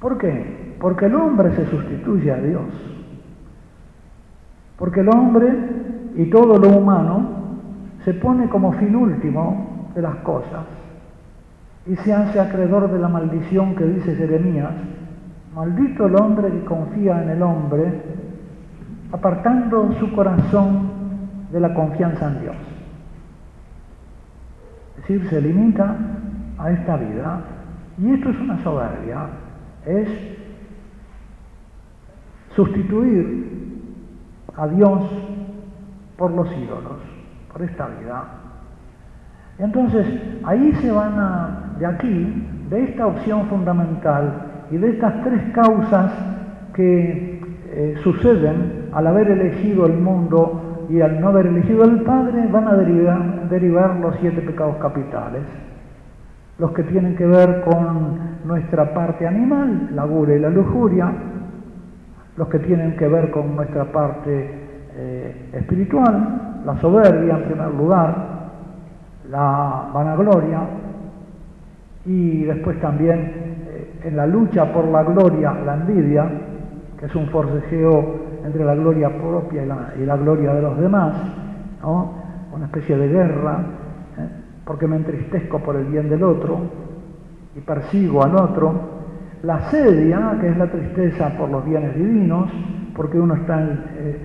¿Por 0.00 0.18
qué? 0.18 0.74
Porque 0.80 1.06
el 1.06 1.14
hombre 1.14 1.54
se 1.54 1.66
sustituye 1.66 2.32
a 2.32 2.38
Dios. 2.38 2.64
Porque 4.76 5.00
el 5.00 5.08
hombre 5.08 5.48
y 6.16 6.26
todo 6.26 6.58
lo 6.58 6.68
humano 6.76 7.42
se 8.04 8.14
pone 8.14 8.48
como 8.48 8.72
fin 8.72 8.96
último 8.96 9.90
de 9.94 10.02
las 10.02 10.16
cosas 10.16 10.64
y 11.86 11.96
se 11.96 12.12
hace 12.12 12.38
acreedor 12.40 12.90
de 12.90 12.98
la 12.98 13.08
maldición 13.08 13.74
que 13.74 13.84
dice 13.84 14.14
Jeremías, 14.14 14.72
maldito 15.54 16.06
el 16.06 16.16
hombre 16.16 16.50
que 16.50 16.64
confía 16.64 17.22
en 17.22 17.30
el 17.30 17.42
hombre 17.42 18.02
apartando 19.12 19.92
su 19.98 20.12
corazón 20.12 20.90
de 21.52 21.60
la 21.60 21.74
confianza 21.74 22.28
en 22.28 22.40
Dios. 22.40 22.71
Se 25.20 25.40
limita 25.40 25.96
a 26.58 26.70
esta 26.70 26.96
vida 26.96 27.40
y 27.98 28.10
esto 28.12 28.30
es 28.30 28.40
una 28.40 28.62
soberbia, 28.62 29.26
es 29.86 30.08
sustituir 32.54 33.82
a 34.56 34.66
Dios 34.68 35.02
por 36.16 36.30
los 36.32 36.48
ídolos, 36.56 36.98
por 37.52 37.62
esta 37.62 37.88
vida. 37.88 38.24
Entonces, 39.58 40.06
ahí 40.44 40.72
se 40.80 40.90
van 40.90 41.78
de 41.78 41.86
aquí, 41.86 42.46
de 42.70 42.84
esta 42.84 43.06
opción 43.06 43.46
fundamental 43.46 44.66
y 44.70 44.76
de 44.76 44.90
estas 44.90 45.22
tres 45.22 45.42
causas 45.52 46.12
que 46.74 47.40
eh, 47.74 47.94
suceden 48.02 48.88
al 48.92 49.06
haber 49.06 49.30
elegido 49.30 49.86
el 49.86 49.94
mundo 49.94 50.61
y 50.88 51.00
al 51.00 51.20
no 51.20 51.28
haber 51.28 51.46
elegido 51.46 51.84
el 51.84 52.02
Padre, 52.02 52.46
van 52.48 52.68
a 52.68 52.74
derivar, 52.74 53.48
derivar 53.48 53.96
los 53.96 54.16
siete 54.20 54.40
pecados 54.42 54.76
capitales, 54.76 55.42
los 56.58 56.72
que 56.72 56.82
tienen 56.84 57.16
que 57.16 57.26
ver 57.26 57.62
con 57.62 58.18
nuestra 58.44 58.92
parte 58.92 59.26
animal, 59.26 59.90
la 59.94 60.04
gula 60.04 60.34
y 60.34 60.38
la 60.38 60.50
lujuria, 60.50 61.12
los 62.36 62.48
que 62.48 62.58
tienen 62.60 62.96
que 62.96 63.08
ver 63.08 63.30
con 63.30 63.54
nuestra 63.56 63.84
parte 63.84 64.50
eh, 64.94 65.50
espiritual, 65.52 66.60
la 66.64 66.78
soberbia 66.80 67.36
en 67.36 67.44
primer 67.44 67.74
lugar, 67.74 68.32
la 69.30 69.90
vanagloria. 69.92 70.60
Y 72.04 72.44
después 72.44 72.80
también 72.80 73.32
eh, 73.68 74.00
en 74.04 74.16
la 74.16 74.26
lucha 74.26 74.72
por 74.72 74.86
la 74.86 75.02
gloria, 75.02 75.54
la 75.64 75.74
envidia, 75.74 76.30
que 76.98 77.06
es 77.06 77.14
un 77.14 77.26
forcejeo 77.28 78.31
entre 78.44 78.64
la 78.64 78.74
gloria 78.74 79.10
propia 79.10 79.62
y 79.96 80.04
la, 80.04 80.16
gloria 80.16 80.54
de 80.54 80.62
los 80.62 80.78
demás, 80.78 81.14
una 81.82 82.66
especie 82.66 82.96
de 82.96 83.08
guerra, 83.08 83.58
¿eh? 84.18 84.28
porque 84.64 84.86
me 84.86 84.96
entristezco 84.96 85.58
por 85.60 85.76
el 85.76 85.86
bien 85.86 86.08
del 86.08 86.22
otro 86.22 86.60
y 87.56 87.60
persigo 87.60 88.22
al 88.22 88.36
otro, 88.36 88.72
la 89.42 89.70
sedia, 89.70 90.36
que 90.40 90.48
es 90.48 90.56
la 90.56 90.70
tristeza 90.70 91.30
por 91.36 91.50
los 91.50 91.64
bienes 91.64 91.96
divinos, 91.96 92.50
porque 92.94 93.18
uno 93.18 93.34
está 93.34 93.60
eh, 93.62 94.18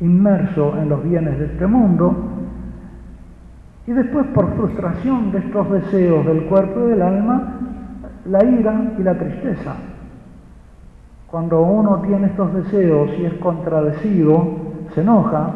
inmerso 0.00 0.74
en 0.80 0.88
los 0.88 1.02
bienes 1.02 1.38
de 1.38 1.46
este 1.46 1.66
mundo, 1.66 2.14
y 3.86 3.92
después 3.92 4.26
por 4.28 4.54
frustración 4.54 5.32
de 5.32 5.38
estos 5.38 5.70
deseos 5.70 6.24
del 6.26 6.44
cuerpo 6.44 6.80
y 6.86 6.90
del 6.90 7.02
alma, 7.02 7.54
la 8.26 8.44
ira 8.44 8.92
y 8.98 9.02
la 9.02 9.18
tristeza. 9.18 9.76
Cuando 11.30 11.60
uno 11.60 12.00
tiene 12.06 12.28
estos 12.28 12.54
deseos 12.54 13.10
y 13.18 13.26
es 13.26 13.34
contradecido, 13.34 14.46
se 14.94 15.02
enoja. 15.02 15.50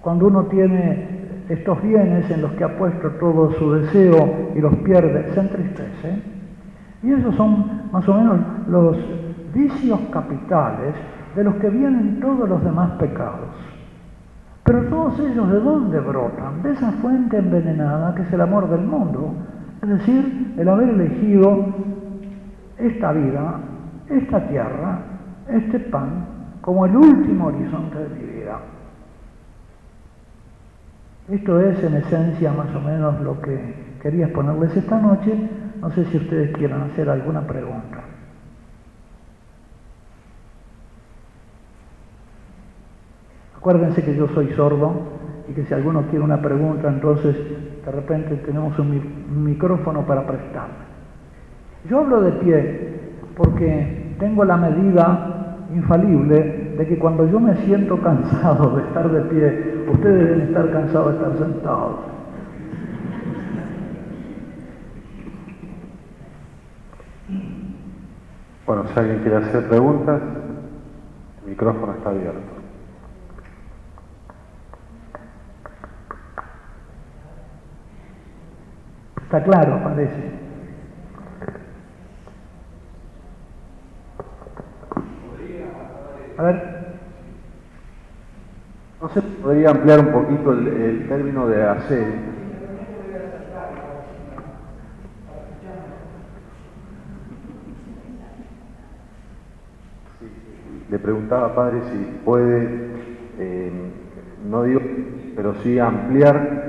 Cuando 0.00 0.26
uno 0.26 0.46
tiene 0.46 1.44
estos 1.48 1.80
bienes 1.80 2.28
en 2.30 2.42
los 2.42 2.52
que 2.52 2.64
ha 2.64 2.76
puesto 2.76 3.08
todo 3.20 3.52
su 3.52 3.72
deseo 3.72 4.50
y 4.56 4.60
los 4.60 4.74
pierde, 4.78 5.32
se 5.32 5.40
entristece. 5.40 6.22
Y 7.04 7.12
esos 7.12 7.36
son 7.36 7.88
más 7.92 8.08
o 8.08 8.14
menos 8.14 8.38
los 8.68 8.96
vicios 9.54 10.00
capitales 10.10 10.94
de 11.36 11.44
los 11.44 11.54
que 11.56 11.70
vienen 11.70 12.18
todos 12.20 12.48
los 12.48 12.62
demás 12.64 12.90
pecados. 12.98 13.54
Pero 14.64 14.82
todos 14.86 15.20
ellos 15.20 15.48
de 15.50 15.60
dónde 15.60 16.00
brotan? 16.00 16.62
De 16.62 16.72
esa 16.72 16.90
fuente 16.92 17.38
envenenada 17.38 18.12
que 18.16 18.22
es 18.22 18.32
el 18.32 18.40
amor 18.40 18.68
del 18.68 18.80
mundo. 18.80 19.34
Es 19.82 19.88
decir, 19.88 20.54
el 20.58 20.68
haber 20.68 20.88
elegido 20.88 21.66
esta 22.76 23.12
vida, 23.12 23.60
esta 24.10 24.48
tierra, 24.48 24.98
este 25.48 25.80
pan, 25.80 26.26
como 26.60 26.86
el 26.86 26.96
último 26.96 27.46
horizonte 27.46 27.98
de 27.98 28.08
mi 28.08 28.32
vida. 28.32 28.58
Esto 31.28 31.60
es 31.60 31.82
en 31.84 31.94
esencia 31.94 32.52
más 32.52 32.74
o 32.74 32.80
menos 32.80 33.20
lo 33.20 33.40
que 33.40 33.74
quería 34.00 34.26
exponerles 34.26 34.76
esta 34.76 34.98
noche. 34.98 35.32
No 35.80 35.90
sé 35.90 36.04
si 36.06 36.16
ustedes 36.16 36.56
quieren 36.56 36.80
hacer 36.82 37.08
alguna 37.08 37.46
pregunta. 37.46 38.02
Acuérdense 43.58 44.02
que 44.02 44.16
yo 44.16 44.28
soy 44.28 44.48
sordo 44.54 45.18
y 45.48 45.52
que 45.52 45.64
si 45.64 45.74
alguno 45.74 46.02
quiere 46.08 46.24
una 46.24 46.40
pregunta, 46.40 46.88
entonces 46.88 47.36
de 47.84 47.90
repente 47.90 48.36
tenemos 48.36 48.78
un, 48.78 49.44
micrófono 49.44 50.06
para 50.06 50.26
prestar. 50.26 50.68
Yo 51.88 51.98
hablo 52.00 52.22
de 52.22 52.32
pie 52.32 53.07
porque 53.38 54.16
tengo 54.18 54.44
la 54.44 54.56
medida 54.56 55.56
infalible 55.72 56.74
de 56.76 56.86
que 56.86 56.98
cuando 56.98 57.26
yo 57.28 57.38
me 57.38 57.54
siento 57.64 57.96
cansado 58.02 58.76
de 58.76 58.82
estar 58.82 59.08
de 59.08 59.20
pie, 59.22 59.84
ustedes 59.92 60.28
deben 60.28 60.40
estar 60.48 60.70
cansados 60.72 61.12
de 61.12 61.18
estar 61.18 61.38
sentados. 61.38 61.96
Bueno, 68.66 68.84
si 68.92 68.98
alguien 68.98 69.20
quiere 69.20 69.36
hacer 69.36 69.68
preguntas, 69.68 70.20
el 71.44 71.50
micrófono 71.50 71.92
está 71.92 72.10
abierto. 72.10 72.58
Está 79.22 79.42
claro, 79.44 79.80
parece. 79.84 80.47
A 86.38 86.42
ver. 86.44 86.78
No 89.02 89.08
sé, 89.08 89.20
podría 89.22 89.70
ampliar 89.70 90.00
un 90.00 90.12
poquito 90.12 90.52
el, 90.52 91.06
término 91.08 91.48
de 91.48 91.64
hacer. 91.64 92.06
Le 100.90 100.98
preguntaba, 100.98 101.54
padre, 101.54 101.80
si 101.90 102.20
puede, 102.24 102.88
eh, 103.38 103.72
no 104.48 104.62
digo, 104.62 104.80
pero 105.34 105.54
sí 105.62 105.78
ampliar 105.78 106.68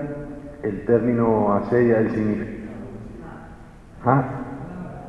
el 0.63 0.85
término 0.85 1.53
asedia 1.53 1.99
el 1.99 2.09
significado. 2.09 2.59
¿Ah? 4.03 4.23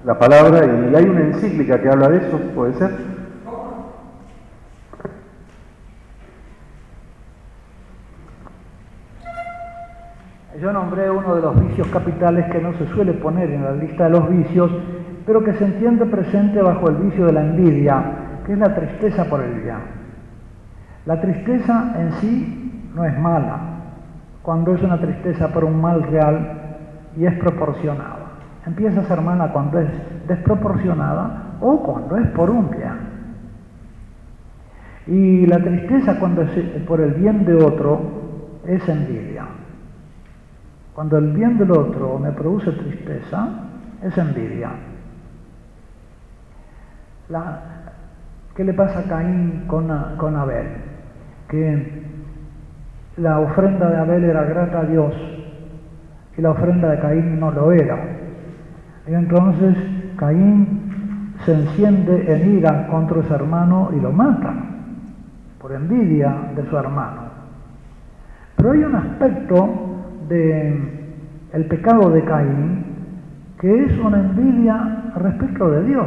La 0.04 0.18
palabra, 0.18 0.64
y 0.64 0.94
hay 0.94 1.04
una 1.04 1.20
encíclica 1.20 1.80
que 1.80 1.88
habla 1.88 2.08
de 2.08 2.18
eso, 2.18 2.38
¿puede 2.54 2.74
ser? 2.74 3.09
Capitales 11.88 12.46
que 12.52 12.60
no 12.60 12.72
se 12.74 12.86
suele 12.88 13.12
poner 13.14 13.50
en 13.50 13.64
la 13.64 13.72
lista 13.72 14.04
de 14.04 14.10
los 14.10 14.28
vicios, 14.28 14.70
pero 15.26 15.42
que 15.44 15.54
se 15.54 15.64
entiende 15.64 16.06
presente 16.06 16.60
bajo 16.60 16.88
el 16.88 16.96
vicio 16.96 17.26
de 17.26 17.32
la 17.32 17.42
envidia, 17.42 18.02
que 18.44 18.52
es 18.52 18.58
la 18.58 18.74
tristeza 18.74 19.24
por 19.24 19.40
el 19.42 19.60
bien. 19.60 20.00
La 21.06 21.20
tristeza 21.20 21.94
en 21.98 22.12
sí 22.14 22.90
no 22.94 23.04
es 23.04 23.18
mala, 23.18 23.58
cuando 24.42 24.74
es 24.74 24.82
una 24.82 25.00
tristeza 25.00 25.48
por 25.48 25.64
un 25.64 25.80
mal 25.80 26.02
real 26.02 26.76
y 27.16 27.26
es 27.26 27.34
proporcionada. 27.38 28.16
Empieza 28.66 29.00
a 29.00 29.04
ser 29.04 29.20
mala 29.20 29.52
cuando 29.52 29.78
es 29.78 29.88
desproporcionada 30.28 31.56
o 31.60 31.82
cuando 31.82 32.16
es 32.16 32.26
por 32.28 32.50
un 32.50 32.70
bien. 32.70 33.10
Y 35.06 35.46
la 35.46 35.58
tristeza 35.58 36.18
cuando 36.18 36.42
es 36.42 36.50
por 36.86 37.00
el 37.00 37.14
bien 37.14 37.44
de 37.44 37.54
otro 37.54 38.00
es 38.66 38.86
envidia. 38.88 39.39
Cuando 40.94 41.18
el 41.18 41.32
bien 41.32 41.56
del 41.58 41.70
otro 41.70 42.18
me 42.18 42.32
produce 42.32 42.72
tristeza, 42.72 43.48
es 44.02 44.16
envidia. 44.18 44.70
¿Qué 48.56 48.64
le 48.64 48.74
pasa 48.74 49.00
a 49.00 49.04
Caín 49.04 49.64
con, 49.66 49.88
con 50.16 50.36
Abel? 50.36 50.66
Que 51.48 52.02
la 53.16 53.38
ofrenda 53.38 53.88
de 53.88 53.96
Abel 53.96 54.24
era 54.24 54.44
grata 54.44 54.80
a 54.80 54.84
Dios 54.84 55.14
y 56.36 56.42
la 56.42 56.50
ofrenda 56.50 56.90
de 56.90 57.00
Caín 57.00 57.38
no 57.38 57.50
lo 57.50 57.72
era. 57.72 57.98
Y 59.06 59.14
entonces 59.14 59.76
Caín 60.16 61.34
se 61.44 61.54
enciende 61.54 62.34
en 62.34 62.58
ira 62.58 62.86
contra 62.88 63.22
su 63.22 63.34
hermano 63.34 63.90
y 63.96 64.00
lo 64.00 64.12
mata 64.12 64.52
por 65.60 65.72
envidia 65.72 66.34
de 66.56 66.68
su 66.68 66.76
hermano. 66.76 67.22
Pero 68.56 68.72
hay 68.72 68.84
un 68.84 68.94
aspecto 68.94 69.89
de 70.30 71.00
el 71.52 71.64
pecado 71.66 72.10
de 72.10 72.24
Caín 72.24 72.84
que 73.60 73.84
es 73.84 73.98
una 73.98 74.20
envidia 74.20 75.12
respecto 75.16 75.70
de 75.70 75.84
Dios 75.84 76.06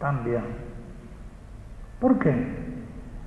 también. 0.00 0.42
¿Por 2.00 2.18
qué? 2.18 2.34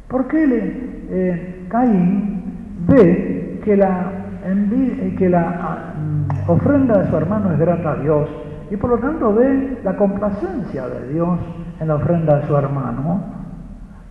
Porque 0.08 1.06
eh, 1.10 1.66
Caín 1.70 2.44
ve 2.88 3.62
que 3.64 3.78
la, 3.78 4.12
eh, 4.46 5.36
ah, 5.36 5.94
mm, 5.96 6.50
ofrenda 6.50 7.04
de 7.04 7.10
su 7.10 7.18
hermano 7.18 7.52
es 7.52 7.60
grata 7.60 7.92
a 7.92 7.96
Dios 7.98 8.30
y 8.72 8.78
por 8.78 8.90
lo 8.90 8.98
tanto 8.98 9.34
ve 9.34 9.78
la 9.84 9.96
complacencia 9.96 10.88
de 10.88 11.14
Dios 11.14 11.40
en 11.80 11.88
la 11.88 11.96
ofrenda 11.96 12.40
de 12.40 12.48
su 12.48 12.56
hermano 12.56 13.22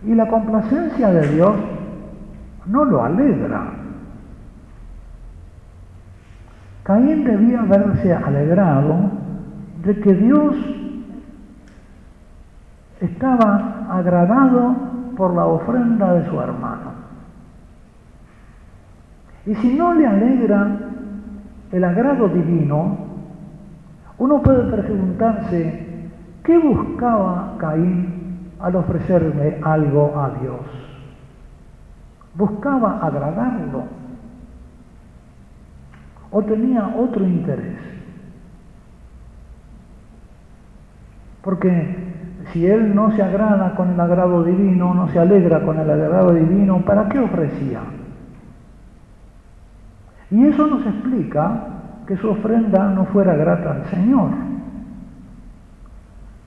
Y 0.05 0.13
la 0.15 0.27
complacencia 0.27 1.09
de 1.09 1.27
Dios 1.27 1.55
no 2.67 2.85
lo 2.85 3.03
alegra. 3.03 3.82
Caín 6.83 7.23
debía 7.23 7.61
haberse 7.61 8.13
alegrado 8.13 9.11
de 9.85 9.99
que 10.01 10.13
Dios 10.15 10.55
estaba 12.99 13.87
agradado 13.89 14.75
por 15.15 15.33
la 15.33 15.45
ofrenda 15.45 16.13
de 16.13 16.29
su 16.29 16.39
hermano. 16.41 16.91
Y 19.45 19.55
si 19.55 19.75
no 19.75 19.93
le 19.93 20.07
alegra 20.07 20.77
el 21.71 21.83
agrado 21.83 22.27
divino, 22.27 22.97
uno 24.17 24.41
puede 24.41 24.69
preguntarse, 24.69 26.09
¿qué 26.43 26.57
buscaba 26.57 27.55
Caín 27.59 28.49
al 28.59 28.75
ofrecerle 28.75 29.59
algo 29.63 30.17
a 30.17 30.31
Dios? 30.41 30.59
¿Buscaba 32.35 32.99
agradarlo? 32.99 34.02
¿O 36.33 36.41
tenía 36.41 36.95
otro 36.97 37.23
interés? 37.27 37.77
Porque 41.43 41.95
si 42.51 42.65
él 42.65 42.95
no 42.95 43.11
se 43.11 43.21
agrada 43.21 43.75
con 43.75 43.91
el 43.91 43.99
agrado 43.99 44.43
divino, 44.43 44.95
no 44.95 45.09
se 45.09 45.19
alegra 45.19 45.63
con 45.63 45.79
el 45.79 45.87
agrado 45.87 46.33
divino, 46.33 46.79
¿para 46.79 47.07
qué 47.07 47.19
ofrecía? 47.19 47.81
Y 50.31 50.43
eso 50.47 50.65
nos 50.65 50.83
explica 50.87 51.51
que 52.07 52.17
su 52.17 52.31
ofrenda 52.31 52.89
no 52.89 53.05
fuera 53.05 53.35
grata 53.35 53.71
al 53.71 53.85
Señor, 53.91 54.31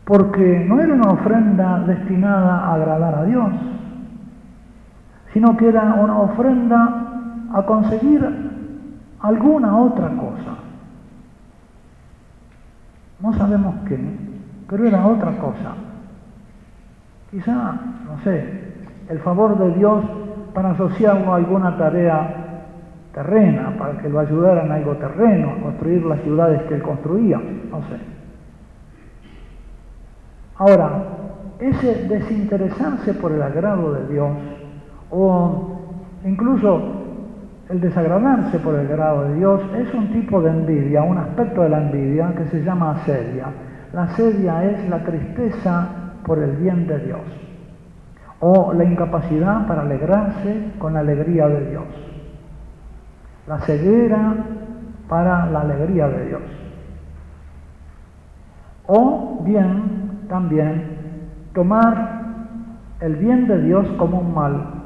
porque 0.05 0.67
no 0.69 0.81
era 0.81 0.95
una 0.95 1.13
ofrenda 1.13 1.79
destinada 1.87 2.59
a 2.59 2.75
agradar 2.75 3.15
a 3.15 3.25
Dios, 3.25 3.53
sino 5.33 5.57
que 5.57 5.69
era 5.69 5.95
una 5.95 6.19
ofrenda 6.19 7.05
a 7.55 7.63
conseguir 7.63 8.56
alguna 9.21 9.77
otra 9.79 10.09
cosa. 10.09 10.57
No 13.21 13.33
sabemos 13.33 13.75
qué, 13.89 13.99
pero 14.69 14.87
era 14.87 15.07
otra 15.07 15.33
cosa. 15.39 15.75
Quizá, 17.31 17.75
no 18.05 18.19
sé, 18.23 18.75
el 19.09 19.19
favor 19.21 19.59
de 19.59 19.75
Dios 19.75 20.05
para 20.53 20.71
asociarlo 20.71 21.33
a 21.33 21.37
alguna 21.37 21.77
tarea 21.77 22.47
terrena, 23.13 23.75
para 23.79 23.99
que 23.99 24.09
lo 24.09 24.21
ayudaran 24.21 24.71
a 24.71 24.75
algo 24.75 24.95
terreno, 24.97 25.53
a 25.53 25.63
construir 25.63 26.05
las 26.05 26.21
ciudades 26.21 26.63
que 26.65 26.75
él 26.75 26.83
construía, 26.83 27.39
no 27.39 27.81
sé. 27.89 27.99
Ahora, 30.59 31.03
ese 31.59 32.07
desinteresarse 32.09 33.15
por 33.15 33.33
el 33.33 33.43
agrado 33.43 33.95
de 33.95 34.13
Dios, 34.13 34.31
o 35.11 35.79
incluso 36.25 37.06
el 37.69 37.81
desagradarse 37.81 38.59
por 38.61 38.75
el 38.75 38.87
agrado 38.87 39.29
de 39.29 39.35
Dios, 39.35 39.61
es 39.77 39.93
un 39.95 40.13
tipo 40.13 40.41
de 40.41 40.51
envidia, 40.51 41.03
un 41.03 41.19
aspecto 41.19 41.63
de 41.63 41.69
la 41.69 41.83
envidia 41.83 42.33
que 42.37 42.47
se 42.47 42.63
llama 42.63 42.93
asedia. 42.93 43.47
La 43.93 44.05
asedia 44.05 44.65
es 44.65 44.89
la 44.89 45.05
tristeza 45.05 45.89
por 46.25 46.39
el 46.39 46.57
bien 46.57 46.87
de 46.87 46.99
Dios, 47.01 47.21
o 48.41 48.73
la 48.73 48.85
incapacidad 48.85 49.67
para 49.67 49.83
alegrarse 49.83 50.73
con 50.79 50.95
la 50.95 51.01
alegría 51.01 51.49
de 51.49 51.71
Dios 51.71 51.85
la 53.47 53.61
ceguera 53.61 54.35
para 55.09 55.47
la 55.47 55.61
alegría 55.61 56.09
de 56.09 56.27
Dios. 56.27 56.43
O 58.87 59.41
bien, 59.45 60.27
también, 60.29 60.99
tomar 61.55 62.25
el 63.01 63.17
bien 63.17 63.47
de 63.47 63.63
Dios 63.63 63.87
como 63.99 64.21
un 64.21 64.35
mal. 64.35 64.86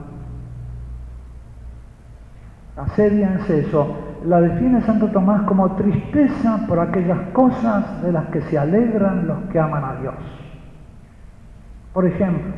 Es 2.77 3.51
eso. 3.51 3.97
La 4.25 4.41
define 4.41 4.81
Santo 4.83 5.09
Tomás 5.09 5.43
como 5.43 5.77
tristeza 5.77 6.65
por 6.69 6.79
aquellas 6.79 7.19
cosas 7.33 8.03
de 8.03 8.13
las 8.13 8.27
que 8.27 8.43
se 8.43 8.59
alegran 8.59 9.27
los 9.27 9.39
que 9.51 9.59
aman 9.59 9.85
a 9.85 10.01
Dios. 10.01 10.15
Por 11.93 12.07
ejemplo, 12.07 12.53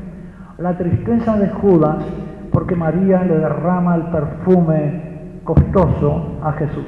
la 0.58 0.76
tristeza 0.76 1.36
de 1.36 1.48
Judas 1.48 2.04
porque 2.52 2.76
María 2.76 3.22
le 3.24 3.38
derrama 3.38 3.96
el 3.96 4.02
perfume 4.02 5.40
costoso 5.44 6.38
a 6.42 6.52
Jesús, 6.52 6.86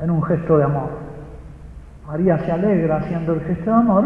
en 0.00 0.10
un 0.10 0.22
gesto 0.22 0.56
de 0.56 0.64
amor. 0.64 0.88
María 2.06 2.38
se 2.38 2.50
alegra 2.50 2.96
haciendo 2.96 3.34
el 3.34 3.40
gesto 3.42 3.70
de 3.70 3.76
amor, 3.76 4.04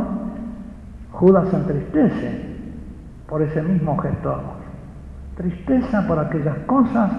Judas 1.12 1.48
se 1.48 1.56
entristece 1.56 2.50
por 3.28 3.42
ese 3.42 3.62
mismo 3.62 3.96
gesto 3.98 4.28
de 4.28 4.34
amor. 4.34 4.60
Tristeza 5.36 6.06
por 6.08 6.18
aquellas 6.18 6.58
cosas 6.66 7.10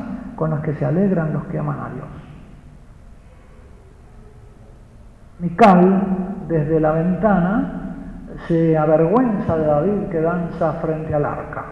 con 0.41 0.49
las 0.49 0.61
que 0.61 0.73
se 0.73 0.83
alegran 0.83 1.33
los 1.33 1.43
que 1.43 1.59
aman 1.59 1.79
a 1.79 1.89
Dios. 1.93 2.07
Mical, 5.37 6.47
desde 6.47 6.79
la 6.79 6.93
ventana, 6.93 7.93
se 8.47 8.75
avergüenza 8.75 9.55
de 9.55 9.65
David 9.67 10.07
que 10.09 10.19
danza 10.19 10.73
frente 10.81 11.13
al 11.13 11.25
arca. 11.25 11.65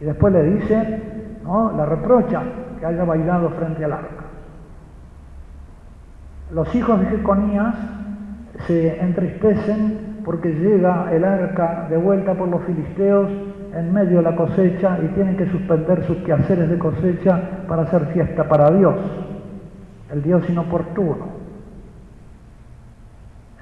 Y 0.00 0.06
después 0.06 0.32
le 0.32 0.44
dice, 0.44 1.38
¿no? 1.44 1.72
La 1.76 1.84
reprocha, 1.84 2.40
que 2.80 2.86
haya 2.86 3.04
bailado 3.04 3.50
frente 3.50 3.84
al 3.84 3.92
arca. 3.92 4.24
Los 6.52 6.74
hijos 6.74 6.98
de 7.00 7.06
Jeconías 7.08 7.74
se 8.66 8.98
entristecen 8.98 10.22
porque 10.24 10.54
llega 10.54 11.12
el 11.12 11.22
arca 11.22 11.86
de 11.90 11.98
vuelta 11.98 12.32
por 12.32 12.48
los 12.48 12.62
filisteos 12.62 13.30
en 13.76 13.92
medio 13.92 14.18
de 14.18 14.22
la 14.22 14.36
cosecha 14.36 14.98
y 15.04 15.08
tienen 15.08 15.36
que 15.36 15.50
suspender 15.50 16.04
sus 16.04 16.16
quehaceres 16.18 16.70
de 16.70 16.78
cosecha 16.78 17.40
para 17.68 17.82
hacer 17.82 18.06
fiesta 18.06 18.48
para 18.48 18.70
Dios, 18.70 18.96
el 20.12 20.22
Dios 20.22 20.48
inoportuno. 20.48 21.36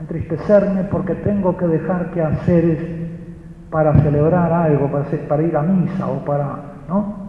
Entristecerme 0.01 0.85
porque 0.85 1.15
tengo 1.17 1.57
que 1.57 1.67
dejar 1.67 2.11
quehaceres 2.13 2.79
para 3.71 3.95
celebrar 4.03 4.53
algo, 4.53 4.89
para, 5.29 5.43
ir 5.43 5.57
a 5.57 5.63
misa 5.63 6.07
o 6.07 6.25
para, 6.25 6.59
¿no? 6.89 7.25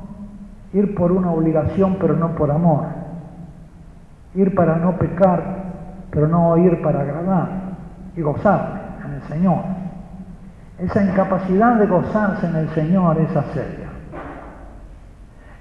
ir 0.73 0.93
por 0.93 1.11
una 1.11 1.31
obligación 1.31 1.97
pero 1.99 2.15
no 2.15 2.35
por 2.35 2.51
amor, 2.51 2.85
ir 4.35 4.53
para 4.53 4.75
no 4.75 4.97
pecar 4.97 5.65
pero 6.11 6.27
no 6.27 6.57
ir 6.57 6.81
para 6.81 7.01
agradar 7.01 7.49
y 8.15 8.21
gozar 8.21 8.97
en 9.05 9.13
el 9.13 9.21
Señor. 9.23 9.84
Esa 10.77 11.03
incapacidad 11.03 11.75
de 11.75 11.87
gozarse 11.87 12.47
en 12.47 12.55
el 12.55 12.69
Señor 12.69 13.17
es 13.19 13.29
seria. 13.53 13.89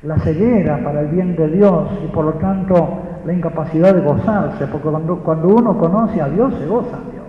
La 0.03 0.19
ceguera 0.19 0.81
para 0.83 1.01
el 1.01 1.09
bien 1.09 1.37
de 1.37 1.49
Dios 1.49 1.89
y 2.05 2.09
por 2.09 2.25
lo 2.25 2.33
tanto 2.35 2.99
la 3.25 3.33
incapacidad 3.33 3.95
de 3.95 4.01
gozarse, 4.01 4.67
porque 4.67 4.89
cuando, 4.89 5.17
cuando 5.21 5.49
uno 5.49 5.79
conoce 5.79 6.21
a 6.21 6.29
Dios 6.29 6.53
se 6.59 6.67
goza 6.67 6.97
a 6.97 7.11
Dios. 7.11 7.25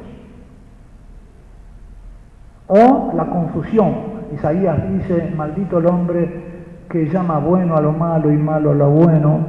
O 2.67 3.13
la 3.15 3.25
confusión. 3.25 4.15
Isaías 4.33 4.77
dice, 4.91 5.31
maldito 5.37 5.77
el 5.77 5.85
hombre 5.85 6.43
que 6.89 7.07
llama 7.07 7.37
bueno 7.37 7.77
a 7.77 7.81
lo 7.81 7.91
malo 7.93 8.31
y 8.31 8.37
malo 8.37 8.71
a 8.71 8.75
lo 8.75 8.89
bueno, 8.89 9.39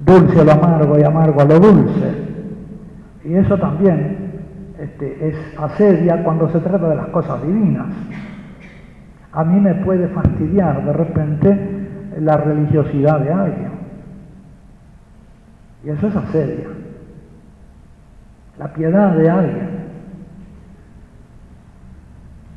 dulce 0.00 0.40
a 0.40 0.44
lo 0.44 0.52
amargo 0.52 0.98
y 0.98 1.02
amargo 1.02 1.40
a 1.40 1.44
lo 1.44 1.58
dulce. 1.58 2.24
Y 3.24 3.34
eso 3.34 3.58
también 3.58 4.19
este, 4.80 5.28
es 5.28 5.36
asedia 5.58 6.24
cuando 6.24 6.48
se 6.50 6.60
trata 6.60 6.88
de 6.88 6.96
las 6.96 7.08
cosas 7.08 7.42
divinas. 7.42 7.86
A 9.32 9.44
mí 9.44 9.60
me 9.60 9.74
puede 9.74 10.08
fastidiar 10.08 10.84
de 10.84 10.92
repente 10.92 11.88
la 12.18 12.36
religiosidad 12.38 13.20
de 13.20 13.32
alguien. 13.32 13.70
Y 15.84 15.90
eso 15.90 16.08
es 16.08 16.16
asedia. 16.16 16.68
La 18.58 18.72
piedad 18.72 19.14
de 19.14 19.30
alguien. 19.30 19.68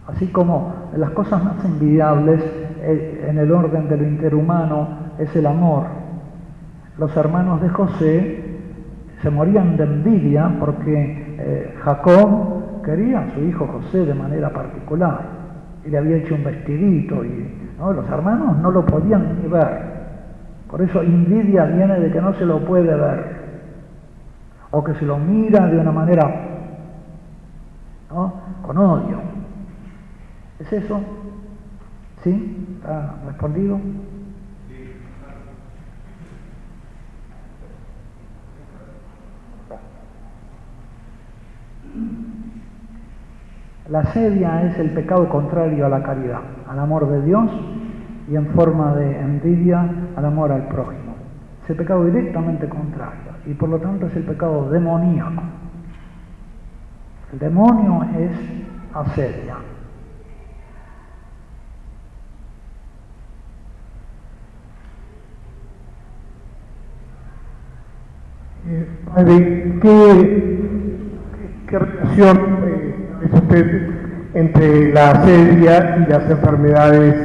Así 0.08 0.28
como 0.28 0.90
las 0.96 1.12
cosas 1.12 1.44
más 1.44 1.64
envidiables 1.64 2.42
eh, 2.82 3.28
en 3.30 3.38
el 3.38 3.52
orden 3.52 3.88
de 3.88 3.98
lo 3.98 4.08
interhumano 4.08 4.88
es 5.18 5.34
el 5.36 5.46
amor. 5.46 5.86
Los 6.98 7.16
hermanos 7.16 7.62
de 7.62 7.70
José 7.70 8.44
se 9.22 9.30
morían 9.30 9.78
de 9.78 9.84
envidia 9.86 10.58
porque 10.60 11.33
eh, 11.40 11.76
Jacob 11.84 12.82
quería 12.84 13.20
a 13.20 13.34
su 13.34 13.42
hijo 13.42 13.68
José 13.68 14.06
de 14.06 14.14
manera 14.14 14.50
particular 14.50 15.22
y 15.86 15.90
le 15.90 15.98
había 15.98 16.18
hecho 16.18 16.36
un 16.36 16.44
vestidito 16.44 17.24
y 17.24 17.64
los 17.80 18.10
hermanos 18.10 18.58
no 18.60 18.72
lo 18.72 18.86
podían 18.86 19.42
ni 19.42 19.50
ver. 19.50 19.94
Por 20.70 20.82
eso 20.82 21.02
envidia 21.02 21.66
viene 21.66 22.00
de 22.00 22.12
que 22.12 22.22
no 22.22 22.34
se 22.34 22.46
lo 22.46 22.64
puede 22.66 22.96
ver 22.96 23.44
o 24.72 24.84
que 24.84 24.94
se 24.96 25.06
lo 25.06 25.18
mira 25.18 25.68
de 25.68 25.78
una 25.78 25.92
manera 25.92 26.50
con 28.62 28.78
odio. 28.78 29.18
¿Es 30.60 30.72
eso? 30.72 31.02
¿Sí? 32.24 32.78
¿Está 32.78 33.16
respondido? 33.26 33.80
La 43.90 44.04
sedia 44.14 44.64
es 44.64 44.80
el 44.80 44.92
pecado 44.92 45.28
contrario 45.28 45.86
a 45.86 45.90
la 45.90 46.02
caridad, 46.02 46.40
al 46.70 46.80
amor 46.80 47.10
de 47.10 47.22
Dios 47.24 47.52
y 48.30 48.36
en 48.36 48.48
forma 48.48 48.96
de 48.96 49.20
envidia 49.20 49.86
al 50.16 50.26
amor 50.26 50.54
al 50.54 50.68
prójimo. 50.68 51.16
Es 51.64 51.70
el 51.70 51.76
pecado 51.76 52.06
directamente 52.06 52.70
contrario 52.70 53.34
y 53.46 53.54
por 53.54 53.68
lo 53.68 53.80
tanto 53.80 54.08
es 54.08 54.16
el 54.16 54.24
pecado 54.24 54.70
demoníaco. 54.70 55.44
El 57.34 57.40
demonio 57.40 58.06
es 58.18 58.32
asedia. 58.94 59.58
Eh, 68.66 68.88
padre, 69.14 69.80
¿qué, 69.82 71.00
qué 71.68 71.80
relación 71.80 72.38
eh, 72.64 72.73
usted 73.32 73.90
entre 74.34 74.94
la 74.94 75.12
asedia 75.12 75.98
y 75.98 76.12
las 76.12 76.30
enfermedades, 76.30 77.16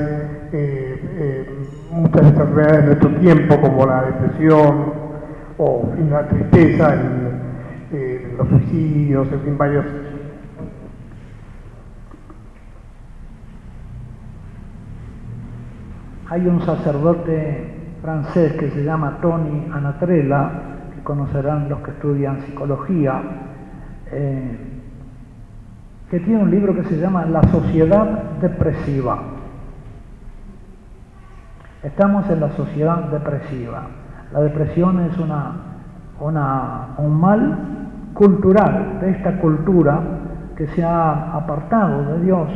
eh, 0.53 1.01
eh, 1.19 1.51
muchas 1.91 2.23
enfermedades 2.23 2.79
de 2.79 2.87
nuestro 2.87 3.11
tiempo, 3.17 3.61
como 3.61 3.87
la 3.87 4.03
depresión 4.03 4.93
o 5.57 5.93
la 6.11 6.29
tristeza, 6.29 6.95
eh, 7.93 8.35
los 8.37 8.49
suicidios, 8.49 9.33
en 9.33 9.41
fin, 9.41 9.59
varios. 9.59 9.87
Hay 16.31 16.47
un 16.47 16.61
sacerdote 16.61 17.75
francés 18.03 18.53
que 18.53 18.71
se 18.71 18.85
llama 18.85 19.19
Tony 19.23 19.67
Anatrella, 19.73 20.51
que 20.95 21.03
conocerán 21.03 21.69
los 21.71 21.81
que 21.81 21.91
estudian 21.93 22.43
psicología, 22.43 23.23
eh, 24.13 24.78
que 26.11 26.21
tiene 26.21 26.43
un 26.43 26.51
libro 26.51 26.75
que 26.75 26.85
se 26.85 26.99
llama 26.99 27.27
La 27.27 27.43
sociedad 27.45 28.23
depresiva. 28.41 29.19
Estamos 31.83 32.29
en 32.31 32.41
la 32.41 32.51
sociedad 32.53 33.05
depresiva. 33.11 33.83
La 34.33 34.41
depresión 34.41 35.01
es 35.01 35.19
una, 35.19 36.97
un 36.99 37.21
mal 37.21 37.59
cultural 38.15 38.99
de 39.01 39.11
esta 39.11 39.39
cultura 39.39 40.01
que 40.57 40.67
se 40.69 40.83
ha 40.83 41.33
apartado 41.35 42.15
de 42.15 42.25
Dios 42.25 42.49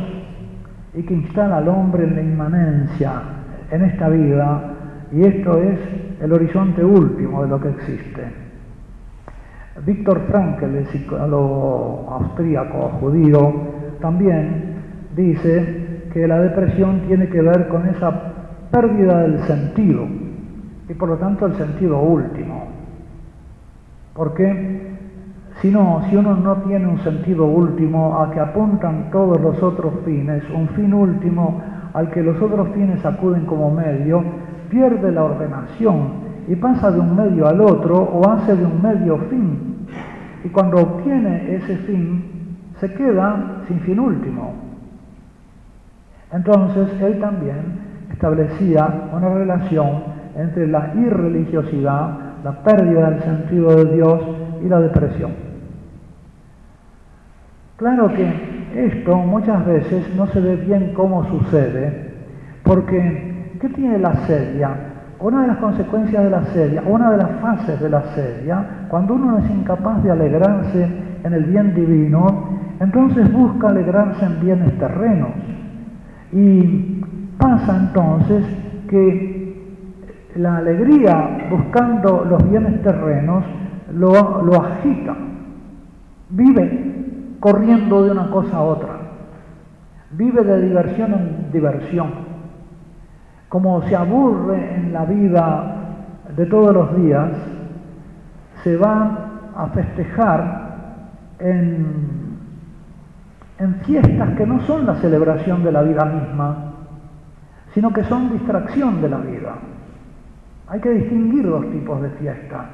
y 0.93 1.03
que 1.03 1.13
instala 1.13 1.57
al 1.57 1.67
hombre 1.69 2.03
en 2.03 2.15
la 2.15 2.21
inmanencia 2.21 3.11
en 3.71 3.83
esta 3.83 4.09
vida 4.09 4.61
y 5.11 5.25
esto 5.25 5.57
es 5.57 5.79
el 6.21 6.33
horizonte 6.33 6.83
último 6.83 7.43
de 7.43 7.49
lo 7.49 7.61
que 7.61 7.69
existe. 7.69 8.42
Víctor 9.85 10.21
Frankl, 10.29 10.75
el 10.75 10.87
psicólogo 10.87 12.07
austríaco 12.09 12.89
judío, 12.99 13.53
también 13.99 14.75
dice 15.15 16.07
que 16.13 16.27
la 16.27 16.39
depresión 16.39 17.01
tiene 17.07 17.27
que 17.27 17.41
ver 17.41 17.67
con 17.67 17.87
esa 17.87 18.11
pérdida 18.71 19.19
del 19.21 19.39
sentido 19.39 20.07
y 20.87 20.93
por 20.93 21.09
lo 21.09 21.17
tanto 21.17 21.45
el 21.45 21.55
sentido 21.55 21.99
último. 21.99 22.67
Porque 24.13 24.93
si 25.61 25.69
si 25.69 26.15
uno 26.15 26.35
no 26.35 26.55
tiene 26.67 26.87
un 26.87 26.99
sentido 26.99 27.45
último 27.45 28.19
a 28.21 28.31
que 28.31 28.39
apuntan 28.39 29.09
todos 29.11 29.39
los 29.39 29.61
otros 29.61 29.93
fines, 30.05 30.43
un 30.53 30.67
fin 30.69 30.93
último 30.93 31.61
al 31.93 32.09
que 32.09 32.23
los 32.23 32.41
otros 32.41 32.69
fines 32.69 33.05
acuden 33.05 33.45
como 33.45 33.69
medio, 33.71 34.23
pierde 34.69 35.11
la 35.11 35.23
ordenación 35.23 36.23
y 36.47 36.55
pasa 36.55 36.91
de 36.91 36.99
un 36.99 37.15
medio 37.15 37.47
al 37.47 37.61
otro 37.61 37.95
o 37.97 38.29
hace 38.29 38.55
de 38.55 38.65
un 38.65 38.81
medio 38.81 39.17
fin. 39.29 39.72
Y 40.43 40.49
cuando 40.49 40.77
obtiene 40.77 41.55
ese 41.55 41.77
fin, 41.77 42.57
se 42.79 42.93
queda 42.93 43.63
sin 43.67 43.79
fin 43.81 43.99
último. 43.99 44.53
Entonces 46.31 46.89
él 47.01 47.19
también 47.19 47.79
establecía 48.11 49.09
una 49.13 49.29
relación 49.29 50.03
entre 50.35 50.67
la 50.67 50.93
irreligiosidad, 50.95 52.17
la 52.43 52.63
pérdida 52.63 53.11
del 53.11 53.21
sentido 53.21 53.75
de 53.75 53.95
Dios 53.95 54.21
y 54.63 54.67
la 54.67 54.79
depresión. 54.79 55.31
Claro 57.77 58.13
que 58.13 58.53
esto 58.75 59.17
muchas 59.17 59.65
veces 59.65 60.15
no 60.15 60.27
se 60.27 60.41
ve 60.41 60.55
bien 60.57 60.93
cómo 60.93 61.25
sucede, 61.25 62.13
porque 62.63 63.57
¿qué 63.61 63.69
tiene 63.69 63.99
la 63.99 64.15
sedia? 64.25 64.92
Una 65.23 65.43
de 65.43 65.47
las 65.47 65.57
consecuencias 65.59 66.21
de 66.21 66.29
la 66.29 66.43
sedia, 66.47 66.83
una 66.85 67.11
de 67.11 67.15
las 67.15 67.29
fases 67.39 67.79
de 67.79 67.89
la 67.89 68.03
sedia, 68.13 68.87
cuando 68.89 69.13
uno 69.13 69.37
es 69.37 69.49
incapaz 69.51 70.03
de 70.03 70.11
alegrarse 70.11 70.85
en 71.23 71.33
el 71.33 71.45
bien 71.45 71.73
divino, 71.73 72.49
entonces 72.81 73.31
busca 73.31 73.69
alegrarse 73.69 74.25
en 74.25 74.41
bienes 74.41 74.77
terrenos. 74.77 75.29
Y 76.33 77.05
pasa 77.37 77.77
entonces 77.87 78.43
que 78.89 79.63
la 80.35 80.57
alegría 80.57 81.47
buscando 81.49 82.25
los 82.29 82.49
bienes 82.49 82.81
terrenos 82.81 83.45
lo, 83.93 84.43
lo 84.43 84.61
agita, 84.61 85.15
vive 86.31 87.37
corriendo 87.39 88.03
de 88.03 88.11
una 88.11 88.29
cosa 88.29 88.57
a 88.57 88.61
otra, 88.61 88.89
vive 90.11 90.43
de 90.43 90.67
diversión 90.67 91.13
en 91.13 91.51
diversión, 91.53 92.22
como 93.53 93.83
se 93.83 93.95
aburre 93.95 94.77
en 94.77 94.91
la 94.91 95.05
vida 95.05 95.75
de 96.35 96.43
todos 96.47 96.73
los 96.73 96.97
días, 96.97 97.29
se 98.63 98.75
va 98.77 99.29
a 99.55 99.67
festejar 99.67 100.71
en, 101.37 102.33
fiestas 103.85 104.29
que 104.37 104.47
no 104.47 104.59
son 104.61 104.87
la 104.87 104.95
celebración 104.95 105.63
de 105.63 105.71
la 105.71 105.83
vida 105.83 106.03
misma, 106.03 106.73
sino 107.75 107.93
que 107.93 108.03
son 108.05 108.31
distracción 108.31 109.03
de 109.03 109.09
la 109.09 109.17
vida. 109.17 109.53
Hay 110.67 110.79
que 110.79 110.89
distinguir 110.89 111.47
dos 111.47 111.69
tipos 111.69 112.01
de 112.01 112.09
fiesta. 112.09 112.65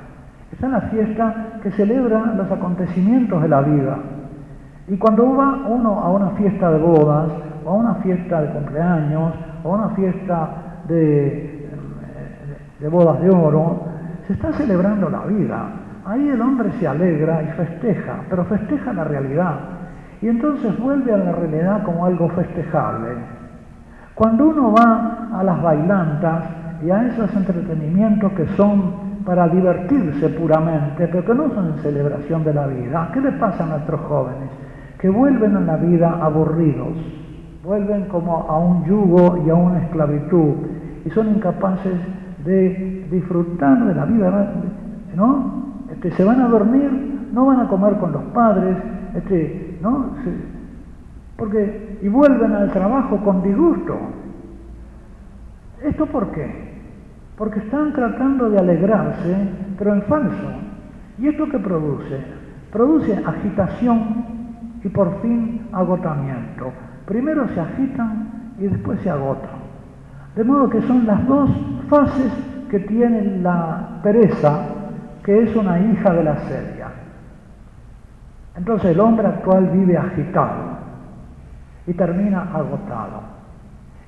Está 0.50 0.70
la 0.70 0.82
fiesta 0.84 1.60
que 1.62 1.72
celebra 1.72 2.36
los 2.38 2.50
acontecimientos 2.50 3.42
de 3.42 3.50
la 3.50 3.60
vida. 3.60 3.98
Y 4.88 4.96
cuando 4.96 5.36
va 5.36 5.58
uno 5.68 6.00
a 6.00 6.10
una 6.10 6.30
fiesta 6.38 6.72
de 6.72 6.80
bodas, 6.80 7.32
o 7.66 7.70
a 7.70 7.74
una 7.74 7.96
fiesta 7.96 8.42
de 8.44 8.54
cumpleaños, 8.54 9.34
o 9.66 9.76
a 9.76 9.78
una 9.78 9.90
fiesta 9.90 10.68
de, 10.90 11.70
de 12.80 12.88
bodas 12.90 13.22
de 13.22 13.30
oro, 13.30 13.84
se 14.28 14.34
está 14.34 14.52
celebrando 14.54 15.10
la 15.10 15.26
vida. 15.26 15.70
Ahí 16.06 16.28
el 16.28 16.42
hombre 16.42 16.72
se 16.80 16.88
alegra 16.88 17.44
y 17.44 17.48
festeja, 17.48 18.22
pero 18.30 18.46
festeja 18.46 18.94
la 18.94 19.04
realidad. 19.04 19.60
Y 20.22 20.28
entonces 20.28 20.78
vuelve 20.80 21.14
a 21.14 21.18
la 21.18 21.32
realidad 21.32 21.84
como 21.84 22.06
algo 22.06 22.30
festejable. 22.30 23.10
Cuando 24.16 24.50
uno 24.50 24.74
va 24.74 25.30
a 25.34 25.44
las 25.44 25.62
bailantas 25.62 26.44
y 26.84 26.92
a 26.92 27.08
esos 27.08 27.34
entretenimientos 27.36 28.34
que 28.34 28.48
son 28.58 29.10
para 29.26 29.48
divertirse 29.48 30.30
puramente, 30.30 31.08
pero 31.08 31.24
que 31.24 31.36
no 31.36 31.50
son 31.54 31.68
en 31.68 31.78
celebración 31.84 32.44
de 32.44 32.54
la 32.54 32.68
vida, 32.68 33.10
¿qué 33.14 33.22
le 33.22 33.32
pasa 33.34 33.64
a 33.64 33.68
nuestros 33.68 34.02
jóvenes? 34.02 34.50
Que 35.00 35.10
vuelven 35.10 35.56
a 35.56 35.62
la 35.62 35.78
vida 35.78 36.18
aburridos, 36.22 36.98
vuelven 37.64 38.06
como 38.06 38.46
a 38.50 38.58
un 38.58 38.84
yugo 38.86 39.44
y 39.46 39.50
a 39.50 39.54
una 39.54 39.80
esclavitud, 39.84 40.56
y 41.10 41.12
son 41.12 41.30
incapaces 41.30 41.96
de 42.46 43.08
disfrutar 43.10 43.84
de 43.84 43.96
la 43.96 44.06
vida, 44.06 44.54
¿no? 45.16 45.64
Este, 45.92 46.12
se 46.12 46.24
van 46.24 46.40
a 46.42 46.48
dormir, 46.48 47.30
no 47.34 47.48
van 47.48 47.62
a 47.62 47.68
comer 47.68 47.96
con 47.98 48.12
los 48.12 48.22
padres, 48.26 48.78
este, 49.16 49.80
¿no? 49.82 50.12
Porque, 51.36 51.98
y 52.04 52.08
vuelven 52.08 52.54
al 52.54 52.72
trabajo 52.72 53.18
con 53.24 53.42
disgusto. 53.42 53.98
¿Esto 55.84 56.06
por 56.06 56.32
qué? 56.32 56.78
Porque 57.38 57.60
están 57.60 57.92
tratando 57.94 58.52
de 58.52 58.60
alegrarse, 58.60 59.36
pero 59.80 59.96
en 59.96 60.04
falso. 60.04 60.48
¿Y 61.18 61.28
esto 61.28 61.50
qué 61.50 61.58
produce? 61.58 62.20
Produce 62.72 63.18
agitación 63.26 64.26
y 64.84 64.90
por 64.90 65.22
fin 65.22 65.62
agotamiento. 65.72 66.72
Primero 67.08 67.48
se 67.48 67.60
agitan 67.60 68.54
y 68.60 68.68
después 68.68 69.00
se 69.02 69.10
agotan. 69.10 69.59
De 70.36 70.44
modo 70.44 70.70
que 70.70 70.82
son 70.84 71.06
las 71.06 71.26
dos 71.28 71.50
fases 71.90 72.32
que 72.70 72.80
tiene 72.80 73.40
la 73.42 74.00
pereza, 74.04 74.62
que 75.24 75.44
es 75.44 75.56
una 75.56 75.80
hija 75.80 76.14
de 76.14 76.24
la 76.24 76.38
sedia. 76.48 76.88
Entonces 78.56 78.92
el 78.92 79.00
hombre 79.00 79.28
actual 79.28 79.70
vive 79.70 79.98
agitado 79.98 80.78
y 81.88 81.94
termina 81.94 82.44
agotado. 82.54 83.22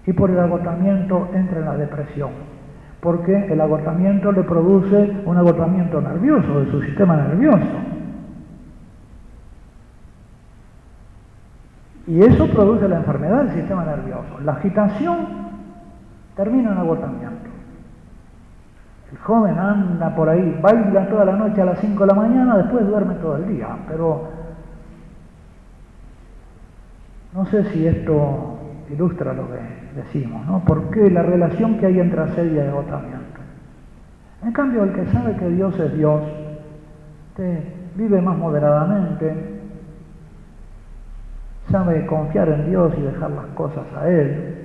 Y 0.05 0.13
por 0.13 0.29
el 0.29 0.39
agotamiento 0.39 1.29
entra 1.33 1.59
en 1.59 1.65
la 1.65 1.77
depresión, 1.77 2.31
porque 3.01 3.45
el 3.47 3.61
agotamiento 3.61 4.31
le 4.31 4.43
produce 4.43 5.15
un 5.25 5.37
agotamiento 5.37 6.01
nervioso 6.01 6.59
de 6.59 6.71
su 6.71 6.81
sistema 6.81 7.15
nervioso. 7.17 7.77
Y 12.07 12.21
eso 12.21 12.47
produce 12.47 12.87
la 12.87 12.97
enfermedad 12.97 13.43
del 13.43 13.53
sistema 13.53 13.85
nervioso. 13.85 14.39
La 14.43 14.53
agitación 14.53 15.50
termina 16.35 16.71
en 16.71 16.77
agotamiento. 16.77 17.49
El 19.11 19.17
joven 19.17 19.57
anda 19.57 20.15
por 20.15 20.29
ahí, 20.29 20.57
baila 20.61 21.07
toda 21.07 21.25
la 21.25 21.33
noche 21.33 21.61
a 21.61 21.65
las 21.65 21.79
5 21.79 21.99
de 22.01 22.07
la 22.07 22.13
mañana, 22.13 22.57
después 22.57 22.87
duerme 22.87 23.15
todo 23.15 23.35
el 23.37 23.47
día, 23.49 23.67
pero 23.87 24.41
No 27.33 27.45
sé 27.45 27.63
si 27.71 27.87
esto 27.87 28.57
ilustra 28.91 29.33
lo 29.33 29.47
que 29.47 29.59
decimos, 29.95 30.45
¿no? 30.45 30.63
Porque 30.65 31.09
la 31.09 31.23
relación 31.23 31.77
que 31.77 31.85
hay 31.85 31.99
entre 31.99 32.21
asedia 32.21 32.65
y 32.65 32.67
agotamiento. 32.67 33.39
En 34.43 34.51
cambio, 34.51 34.83
el 34.83 34.91
que 34.91 35.05
sabe 35.07 35.37
que 35.37 35.47
Dios 35.49 35.79
es 35.79 35.93
Dios, 35.93 36.21
vive 37.95 38.21
más 38.21 38.37
moderadamente, 38.37 39.33
sabe 41.69 42.05
confiar 42.05 42.49
en 42.49 42.69
Dios 42.69 42.93
y 42.97 43.01
dejar 43.01 43.31
las 43.31 43.45
cosas 43.55 43.85
a 43.97 44.09
Él. 44.09 44.60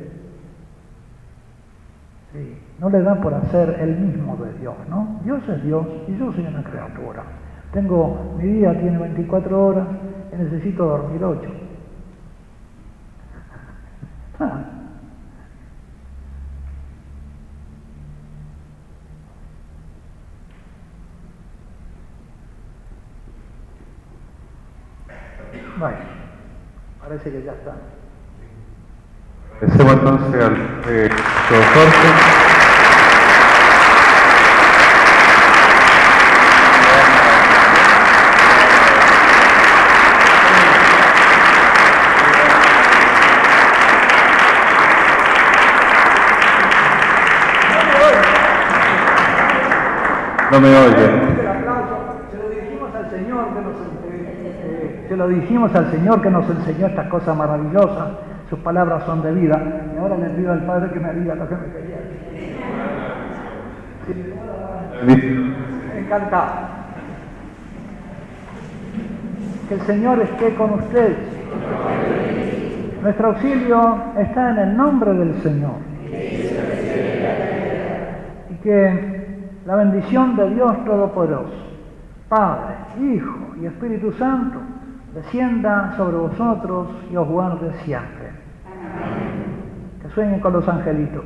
No 2.78 2.90
le 2.90 3.02
da 3.02 3.14
por 3.20 3.34
hacer 3.34 3.76
el 3.80 3.96
mismo 3.96 4.36
de 4.36 4.52
Dios, 4.58 4.74
¿no? 4.88 5.20
Dios 5.24 5.42
es 5.48 5.62
Dios 5.64 5.86
y 6.08 6.16
yo 6.16 6.32
soy 6.32 6.46
una 6.46 6.62
criatura. 6.62 7.24
Tengo, 7.72 8.34
mi 8.38 8.44
día 8.44 8.78
tiene 8.78 8.98
24 8.98 9.66
horas 9.66 9.86
y 10.32 10.36
necesito 10.36 10.84
dormir 10.84 11.24
8. 11.24 11.50
Ah. 14.40 14.64
parece 27.00 27.30
que 27.30 27.42
ya 27.44 27.52
está. 27.52 27.76
Agradecemos 29.58 29.94
entonces 29.94 30.44
al 30.44 30.54
eh, 30.86 31.08
Jorge. 31.48 32.08
No 50.50 50.60
me 50.60 50.76
oye. 50.76 50.96
Se 52.30 52.36
lo 52.36 52.48
dijimos 52.50 52.94
al 52.94 53.10
Señor 53.10 53.46
que 53.54 53.60
nos, 53.62 53.74
eh, 54.10 55.06
se 55.08 55.16
lo 55.16 55.28
dijimos 55.28 55.74
al 55.74 55.90
Señor 55.90 56.20
que 56.20 56.30
nos 56.30 56.50
enseñó 56.50 56.86
estas 56.88 57.08
cosas 57.08 57.34
maravillosas. 57.34 58.35
Sus 58.48 58.58
palabras 58.60 59.04
son 59.04 59.22
de 59.22 59.32
vida. 59.32 59.60
Y 59.94 59.98
ahora 59.98 60.16
le 60.16 60.30
pido 60.30 60.52
al 60.52 60.64
Padre 60.64 60.90
que 60.92 61.00
me 61.00 61.12
diga 61.14 61.34
lo 61.34 61.48
que 61.48 61.54
me 61.56 61.66
quería. 61.72 61.96
Encantado. 65.98 66.52
Que 69.68 69.74
el 69.74 69.80
Señor 69.80 70.20
esté 70.20 70.54
con 70.54 70.74
ustedes. 70.74 71.18
Nuestro 73.02 73.28
auxilio 73.28 73.98
está 74.16 74.50
en 74.50 74.58
el 74.58 74.76
nombre 74.76 75.12
del 75.12 75.34
Señor. 75.42 75.76
Y 78.50 78.54
que 78.62 79.16
la 79.66 79.74
bendición 79.74 80.36
de 80.36 80.50
Dios 80.50 80.84
Todopoderoso, 80.84 81.66
Padre, 82.28 82.76
Hijo 83.00 83.54
y 83.60 83.66
Espíritu 83.66 84.12
Santo, 84.12 84.60
descienda 85.14 85.94
sobre 85.96 86.16
vosotros 86.16 86.88
y 87.10 87.16
os 87.16 87.26
guarde 87.26 87.72
siempre. 87.84 88.15
Sueñen 90.16 90.40
con 90.40 90.54
los 90.54 90.66
angelitos. 90.66 91.22